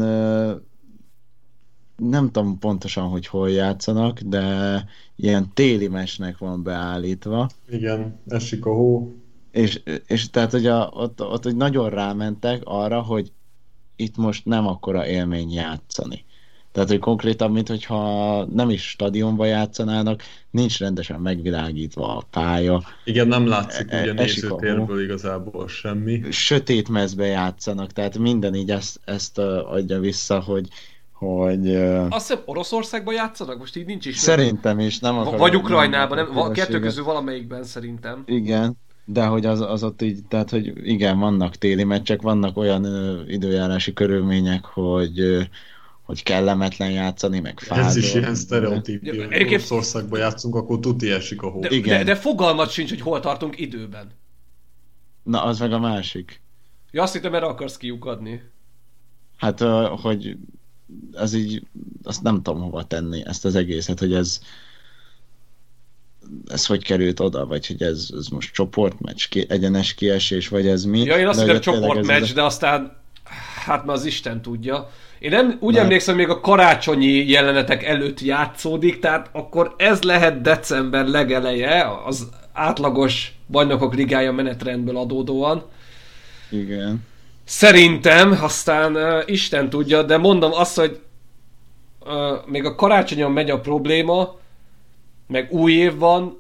nem 1.98 2.32
tudom 2.32 2.60
pontosan, 2.60 3.08
hogy 3.08 3.28
hol 3.28 3.50
játszanak, 3.50 4.20
de 4.20 4.86
ilyen 5.16 5.52
téli 5.54 5.88
mesnek 5.88 6.38
van 6.38 6.64
beállítva. 6.64 7.50
Igen, 7.70 8.20
esik 8.28 8.66
a 8.66 8.74
hó. 8.74 9.16
És, 9.52 9.82
és 10.08 10.30
tehát, 10.30 10.52
hogy 10.52 10.66
a, 10.66 10.92
ott, 10.94 11.22
ott 11.22 11.44
hogy 11.44 11.56
nagyon 11.56 11.90
rámentek 11.90 12.62
arra, 12.64 13.02
hogy 13.02 13.32
itt 13.96 14.18
most 14.18 14.46
nem 14.46 14.68
akkora 14.68 15.08
élmény 15.08 15.52
játszani. 15.52 16.26
Tehát, 16.78 16.92
hogy 16.92 17.02
konkrétan, 17.02 17.52
mint 17.52 17.68
hogyha 17.68 18.46
nem 18.46 18.70
is 18.70 18.90
stadionba 18.90 19.46
játszanának, 19.46 20.24
nincs 20.52 20.80
rendesen 20.80 21.20
megvilágítva 21.20 22.18
a 22.18 22.24
pálya. 22.32 22.84
Igen, 23.04 23.28
nem 23.28 23.48
látszik 23.48 23.92
e, 23.92 24.02
ugye 24.02 24.14
nézőtérből 24.14 25.04
igazából 25.04 25.68
semmi. 25.68 26.22
Sötét 26.32 26.90
mezbe 26.90 27.26
játszanak, 27.26 27.92
tehát 27.92 28.18
minden 28.18 28.56
így 28.56 28.72
ezt, 28.72 29.00
ezt 29.06 29.38
adja 29.38 30.00
vissza, 30.00 30.40
hogy, 30.40 30.68
hogy... 31.12 31.76
Azt 32.10 32.28
hiszem 32.28 32.44
Oroszországban 32.46 33.14
játszanak? 33.14 33.58
Most 33.58 33.76
így 33.76 33.86
nincs 33.86 34.06
is. 34.06 34.18
Szerintem 34.18 34.80
is, 34.80 35.00
nem 35.00 35.18
akarom. 35.18 35.38
Vagy 35.38 35.56
Ukrajnában, 35.56 36.18
nem, 36.18 36.34
nem 36.34 36.52
kettő 36.52 36.80
közül 36.80 37.04
valamelyikben 37.04 37.64
szerintem. 37.64 38.24
Igen, 38.26 38.78
de 39.06 39.26
hogy 39.26 39.46
az, 39.46 39.62
az 39.62 39.84
ott 39.84 40.02
így, 40.02 40.20
tehát 40.28 40.50
hogy 40.50 40.88
igen, 40.88 41.20
vannak 41.20 41.56
téli 41.56 41.84
meccsek, 41.84 42.22
vannak 42.22 42.58
olyan 42.58 42.84
ö, 42.84 43.22
időjárási 43.28 43.94
körülmények, 43.94 44.66
hogy 44.66 45.20
ö, 45.20 45.42
hogy 46.08 46.24
kellemetlen 46.24 46.92
játszani, 46.92 47.40
meg 47.40 47.60
fázol. 47.60 47.86
Ez 47.86 47.96
is 47.96 48.14
ilyen 48.14 48.36
sztereotíp. 48.36 49.14
Oroszországban 49.50 50.20
játszunk, 50.20 50.56
akkor 50.56 50.80
tuti 50.80 51.12
esik 51.12 51.42
a 51.42 51.50
hó. 51.50 51.60
De, 51.60 51.70
igen. 51.70 51.98
De, 51.98 52.04
de 52.04 52.16
fogalmat 52.16 52.70
sincs, 52.70 52.90
hogy 52.90 53.02
hol 53.02 53.20
tartunk 53.20 53.60
időben. 53.60 54.12
Na, 55.24 55.44
az 55.44 55.60
meg 55.60 55.74
a 55.74 55.80
másik. 55.80 56.42
Ja, 56.92 57.02
azt 57.02 57.14
hittem, 57.14 57.34
erre 57.34 57.46
akarsz 57.46 57.78
kiukadni. 57.78 58.42
Hát, 59.38 59.60
hogy 60.02 60.38
ez 61.14 61.34
így, 61.34 61.64
azt 62.04 62.24
nem 62.24 62.42
tudom 62.42 62.62
hova 62.62 62.84
tenni, 62.84 63.26
ezt 63.26 63.46
az 63.46 63.56
egészet, 63.56 64.00
hogy 64.00 64.14
ez 64.14 64.40
ez 66.48 66.66
hogy 66.66 66.84
került 66.84 67.20
oda, 67.20 67.46
vagy 67.46 67.68
hogy 67.68 67.82
ez, 67.82 68.10
ez 68.18 68.28
most 68.28 68.54
csoportmeccs, 68.54 69.28
ki, 69.30 69.46
egyenes 69.50 69.94
kiesés, 69.94 70.48
vagy 70.48 70.68
ez 70.68 70.84
mi. 70.84 71.00
Ja, 71.00 71.18
én 71.18 71.28
azt 71.28 71.40
hittem 71.40 71.54
hogy 71.56 71.64
csoportmeccs, 71.64 72.34
de 72.34 72.44
aztán 72.44 72.97
hát 73.68 73.86
már 73.86 73.96
az 73.96 74.06
Isten 74.06 74.42
tudja. 74.42 74.90
Én 75.20 75.30
nem, 75.30 75.58
úgy 75.60 75.74
Nem. 75.74 75.84
emlékszem, 75.84 76.16
még 76.16 76.30
a 76.30 76.40
karácsonyi 76.40 77.30
jelenetek 77.30 77.84
előtt 77.84 78.20
játszódik, 78.20 79.00
tehát 79.00 79.30
akkor 79.32 79.74
ez 79.78 80.02
lehet 80.02 80.42
december 80.42 81.06
legeleje, 81.08 81.92
az 82.06 82.30
átlagos 82.54 83.34
bajnokok 83.48 83.96
ligája 83.96 84.32
menetrendből 84.32 84.98
adódóan. 84.98 85.64
Igen. 86.50 87.06
Szerintem, 87.44 88.38
aztán 88.42 88.96
uh, 88.96 89.24
Isten 89.26 89.70
tudja, 89.70 90.04
de 90.04 90.18
mondom 90.18 90.52
azt, 90.54 90.76
hogy 90.76 91.00
uh, 92.06 92.12
még 92.46 92.66
a 92.66 92.76
karácsonyon 92.76 93.32
megy 93.32 93.50
a 93.50 93.60
probléma, 93.60 94.36
meg 95.28 95.52
új 95.52 95.74
év 95.74 95.98
van, 95.98 96.40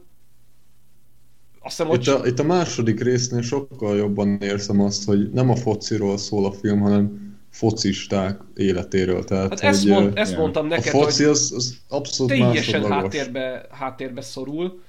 azt 1.68 1.78
hiszem, 1.78 1.94
Itt 1.94 2.08
a, 2.08 2.28
itt 2.28 2.40
a 2.40 2.44
második 2.44 3.04
résznél 3.04 3.42
sokkal 3.42 3.98
jobban 3.98 4.38
érzem 4.42 4.82
azt, 4.82 5.06
hogy 5.06 5.32
nem 5.32 5.50
a 5.50 5.56
fociról 5.56 6.18
szól 6.18 6.46
a 6.46 6.52
film, 6.52 6.80
hanem 6.80 7.36
focisták 7.52 8.40
életéről. 8.56 9.24
Tehát, 9.24 9.50
hát 9.50 9.60
ezt, 9.60 9.82
hogy, 9.82 9.92
mond, 9.92 10.18
ezt 10.18 10.38
mondtam 10.38 10.66
a 10.66 10.68
neked, 10.68 10.92
foci 10.92 11.24
hogy 11.24 11.32
az, 11.32 11.54
az 11.56 11.78
abszolút 11.88 12.32
teljesen 12.32 12.92
háttérbe, 12.92 13.66
háttérbe 13.72 14.22
szorul, 14.22 14.82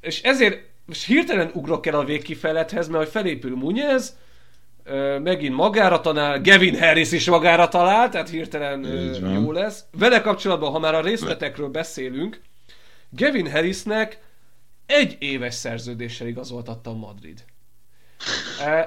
és 0.00 0.22
ezért 0.22 0.58
most 0.86 1.04
hirtelen 1.04 1.50
ugrok 1.54 1.86
el 1.86 1.94
a 1.94 2.04
végkifejlethez, 2.04 2.88
mert 2.88 3.02
hogy 3.02 3.12
felépül 3.12 3.56
Munyez, 3.56 4.16
megint 5.22 5.54
magára 5.54 6.00
talál, 6.00 6.40
Gavin 6.40 6.78
Harris 6.78 7.12
is 7.12 7.28
magára 7.28 7.68
talál, 7.68 8.08
tehát 8.08 8.28
hirtelen 8.28 8.84
jó 9.34 9.52
lesz. 9.52 9.84
Vele 9.98 10.20
kapcsolatban, 10.20 10.70
ha 10.70 10.78
már 10.78 10.94
a 10.94 11.00
részletekről 11.00 11.68
beszélünk, 11.68 12.40
Gavin 13.10 13.50
Harrisnek 13.50 14.18
egy 14.90 15.16
éves 15.18 15.54
szerződéssel 15.54 16.26
igazoltatta 16.26 16.90
a 16.90 16.94
Madrid. 16.94 17.44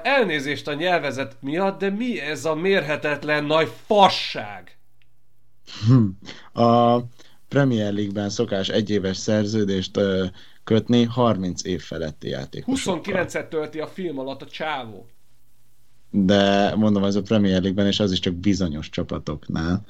Elnézést 0.02 0.68
a 0.68 0.74
nyelvezet 0.74 1.36
miatt, 1.40 1.78
de 1.78 1.90
mi 1.90 2.20
ez 2.20 2.44
a 2.44 2.54
mérhetetlen 2.54 3.44
nagy 3.44 3.70
fasság? 3.86 4.78
A 6.52 6.98
Premier 7.48 7.92
League-ben 7.92 8.30
szokás 8.30 8.68
egyéves 8.68 9.16
szerződést 9.16 10.00
kötni 10.64 11.04
30 11.04 11.64
év 11.64 11.82
feletti 11.82 12.28
játékosokkal. 12.28 13.24
29-et 13.24 13.48
tölti 13.48 13.80
a 13.80 13.86
film 13.86 14.18
alatt 14.18 14.42
a 14.42 14.46
csávó. 14.46 15.06
De 16.10 16.74
mondom, 16.74 17.04
ez 17.04 17.14
a 17.14 17.22
Premier 17.22 17.60
League-ben, 17.60 17.86
és 17.86 18.00
az 18.00 18.12
is 18.12 18.18
csak 18.18 18.34
bizonyos 18.34 18.90
csapatoknál, 18.90 19.86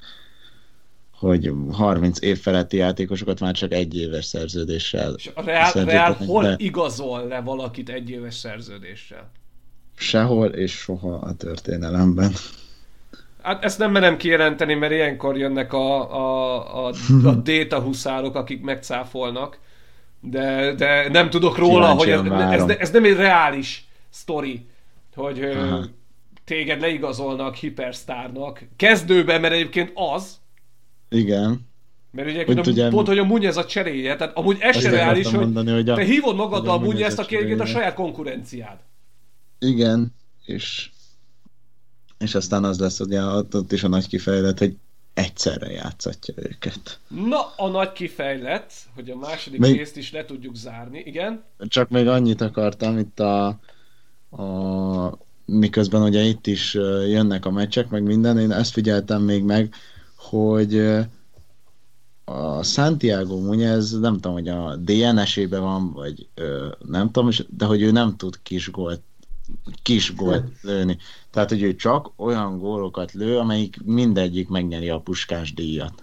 hogy 1.25 1.53
30 1.73 2.21
év 2.21 2.39
feletti 2.39 2.77
játékosokat 2.77 3.41
már 3.41 3.55
csak 3.55 3.73
egy 3.73 3.97
éves 3.97 4.25
szerződéssel 4.25 5.15
És 5.17 5.31
a 5.35 5.43
Real, 5.43 5.71
Real 5.85 6.13
hol 6.13 6.55
igazol 6.57 7.27
le 7.27 7.41
valakit 7.41 7.89
egy 7.89 8.11
éves 8.11 8.35
szerződéssel? 8.35 9.31
Sehol 9.97 10.49
és 10.49 10.73
soha 10.73 11.15
a 11.15 11.35
történelemben. 11.35 12.33
Hát 13.43 13.65
ezt 13.65 13.79
nem 13.79 13.91
merem 13.91 14.17
kijelenteni, 14.17 14.75
mert 14.75 14.93
ilyenkor 14.93 15.37
jönnek 15.37 15.73
a, 15.73 16.15
a, 16.15 16.87
a, 16.87 16.93
a 17.25 17.35
déta 17.51 17.81
huszárok, 17.81 18.35
akik 18.35 18.63
megcáfolnak. 18.63 19.59
De, 20.21 20.75
de 20.75 21.09
nem 21.09 21.31
tudok 21.31 21.59
róla, 21.59 21.87
hogy 21.87 22.09
ez, 22.09 22.21
ez, 22.51 22.69
ez 22.79 22.91
nem 22.91 23.05
egy 23.05 23.17
reális 23.17 23.89
sztori, 24.11 24.67
hogy 25.15 25.43
Aha. 25.43 25.85
téged 26.45 26.81
leigazolnak 26.81 27.55
hipersztárnak. 27.55 28.65
Kezdőben, 28.77 29.41
mert 29.41 29.55
egyébként 29.55 29.93
az, 29.95 30.43
Igen. 31.09 31.61
mert 32.11 32.29
ugye, 32.29 32.45
Hogy 32.45 32.59
a, 32.59 32.63
tudjam- 32.63 32.93
pont, 32.93 33.07
hogy 33.07 33.19
a 33.19 33.25
Munyez 33.25 33.57
a 33.57 33.65
cseréje, 33.65 34.17
tehát 34.17 34.37
amúgy 34.37 34.57
ez 34.61 34.77
se 34.81 34.87
Ezt 34.87 34.97
reális, 34.97 35.27
hogy 35.27 35.39
mondani, 35.39 35.71
hogy 35.71 35.89
a- 35.89 35.95
te 35.95 36.05
hívod 36.05 36.37
magaddal 36.37 36.75
a 36.75 36.79
Munyez 36.79 36.93
Munyezt, 36.95 37.19
a 37.19 37.25
egyébként 37.27 37.61
a 37.61 37.67
saját 37.67 37.95
konkurenciád. 37.95 38.79
Igen, 39.59 40.15
és, 40.45 40.91
és 42.19 42.35
aztán 42.35 42.65
az 42.65 42.79
lesz 42.79 43.01
ugye 43.01 43.23
ott, 43.23 43.55
ott 43.57 43.73
is 43.73 43.83
a 43.85 43.89
nagy 43.89 44.09
kifejlet, 44.09 44.59
hogy 44.59 44.77
egyszerre 45.15 45.71
játszatja 45.71 46.35
őket. 46.37 46.99
Na, 47.09 47.53
a 47.57 47.69
nagy 47.69 47.93
kifejlet, 47.93 48.73
hogy 48.95 49.11
a 49.11 49.17
második 49.17 49.61
Még- 49.61 49.77
részt 49.77 49.97
is 49.97 50.13
le 50.13 50.25
tudjuk 50.25 50.55
zárni, 50.57 50.99
igen. 51.05 51.45
Csak 51.69 51.89
még 51.89 52.07
annyit 52.07 52.41
akartam 52.41 52.99
itt 52.99 53.21
a, 53.21 53.47
a 54.31 55.19
miközben 55.45 56.03
ugye 56.03 56.23
itt 56.23 56.47
is 56.47 56.75
jönnek 57.09 57.45
a 57.47 57.51
meccsek, 57.51 57.89
meg 57.89 58.03
minden, 58.03 58.39
én 58.39 58.53
ezt 58.53 58.73
figyeltem 58.73 59.23
még 59.23 59.43
meg, 59.43 59.75
hogy 60.31 60.79
a 62.25 62.63
Santiago 62.63 63.37
Muñez, 63.37 64.01
nem 64.01 64.15
tudom, 64.15 64.33
hogy 64.33 64.49
a 64.49 64.77
DNS-ébe 64.77 65.59
van, 65.59 65.93
vagy 65.93 66.29
ö, 66.35 66.69
nem 66.89 67.11
tudom, 67.11 67.31
de 67.49 67.65
hogy 67.65 67.83
ő 67.83 67.91
nem 67.91 68.17
tud 68.17 68.43
kis 68.43 68.71
gólt 68.71 69.01
kis 69.83 70.15
gólt 70.15 70.45
lőni. 70.63 70.99
Tehát, 71.31 71.49
hogy 71.49 71.63
ő 71.63 71.75
csak 71.75 72.13
olyan 72.17 72.59
gólokat 72.59 73.13
lő, 73.13 73.39
amelyik 73.39 73.77
mindegyik 73.85 74.49
megnyeri 74.49 74.89
a 74.89 75.01
puskás 75.01 75.55
díjat. 75.55 76.03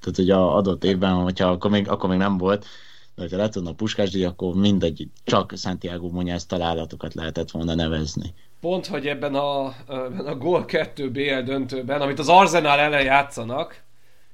Tehát, 0.00 0.16
hogy 0.16 0.30
a 0.30 0.56
adott 0.56 0.84
évben, 0.84 1.14
hogyha 1.14 1.48
akkor 1.48 1.70
még, 1.70 1.88
akkor 1.88 2.08
még 2.08 2.18
nem 2.18 2.38
volt, 2.38 2.66
de 3.14 3.22
hogyha 3.22 3.36
lett 3.36 3.54
volna 3.54 3.70
a 3.70 3.74
puskás 3.74 4.10
díj, 4.10 4.24
akkor 4.24 4.54
mindegyik 4.54 5.10
csak 5.24 5.52
Santiago 5.56 6.10
Muñoz 6.14 6.46
találatokat 6.46 7.14
lehetett 7.14 7.50
volna 7.50 7.74
nevezni. 7.74 8.34
Pont, 8.60 8.86
hogy 8.86 9.06
ebben 9.06 9.34
a, 9.34 9.74
ebben 9.88 10.26
a 10.26 10.36
Gól 10.36 10.64
2 10.64 11.10
BL 11.10 11.40
döntőben, 11.44 12.00
amit 12.00 12.18
az 12.18 12.28
Arsenal 12.28 12.78
ellen 12.78 13.04
játszanak, 13.04 13.82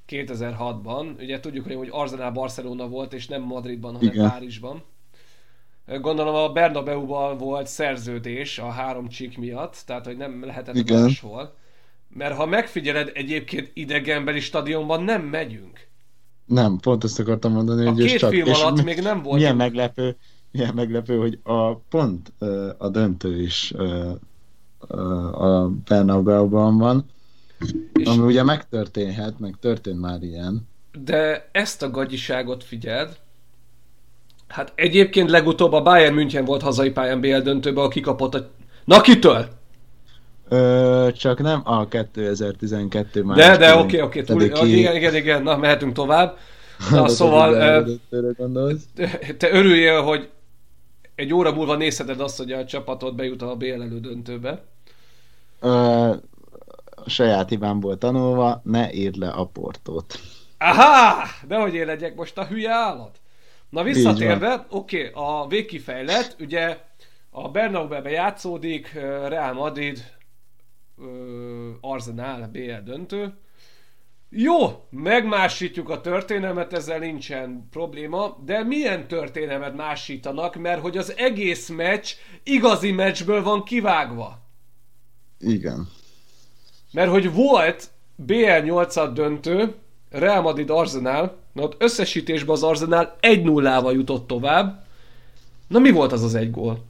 2006-ban, 0.09 1.19
ugye 1.19 1.39
tudjuk, 1.39 1.65
hogy 1.65 1.87
Arsenal 1.91 2.31
Barcelona 2.31 2.87
volt, 2.87 3.13
és 3.13 3.27
nem 3.27 3.41
Madridban, 3.41 3.93
hanem 3.93 4.13
Igen. 4.13 4.29
Párizsban. 4.29 4.83
Gondolom 6.01 6.35
a 6.35 6.49
Bernabeu-ban 6.49 7.37
volt 7.37 7.67
szerződés 7.67 8.59
a 8.59 8.69
három 8.69 9.07
csík 9.07 9.37
miatt, 9.37 9.83
tehát 9.85 10.05
hogy 10.05 10.17
nem 10.17 10.45
lehetett 10.45 10.75
Igen. 10.75 11.01
máshol. 11.01 11.55
Mert 12.09 12.35
ha 12.35 12.45
megfigyeled, 12.45 13.11
egyébként 13.13 13.71
idegenbeli 13.73 14.39
stadionban 14.39 15.03
nem 15.03 15.21
megyünk. 15.21 15.87
Nem, 16.45 16.77
pont 16.79 17.03
ezt 17.03 17.19
akartam 17.19 17.51
mondani, 17.51 17.85
A 17.85 17.91
hogy 17.91 18.05
két 18.05 18.17
csak... 18.17 18.29
film 18.29 18.47
és 18.47 18.61
alatt 18.61 18.75
mi- 18.77 18.83
még 18.83 19.01
nem 19.01 19.21
volt. 19.21 19.37
Milyen 19.37 19.55
meglepő, 19.55 20.17
milyen 20.55 20.73
meglepő, 20.75 21.17
hogy 21.17 21.39
a 21.43 21.75
pont 21.75 22.31
a 22.77 22.89
döntő 22.89 23.41
is 23.41 23.73
a 25.31 25.67
Bernabeu-ban 25.87 26.77
van, 26.77 27.05
És- 27.93 28.07
ami 28.07 28.25
ugye 28.25 28.43
megtörténhet, 28.43 29.39
meg 29.39 29.55
történt 29.61 29.99
már 29.99 30.21
ilyen. 30.21 30.67
De 31.03 31.49
ezt 31.51 31.83
a 31.83 31.91
gagyiságot 31.91 32.63
figyeld. 32.63 33.17
Hát 34.47 34.71
egyébként 34.75 35.29
legutóbb 35.29 35.73
a 35.73 35.81
Bayern 35.81 36.13
München 36.13 36.45
volt 36.45 36.61
hazai 36.61 36.89
pályán 36.91 37.21
BL 37.21 37.37
döntőbe, 37.37 37.81
aki 37.81 37.99
kapott 37.99 38.33
a... 38.35 38.47
Na 38.85 39.01
kitől? 39.01 39.47
Ö, 40.49 41.07
csak 41.17 41.41
nem 41.41 41.61
a 41.63 41.87
2012 41.87 43.23
már. 43.23 43.37
De, 43.37 43.57
de 43.57 43.75
oké, 43.75 44.01
oké. 44.01 44.21
Pedig 44.21 44.51
ki- 44.51 44.77
Igen, 44.77 44.95
igen, 44.95 45.15
igen, 45.15 45.43
na 45.43 45.57
mehetünk 45.57 45.93
tovább. 45.93 46.37
Na, 46.91 47.07
szóval 47.19 47.83
te 49.37 49.51
örüljél, 49.51 50.01
hogy 50.01 50.29
egy 51.15 51.33
óra 51.33 51.53
múlva 51.53 51.75
nézheted 51.75 52.19
azt, 52.19 52.37
hogy 52.37 52.51
a 52.51 52.65
csapatod 52.65 53.15
bejut 53.15 53.41
a 53.41 53.55
BL 53.55 53.81
elődöntőbe. 53.81 54.63
Ö, 55.59 55.69
a 56.95 57.09
saját 57.09 57.49
hibámból 57.49 57.97
tanulva, 57.97 58.61
ne 58.63 58.93
írd 58.93 59.15
le 59.15 59.29
a 59.29 59.45
portót. 59.45 60.19
Aha! 60.57 61.27
De 61.47 61.57
hogy 61.57 61.73
én 61.73 61.85
legyek 61.85 62.15
most 62.15 62.37
a 62.37 62.45
hülye 62.45 62.71
állat? 62.71 63.19
Na 63.69 63.83
visszatérve, 63.83 64.65
oké, 64.69 65.11
a 65.13 65.47
végkifejlet, 65.47 66.35
ugye 66.39 66.77
a 67.29 67.49
Bernabeu-be 67.49 68.09
játszódik, 68.09 68.93
Real 69.27 69.53
Madrid, 69.53 70.13
Arsenal, 71.81 72.47
BL 72.51 72.83
döntő. 72.83 73.33
Jó, 74.37 74.85
megmásítjuk 74.89 75.89
a 75.89 76.01
történelmet, 76.01 76.73
ezzel 76.73 76.99
nincsen 76.99 77.67
probléma, 77.71 78.37
de 78.45 78.63
milyen 78.63 79.07
történelmet 79.07 79.75
másítanak, 79.75 80.55
mert 80.55 80.81
hogy 80.81 80.97
az 80.97 81.13
egész 81.17 81.69
meccs 81.69 82.11
igazi 82.43 82.91
meccsből 82.91 83.43
van 83.43 83.63
kivágva. 83.63 84.39
Igen. 85.39 85.89
Mert 86.91 87.09
hogy 87.09 87.33
volt 87.33 87.89
BL 88.15 88.63
8 88.63 89.13
döntő, 89.13 89.75
Real 90.09 90.41
Madrid 90.41 90.69
Arsenal, 90.69 91.37
na 91.51 91.61
ott 91.61 91.81
összesítésben 91.81 92.55
az 92.55 92.63
Arsenal 92.63 93.15
1-0-val 93.21 93.93
jutott 93.93 94.27
tovább. 94.27 94.85
Na 95.67 95.79
mi 95.79 95.91
volt 95.91 96.11
az 96.11 96.23
az 96.23 96.35
egy 96.35 96.51
gól? 96.51 96.83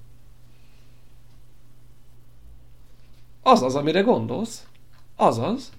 Az 3.41 3.61
az, 3.61 3.75
amire 3.75 4.01
gondolsz. 4.01 4.67
Az 5.15 5.37
az. 5.37 5.71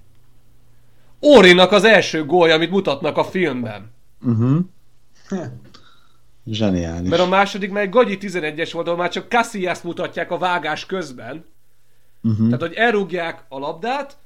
Órinak 1.26 1.72
az 1.72 1.84
első 1.84 2.24
gólja, 2.24 2.54
amit 2.54 2.70
mutatnak 2.70 3.16
a 3.16 3.24
filmben. 3.24 3.92
Uh-huh. 4.22 4.58
Zseniális. 6.46 7.08
Mert 7.08 7.22
a 7.22 7.28
második 7.28 7.70
már 7.70 7.82
egy 7.82 7.90
gagyi 7.90 8.18
11-es 8.20 8.70
volt, 8.72 8.86
ahol 8.86 8.98
már 8.98 9.10
csak 9.10 9.28
Casillas 9.28 9.80
mutatják 9.80 10.30
a 10.30 10.38
vágás 10.38 10.86
közben. 10.86 11.44
Uh-huh. 12.22 12.44
Tehát, 12.44 12.60
hogy 12.60 12.74
elrúgják 12.74 13.44
a 13.48 13.58
labdát, 13.58 14.16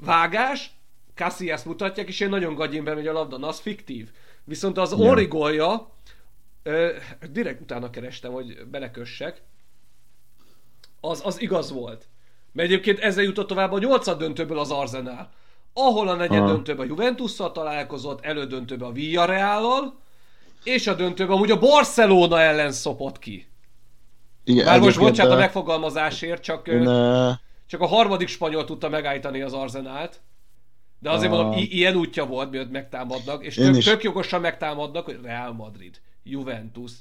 vágás, 0.00 0.70
Casillas 1.14 1.62
mutatják, 1.62 2.08
és 2.08 2.20
én 2.20 2.28
nagyon 2.28 2.54
gagyin 2.54 2.84
bemegy 2.84 3.06
a 3.06 3.12
labda, 3.12 3.38
na, 3.38 3.48
az 3.48 3.58
fiktív. 3.58 4.10
Viszont 4.44 4.78
az 4.78 4.90
ja. 4.90 4.96
origolja, 4.96 5.90
ö, 6.62 6.92
direkt 7.30 7.60
utána 7.60 7.90
kerestem, 7.90 8.32
hogy 8.32 8.66
belekössek, 8.70 9.42
az, 11.00 11.20
az 11.24 11.40
igaz 11.40 11.72
volt. 11.72 12.08
Mert 12.52 12.68
egyébként 12.68 12.98
ezzel 12.98 13.24
jutott 13.24 13.46
tovább 13.46 13.72
a 13.72 13.78
nyolcad 13.78 14.18
döntőből 14.18 14.58
az 14.58 14.70
Arsenal. 14.70 15.32
Ahol 15.74 16.08
a 16.08 16.14
negyed 16.14 16.44
döntőben 16.44 16.86
a 16.86 16.88
Juventusszal 16.88 17.52
találkozott, 17.52 18.24
elődöntőben 18.24 18.88
a 18.88 18.92
Villarreal-al, 18.92 19.98
és 20.64 20.86
a 20.86 20.94
döntőben 20.94 21.36
amúgy 21.36 21.50
a 21.50 21.58
Barcelona 21.58 22.40
ellen 22.40 22.72
szopott 22.72 23.18
ki. 23.18 23.46
Igen, 24.44 24.64
Már 24.64 24.80
most 24.80 24.98
bocsánat 24.98 25.32
a 25.32 25.36
megfogalmazásért, 25.36 26.42
csak, 26.42 26.66
ne. 26.66 27.34
csak 27.66 27.80
a 27.80 27.86
harmadik 27.86 28.28
spanyol 28.28 28.64
tudta 28.64 28.88
megállítani 28.88 29.40
az 29.40 29.52
Arzenált. 29.52 30.20
De 30.98 31.10
azért 31.10 31.32
a... 31.32 31.36
mondom, 31.36 31.64
ilyen 31.68 31.96
útja 31.96 32.26
volt, 32.26 32.50
miatt 32.50 32.70
megtámadnak, 32.70 33.44
és 33.44 33.54
tök, 33.54 33.82
tök 33.82 34.02
jogosan 34.02 34.40
megtámadnak, 34.40 35.04
hogy 35.04 35.18
Real 35.22 35.52
Madrid, 35.52 36.00
Juventus, 36.22 36.92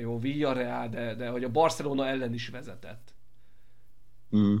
jó, 0.00 0.18
Villarreal, 0.18 0.88
de, 0.88 1.14
de 1.14 1.28
hogy 1.28 1.44
a 1.44 1.48
Barcelona 1.48 2.06
ellen 2.06 2.34
is 2.34 2.48
vezetett. 2.48 3.09
Mm. 4.36 4.54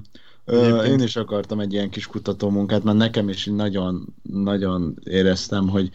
Én 0.84 1.00
is 1.00 1.16
akartam 1.16 1.60
egy 1.60 1.72
ilyen 1.72 1.90
kis 1.90 2.06
kutatómunkát, 2.06 2.82
mert 2.82 2.96
nekem 2.96 3.28
is 3.28 3.46
nagyon, 3.46 4.14
nagyon 4.22 4.98
éreztem, 5.04 5.68
hogy 5.68 5.90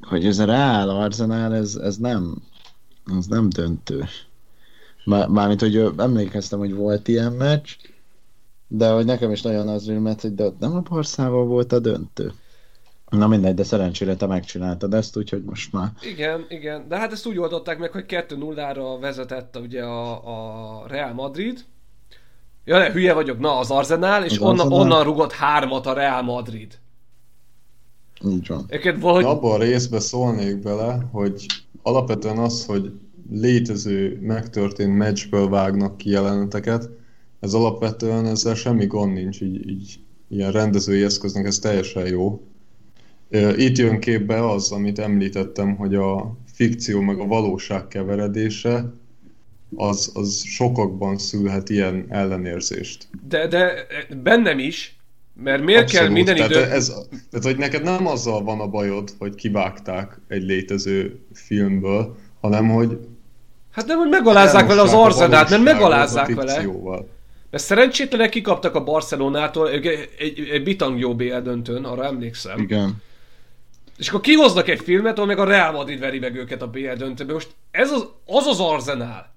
hogy 0.00 0.26
ez 0.26 0.38
a 0.38 0.44
Real 0.44 0.88
Arsenal, 0.88 1.54
ez, 1.54 1.74
ez 1.74 1.96
nem, 1.96 2.42
ez 3.18 3.26
nem 3.26 3.48
döntő. 3.48 4.04
Mármint, 5.04 5.60
hogy 5.60 5.92
emlékeztem, 5.96 6.58
hogy 6.58 6.74
volt 6.74 7.08
ilyen 7.08 7.32
meccs, 7.32 7.70
de 8.68 8.90
hogy 8.90 9.04
nekem 9.04 9.30
is 9.30 9.42
nagyon 9.42 9.68
az 9.68 9.86
mert 9.86 10.20
hogy 10.20 10.34
de 10.34 10.52
nem 10.58 10.74
a 10.76 10.80
Barszával 10.80 11.44
volt 11.46 11.72
a 11.72 11.78
döntő. 11.78 12.32
Na 13.08 13.26
mindegy, 13.26 13.54
de 13.54 13.62
szerencsére 13.62 14.16
te 14.16 14.26
megcsináltad 14.26 14.94
ezt, 14.94 15.16
úgyhogy 15.16 15.42
most 15.42 15.72
már... 15.72 15.92
Igen, 16.02 16.46
igen, 16.48 16.88
de 16.88 16.98
hát 16.98 17.12
ezt 17.12 17.26
úgy 17.26 17.38
oldották 17.38 17.78
meg, 17.78 17.90
hogy 17.90 18.04
2-0-ra 18.08 18.98
vezetett 19.00 19.56
ugye 19.56 19.82
a, 19.82 20.82
a 20.82 20.86
Real 20.86 21.12
Madrid. 21.12 21.64
Ja, 22.64 22.78
ne, 22.78 22.92
hülye 22.92 23.12
vagyok, 23.12 23.38
na 23.38 23.58
az 23.58 23.70
Arsenal, 23.70 24.24
és 24.24 24.32
az 24.32 24.38
onnan, 24.38 24.58
Arsenal? 24.58 24.80
onnan 24.80 25.04
rugott 25.04 25.32
hármat 25.32 25.86
a 25.86 25.92
Real 25.92 26.22
Madrid. 26.22 26.78
Így 28.26 28.46
van. 28.46 28.64
Egyébként 28.68 29.00
valahogy... 29.00 29.24
Abban 29.24 29.60
a 29.60 29.64
részben 29.64 30.00
szólnék 30.00 30.58
bele, 30.58 31.08
hogy 31.12 31.46
alapvetően 31.82 32.38
az, 32.38 32.66
hogy 32.66 32.92
létező, 33.30 34.18
megtörtént 34.22 34.96
meccsből 34.96 35.48
vágnak 35.48 35.96
ki 35.96 36.10
jeleneteket, 36.10 36.88
ez 37.40 37.54
alapvetően 37.54 38.26
ezzel 38.26 38.54
semmi 38.54 38.86
gond 38.86 39.12
nincs, 39.12 39.40
így, 39.40 39.68
így 39.68 40.00
ilyen 40.28 40.52
rendezői 40.52 41.02
eszköznek 41.02 41.46
ez 41.46 41.58
teljesen 41.58 42.06
jó. 42.06 42.42
Itt 43.56 43.76
jön 43.76 44.00
képbe 44.00 44.50
az, 44.50 44.72
amit 44.72 44.98
említettem, 44.98 45.76
hogy 45.76 45.94
a 45.94 46.36
fikció 46.52 47.00
meg 47.00 47.18
a 47.18 47.26
valóság 47.26 47.88
keveredése, 47.88 48.92
az, 49.76 50.10
az 50.14 50.42
sokakban 50.44 51.18
szülhet 51.18 51.68
ilyen 51.68 52.06
ellenérzést. 52.08 53.08
De, 53.28 53.46
de 53.46 53.86
bennem 54.22 54.58
is, 54.58 54.96
mert 55.42 55.62
miért 55.62 55.82
Abszolút. 55.82 56.06
kell 56.06 56.14
minden 56.14 56.34
tehát 56.36 56.50
idő... 56.50 56.62
Ez, 56.62 56.92
tehát, 57.30 57.46
hogy 57.46 57.56
neked 57.56 57.82
nem 57.82 58.06
azzal 58.06 58.42
van 58.42 58.60
a 58.60 58.66
bajod, 58.66 59.10
hogy 59.18 59.34
kivágták 59.34 60.20
egy 60.28 60.42
létező 60.42 61.20
filmből, 61.32 62.16
hanem 62.40 62.68
hogy... 62.68 62.98
Hát 63.72 63.86
nem, 63.86 63.98
hogy 63.98 64.08
megalázzák 64.08 64.66
vele 64.66 64.80
az 64.80 64.92
arzenát, 64.92 65.50
mert 65.50 65.62
megalázzák 65.62 66.34
vele. 66.34 66.64
Mert 67.50 67.62
szerencsétlenek 67.62 68.28
kikaptak 68.28 68.74
a 68.74 68.84
Barcelonától 68.84 69.70
egy, 69.70 69.86
egy, 70.18 70.48
egy 70.52 70.62
bitang 70.62 70.98
jó 70.98 71.14
BL 71.14 71.38
döntőn, 71.38 71.84
arra 71.84 72.04
emlékszem. 72.04 72.58
Igen. 72.58 73.02
És 73.98 74.08
akkor 74.08 74.20
kihoznak 74.20 74.68
egy 74.68 74.80
filmet, 74.80 75.14
ahol 75.14 75.26
meg 75.26 75.38
a 75.38 75.44
Real 75.44 75.72
Madrid 75.72 75.98
veri 75.98 76.18
meg 76.18 76.36
őket 76.36 76.62
a 76.62 76.66
BL 76.66 76.92
döntőben. 76.96 77.34
Most 77.34 77.50
ez 77.70 77.90
az 77.90 78.06
az, 78.26 78.46
az 78.46 78.60
arzenál. 78.60 79.34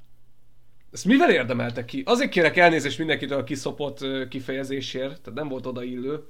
Ezt 0.94 1.06
mivel 1.06 1.32
érdemeltek 1.32 1.86
ki? 1.86 2.04
Azért 2.06 2.30
kérek 2.30 2.58
elnézést 2.58 2.98
mindenkitől 2.98 3.38
a 3.38 3.44
kiszopott 3.44 4.06
kifejezésért, 4.30 5.22
tehát 5.22 5.39
nem 5.39 5.48
volt 5.48 5.66
odaillő. 5.66 6.28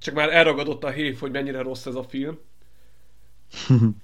Csak 0.00 0.14
már 0.14 0.34
elragadott 0.34 0.84
a 0.84 0.90
hév, 0.90 1.18
hogy 1.18 1.30
mennyire 1.30 1.62
rossz 1.62 1.86
ez 1.86 1.94
a 1.94 2.02
film. 2.02 2.38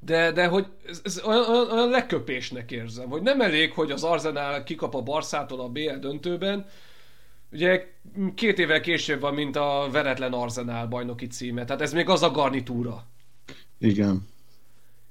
De, 0.00 0.32
de 0.32 0.46
hogy 0.46 0.66
ez, 0.86 1.00
ez 1.04 1.22
olyan, 1.24 1.50
olyan, 1.50 1.70
olyan 1.70 1.88
leköpésnek 1.88 2.70
érzem, 2.70 3.08
hogy 3.08 3.22
nem 3.22 3.40
elég, 3.40 3.72
hogy 3.72 3.90
az 3.90 4.04
Arsenal 4.04 4.62
kikap 4.62 4.94
a 4.94 5.02
Barszától 5.02 5.60
a 5.60 5.68
BL 5.68 5.94
döntőben, 6.00 6.66
ugye 7.52 7.94
két 8.34 8.58
évvel 8.58 8.80
később 8.80 9.20
van, 9.20 9.34
mint 9.34 9.56
a 9.56 9.88
veretlen 9.92 10.32
Arsenal 10.32 10.86
bajnoki 10.86 11.26
címe, 11.26 11.64
tehát 11.64 11.82
ez 11.82 11.92
még 11.92 12.08
az 12.08 12.22
a 12.22 12.30
garnitúra. 12.30 13.06
Igen. 13.78 14.28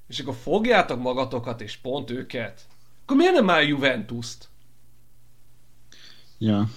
És 0.07 0.19
akkor 0.19 0.36
fogjátok 0.36 1.01
magatokat, 1.01 1.61
és 1.61 1.77
pont 1.77 2.11
őket. 2.11 2.61
Akkor 3.05 3.17
miért 3.17 3.33
nem 3.33 3.49
áll 3.49 3.63
Juventus-t? 3.63 4.49
Ja. 6.37 6.69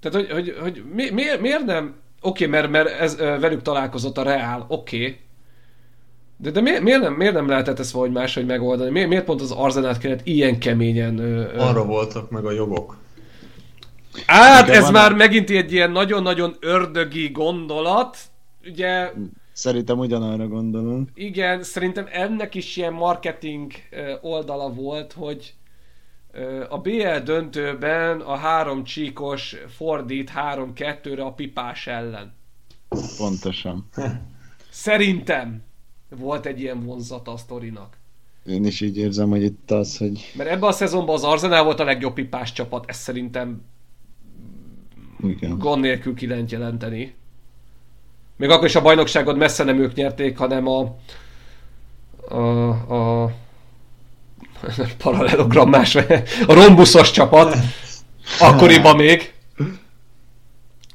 Tehát, 0.00 0.16
hogy, 0.16 0.30
hogy, 0.30 0.56
hogy 0.60 0.84
mi, 0.94 1.10
miért, 1.10 1.40
miért 1.40 1.64
nem... 1.64 1.94
Oké, 2.20 2.46
okay, 2.46 2.60
mert, 2.60 2.70
mert 2.70 2.88
ez, 3.00 3.16
velük 3.16 3.62
találkozott 3.62 4.18
a 4.18 4.22
Real, 4.22 4.64
oké. 4.68 4.96
Okay. 4.96 5.18
De, 6.36 6.50
de 6.50 6.60
miért, 6.60 6.82
miért, 6.82 7.00
nem, 7.00 7.12
miért 7.12 7.34
nem 7.34 7.48
lehetett 7.48 7.78
ezt 7.78 7.90
valahogy 7.90 8.14
máshogy 8.14 8.46
megoldani? 8.46 8.90
Miért, 8.90 9.08
miért 9.08 9.24
pont 9.24 9.40
az 9.40 9.50
Arzenát 9.50 9.98
kellett 9.98 10.26
ilyen 10.26 10.58
keményen... 10.58 11.18
Ö, 11.18 11.58
Arra 11.58 11.84
voltak 11.84 12.30
meg 12.30 12.44
a 12.44 12.50
jogok. 12.52 12.96
Hát, 14.26 14.68
ez 14.68 14.90
már 14.90 15.12
a... 15.12 15.14
megint 15.14 15.50
egy 15.50 15.72
ilyen 15.72 15.90
nagyon-nagyon 15.90 16.56
ördögi 16.60 17.28
gondolat. 17.28 18.18
Ugye... 18.64 19.12
Szerintem 19.56 19.98
ugyanarra 19.98 20.48
gondolom. 20.48 21.08
Igen, 21.14 21.62
szerintem 21.62 22.06
ennek 22.12 22.54
is 22.54 22.76
ilyen 22.76 22.92
marketing 22.92 23.72
oldala 24.20 24.72
volt, 24.72 25.12
hogy 25.12 25.54
a 26.68 26.78
BL 26.78 27.16
döntőben 27.24 28.20
a 28.20 28.34
három 28.34 28.84
csíkos 28.84 29.56
fordít 29.68 30.28
három-kettőre 30.28 31.22
a 31.22 31.32
pipás 31.32 31.86
ellen. 31.86 32.34
Pontosan. 33.16 33.88
Szerintem 34.70 35.62
volt 36.18 36.46
egy 36.46 36.60
ilyen 36.60 36.84
vonzata 36.84 37.32
a 37.32 37.36
sztorinak. 37.36 37.96
Én 38.46 38.64
is 38.64 38.80
így 38.80 38.96
érzem, 38.96 39.28
hogy 39.28 39.42
itt 39.42 39.70
az, 39.70 39.96
hogy... 39.96 40.32
Mert 40.36 40.50
ebben 40.50 40.68
a 40.68 40.72
szezonban 40.72 41.14
az 41.14 41.24
Arsenal 41.24 41.64
volt 41.64 41.80
a 41.80 41.84
legjobb 41.84 42.14
pipás 42.14 42.52
csapat, 42.52 42.84
ez 42.88 42.96
szerintem 42.96 43.62
Igen. 45.22 45.58
gond 45.58 45.80
nélkül 45.80 46.14
ki 46.14 46.28
jelenteni. 46.48 47.14
Még 48.36 48.50
akkor 48.50 48.66
is 48.66 48.74
a 48.74 48.82
bajnokságot 48.82 49.36
messze 49.36 49.64
nem 49.64 49.78
ők 49.78 49.94
nyerték, 49.94 50.38
hanem 50.38 50.68
a 50.68 50.96
a, 52.28 52.68
a 53.24 53.30
paralelogram 55.02 55.70
más, 55.70 55.94
a 56.46 56.52
rombuszos 56.52 57.10
csapat, 57.10 57.56
akkoriban 58.40 58.96
még. 58.96 59.34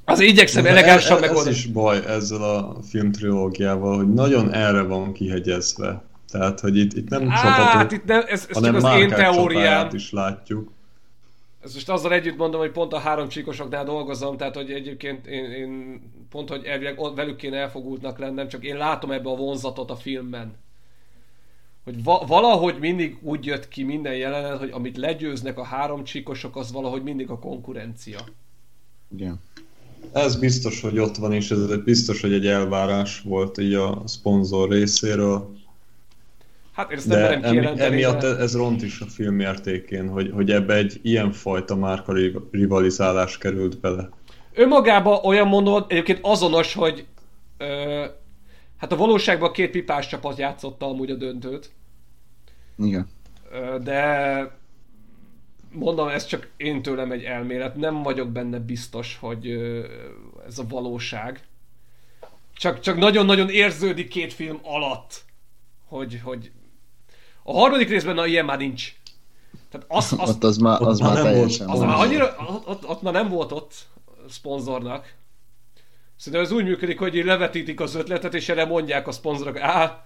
Az 0.05 0.19
igyekszem 0.19 0.65
elegánsan 0.65 1.19
megoldani. 1.19 1.49
Ez 1.49 1.55
is 1.55 1.65
baj 1.65 2.05
ezzel 2.07 2.43
a 2.43 2.75
filmtrilógiával, 2.89 3.97
hogy 3.97 4.13
nagyon 4.13 4.53
erre 4.53 4.81
van 4.81 5.13
kihegyezve. 5.13 6.03
Tehát, 6.31 6.59
hogy 6.59 6.77
itt, 6.77 6.93
itt 6.93 7.09
nem 7.09 7.29
Á, 7.29 7.41
csapatok, 7.41 7.65
hát 7.65 7.91
itt 7.91 8.05
nem, 8.05 8.23
ez, 8.27 8.45
ez 8.49 8.55
hanem 8.55 8.73
csak 8.73 8.83
az 8.83 8.99
én 8.99 9.09
teóriám. 9.09 9.87
is 9.91 10.11
látjuk. 10.11 10.71
Ez 11.63 11.73
most 11.73 11.89
azzal 11.89 12.13
együtt 12.13 12.37
mondom, 12.37 12.59
hogy 12.59 12.71
pont 12.71 12.93
a 12.93 12.99
három 12.99 13.27
csíkosoknál 13.27 13.83
dolgozom, 13.83 14.37
tehát 14.37 14.55
hogy 14.55 14.71
egyébként 14.71 15.27
én, 15.27 15.51
én 15.51 16.01
pont, 16.29 16.49
hogy 16.49 16.63
elvileg 16.65 17.15
velük 17.15 17.35
kéne 17.35 17.57
elfogultnak 17.57 18.17
lennem, 18.17 18.47
csak 18.47 18.63
én 18.63 18.77
látom 18.77 19.11
ebbe 19.11 19.29
a 19.29 19.35
vonzatot 19.35 19.91
a 19.91 19.95
filmben. 19.95 20.55
Hogy 21.83 22.03
va- 22.03 22.27
valahogy 22.27 22.79
mindig 22.79 23.17
úgy 23.21 23.45
jött 23.45 23.67
ki 23.67 23.83
minden 23.83 24.15
jelenet, 24.15 24.57
hogy 24.57 24.69
amit 24.71 24.97
legyőznek 24.97 25.57
a 25.57 25.63
három 25.63 26.03
csíkosok, 26.03 26.55
az 26.55 26.71
valahogy 26.71 27.03
mindig 27.03 27.29
a 27.29 27.39
konkurencia. 27.39 28.19
Igen. 29.15 29.39
Ez 30.11 30.35
biztos, 30.35 30.81
hogy 30.81 30.99
ott 30.99 31.15
van, 31.15 31.33
és 31.33 31.51
ez 31.51 31.83
biztos, 31.83 32.21
hogy 32.21 32.33
egy 32.33 32.47
elvárás 32.47 33.21
volt 33.21 33.57
így 33.57 33.73
a 33.73 34.01
szponzor 34.05 34.69
részéről. 34.69 35.59
Hát 36.71 36.91
ezt 36.91 37.07
nem 37.07 37.19
merem 37.19 37.41
kijelenteni. 37.41 37.93
Emiatt 37.93 38.23
ez 38.23 38.55
ront 38.55 38.81
is 38.81 38.99
a 38.99 39.05
film 39.05 39.39
értékén, 39.39 40.09
hogy, 40.09 40.31
hogy 40.33 40.51
ebbe 40.51 40.73
egy 40.73 40.99
ilyenfajta 41.01 41.75
márka 41.75 42.13
rivalizálás 42.51 43.37
került 43.37 43.79
bele. 43.79 44.09
Önmagában 44.53 45.19
olyan 45.23 45.47
mondod, 45.47 45.85
egyébként 45.87 46.19
azonos, 46.21 46.73
hogy 46.73 47.05
ö, 47.57 48.05
hát 48.77 48.91
a 48.91 48.95
valóságban 48.95 49.51
két 49.51 49.71
pipás 49.71 50.07
csapat 50.07 50.37
játszotta 50.37 50.85
amúgy 50.85 51.09
a 51.09 51.15
döntőt. 51.15 51.71
Igen. 52.77 53.07
Ö, 53.51 53.77
de 53.79 54.59
mondom, 55.71 56.07
ez 56.07 56.25
csak 56.25 56.49
én 56.57 56.81
tőlem 56.81 57.11
egy 57.11 57.23
elmélet, 57.23 57.75
nem 57.75 58.03
vagyok 58.03 58.29
benne 58.29 58.59
biztos, 58.59 59.17
hogy 59.21 59.47
ö, 59.47 59.85
ez 60.47 60.59
a 60.59 60.67
valóság. 60.69 61.41
Csak, 62.55 62.79
csak 62.79 62.97
nagyon-nagyon 62.97 63.49
érződik 63.49 64.07
két 64.07 64.33
film 64.33 64.59
alatt, 64.63 65.23
hogy, 65.85 66.19
hogy 66.23 66.51
a 67.43 67.51
harmadik 67.53 67.89
részben 67.89 68.15
na, 68.15 68.25
ilyen 68.25 68.45
már 68.45 68.57
nincs. 68.57 68.95
Tehát 69.69 69.85
az, 69.89 70.13
az, 70.17 70.29
Ott 70.29 70.43
az 70.43 70.57
már, 70.57 70.81
az 70.81 70.99
már 70.99 71.13
már 71.13 71.23
nem 71.23 71.31
teljesen 71.33 71.67
az 71.69 71.75
volt. 71.77 71.87
már 71.87 71.95
volt. 71.97 72.07
annyira, 72.09 72.35
ott, 72.49 72.67
ott, 72.67 72.87
ott 72.87 73.01
már 73.01 73.13
nem 73.13 73.29
volt 73.29 73.51
ott 73.51 73.73
szponzornak. 74.29 75.13
Szerintem 76.15 76.41
ez 76.47 76.51
úgy 76.51 76.63
működik, 76.63 76.99
hogy 76.99 77.15
levetítik 77.25 77.79
az 77.79 77.95
ötletet, 77.95 78.33
és 78.33 78.49
erre 78.49 78.65
mondják 78.65 79.07
a 79.07 79.11
szponzorok, 79.11 79.59
á, 79.59 80.05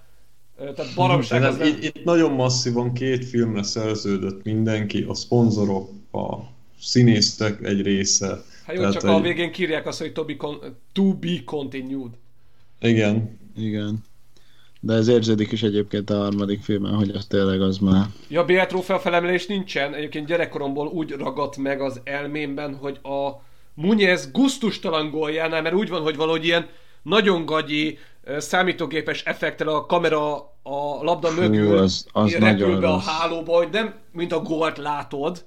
tehát 0.58 0.96
baromság 0.96 1.42
De 1.42 1.48
az 1.48 1.58
nem, 1.58 1.68
itt, 1.68 1.84
itt 1.84 2.04
nagyon 2.04 2.32
masszívan 2.32 2.94
két 2.94 3.26
filmre 3.26 3.64
szerződött 3.64 4.44
mindenki, 4.44 5.02
a 5.08 5.14
szponzorok, 5.14 5.90
a 6.12 6.36
színészek 6.80 7.64
egy 7.64 7.82
része. 7.82 8.28
Hát 8.66 8.76
jó, 8.76 8.80
Tehát 8.80 8.94
csak 8.94 9.04
egy- 9.04 9.10
a 9.10 9.20
végén 9.22 9.52
kírják 9.52 9.88
azt, 9.88 10.00
hogy 10.00 10.12
to 10.14 10.26
be, 10.26 10.36
con- 10.36 10.76
to 10.94 11.14
be 11.14 11.44
continued. 11.46 12.12
Igen. 12.80 13.40
Igen. 13.58 14.04
De 14.86 14.94
ez 14.94 15.08
érződik 15.08 15.52
is 15.52 15.64
egyébként 15.64 16.10
a 16.10 16.18
harmadik 16.18 16.62
filmen, 16.64 16.94
hogy 16.94 17.10
az 17.10 17.26
tényleg 17.26 17.62
az 17.62 17.78
már... 17.78 18.06
Ja, 18.28 18.46
BL 18.46 18.60
trófea 18.60 19.00
felemelés 19.00 19.46
nincsen. 19.46 19.94
Egyébként 19.94 20.28
gyerekkoromból 20.28 20.88
úgy 20.88 21.12
ragadt 21.12 21.58
meg 21.58 21.82
az 21.82 22.02
elmémben, 22.04 22.76
hogy 22.76 23.00
a 23.04 23.30
Munyez 23.74 24.32
gusztustalan 24.32 25.10
góljánál, 25.10 25.62
mert 25.62 25.76
úgy 25.76 25.90
van, 25.90 26.02
hogy 26.02 26.16
valahogy 26.16 26.46
ilyen 26.46 26.68
nagyon 27.02 27.46
gagyi 27.46 27.98
számítógépes 28.38 29.24
effektel 29.24 29.68
a 29.68 29.86
kamera 29.86 30.36
a 30.64 31.04
labda 31.04 31.30
Hú, 31.34 31.42
mögül 31.42 31.78
az- 31.78 32.06
az 32.12 32.32
repül 32.34 32.80
be 32.80 32.88
a 32.88 32.92
rossz. 32.92 33.06
hálóba, 33.06 33.56
hogy 33.58 33.70
nem 33.72 33.94
mint 34.12 34.32
a 34.34 34.40
gólt 34.42 34.78
látod, 34.78 35.46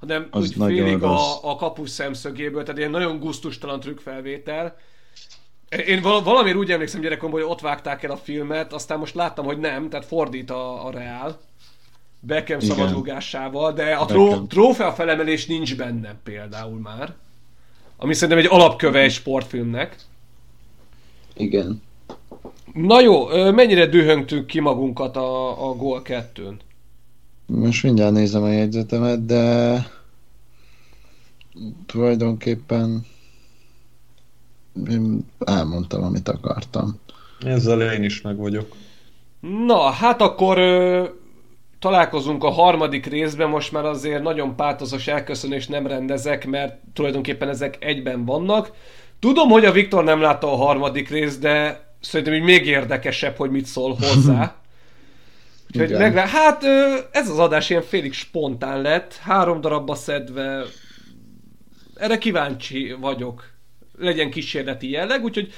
hanem 0.00 0.26
Az 0.30 0.42
úgy 0.42 0.54
félig 0.66 0.98
rossz. 0.98 1.20
a, 1.42 1.50
a 1.50 1.56
kapus 1.56 1.90
szemszögéből, 1.90 2.62
tehát 2.62 2.78
ilyen 2.78 2.90
nagyon 2.90 3.18
gusztustalan 3.18 3.80
trükkfelvétel. 3.80 4.76
Én 5.86 6.02
val- 6.02 6.24
valamiért 6.24 6.56
úgy 6.56 6.70
emlékszem 6.70 7.00
gyerekkoromban, 7.00 7.42
hogy 7.42 7.50
ott 7.50 7.60
vágták 7.60 8.02
el 8.02 8.10
a 8.10 8.16
filmet, 8.16 8.72
aztán 8.72 8.98
most 8.98 9.14
láttam, 9.14 9.44
hogy 9.44 9.58
nem, 9.58 9.88
tehát 9.88 10.06
fordít 10.06 10.50
a, 10.50 10.86
a 10.86 10.90
Real. 10.90 11.38
Beckham 12.20 12.58
Igen. 12.60 12.76
szabadrugásával, 12.76 13.72
de 13.72 13.94
a 13.94 14.04
tró- 14.04 14.46
trófea 14.46 14.92
felemelés 14.92 15.46
nincs 15.46 15.76
benne 15.76 16.14
például 16.24 16.78
már. 16.78 17.14
Ami 17.96 18.14
szerintem 18.14 18.38
egy 18.38 18.50
alapköve 18.50 18.98
egy 18.98 19.12
sportfilmnek. 19.12 19.96
Igen. 21.34 21.82
Na 22.72 23.00
jó, 23.00 23.26
mennyire 23.50 23.86
dühöngtünk 23.86 24.46
ki 24.46 24.60
magunkat 24.60 25.16
a, 25.16 25.68
a 25.68 25.74
Gól 25.74 26.02
2-n? 26.04 26.54
Most 27.46 27.82
mindjárt 27.82 28.12
nézem 28.12 28.42
a 28.42 28.48
jegyzetemet, 28.48 29.26
de 29.26 29.86
tulajdonképpen 31.86 33.06
én 34.90 35.26
elmondtam, 35.38 36.02
amit 36.02 36.28
akartam. 36.28 37.00
Ezzel 37.40 37.92
én 37.92 38.02
is 38.02 38.20
meg 38.20 38.36
vagyok. 38.36 38.74
Na, 39.66 39.90
hát 39.90 40.20
akkor 40.20 40.58
ö, 40.58 41.04
találkozunk 41.78 42.44
a 42.44 42.50
harmadik 42.50 43.06
részben, 43.06 43.48
most 43.48 43.72
már 43.72 43.84
azért 43.84 44.22
nagyon 44.22 44.56
pátozos 44.56 45.06
elköszönés 45.06 45.66
nem 45.66 45.86
rendezek, 45.86 46.46
mert 46.46 46.78
tulajdonképpen 46.92 47.48
ezek 47.48 47.76
egyben 47.80 48.24
vannak. 48.24 48.70
Tudom, 49.20 49.48
hogy 49.48 49.64
a 49.64 49.72
Viktor 49.72 50.04
nem 50.04 50.20
látta 50.20 50.52
a 50.52 50.56
harmadik 50.56 51.08
részt, 51.08 51.40
de 51.40 51.86
szerintem 52.00 52.34
így 52.34 52.42
még 52.42 52.66
érdekesebb, 52.66 53.36
hogy 53.36 53.50
mit 53.50 53.66
szól 53.66 53.96
hozzá. 54.00 54.54
Úgyhogy 55.74 55.98
meglá... 55.98 56.26
Hát 56.26 56.64
ö, 56.64 56.96
ez 57.10 57.28
az 57.30 57.38
adás 57.38 57.70
ilyen 57.70 57.82
félig 57.82 58.12
spontán 58.12 58.82
lett, 58.82 59.16
három 59.16 59.60
darabba 59.60 59.94
szedve. 59.94 60.62
Erre 61.94 62.18
kíváncsi 62.18 62.96
vagyok. 63.00 63.57
Legyen 63.98 64.30
kísérleti 64.30 64.90
jelleg, 64.90 65.24
úgyhogy 65.24 65.52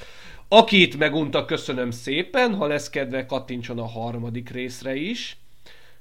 aki 0.47 0.81
itt 0.81 0.97
megunta, 0.97 1.45
köszönöm 1.45 1.91
szépen, 1.91 2.55
ha 2.55 2.67
lesz 2.67 2.89
kedve, 2.89 3.25
kattintson 3.25 3.79
a 3.79 3.87
harmadik 3.87 4.49
részre 4.49 4.95
is. 4.95 5.37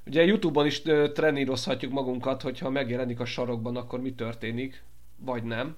Ugye 0.06 0.24
Youtube-on 0.24 0.66
is 0.66 0.82
trenírozhatjuk 1.14 1.92
magunkat, 1.92 2.42
hogyha 2.42 2.70
megjelenik 2.70 3.20
a 3.20 3.24
sarokban, 3.24 3.76
akkor 3.76 4.00
mi 4.00 4.12
történik, 4.12 4.82
vagy 5.16 5.42
nem. 5.42 5.76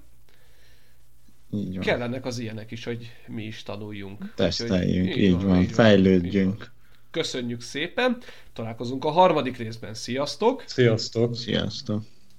Így 1.51 1.73
van. 1.73 1.83
Kellenek 1.83 2.25
az 2.25 2.39
ilyenek 2.39 2.71
is, 2.71 2.83
hogy 2.83 3.11
mi 3.27 3.43
is 3.43 3.63
tanuljunk. 3.63 4.33
Teszteljünk, 4.35 5.07
Úgyhogy 5.07 5.23
így, 5.23 5.41
van, 5.41 5.55
így 5.55 5.61
így 5.61 5.71
fejlődjünk. 5.71 6.71
Köszönjük 7.11 7.61
szépen, 7.61 8.17
találkozunk 8.53 9.05
a 9.05 9.09
harmadik 9.09 9.57
részben, 9.57 9.93
sziasztok! 9.93 10.63
Sziasztok! 10.65 11.35
Sziasztok! 11.35 12.03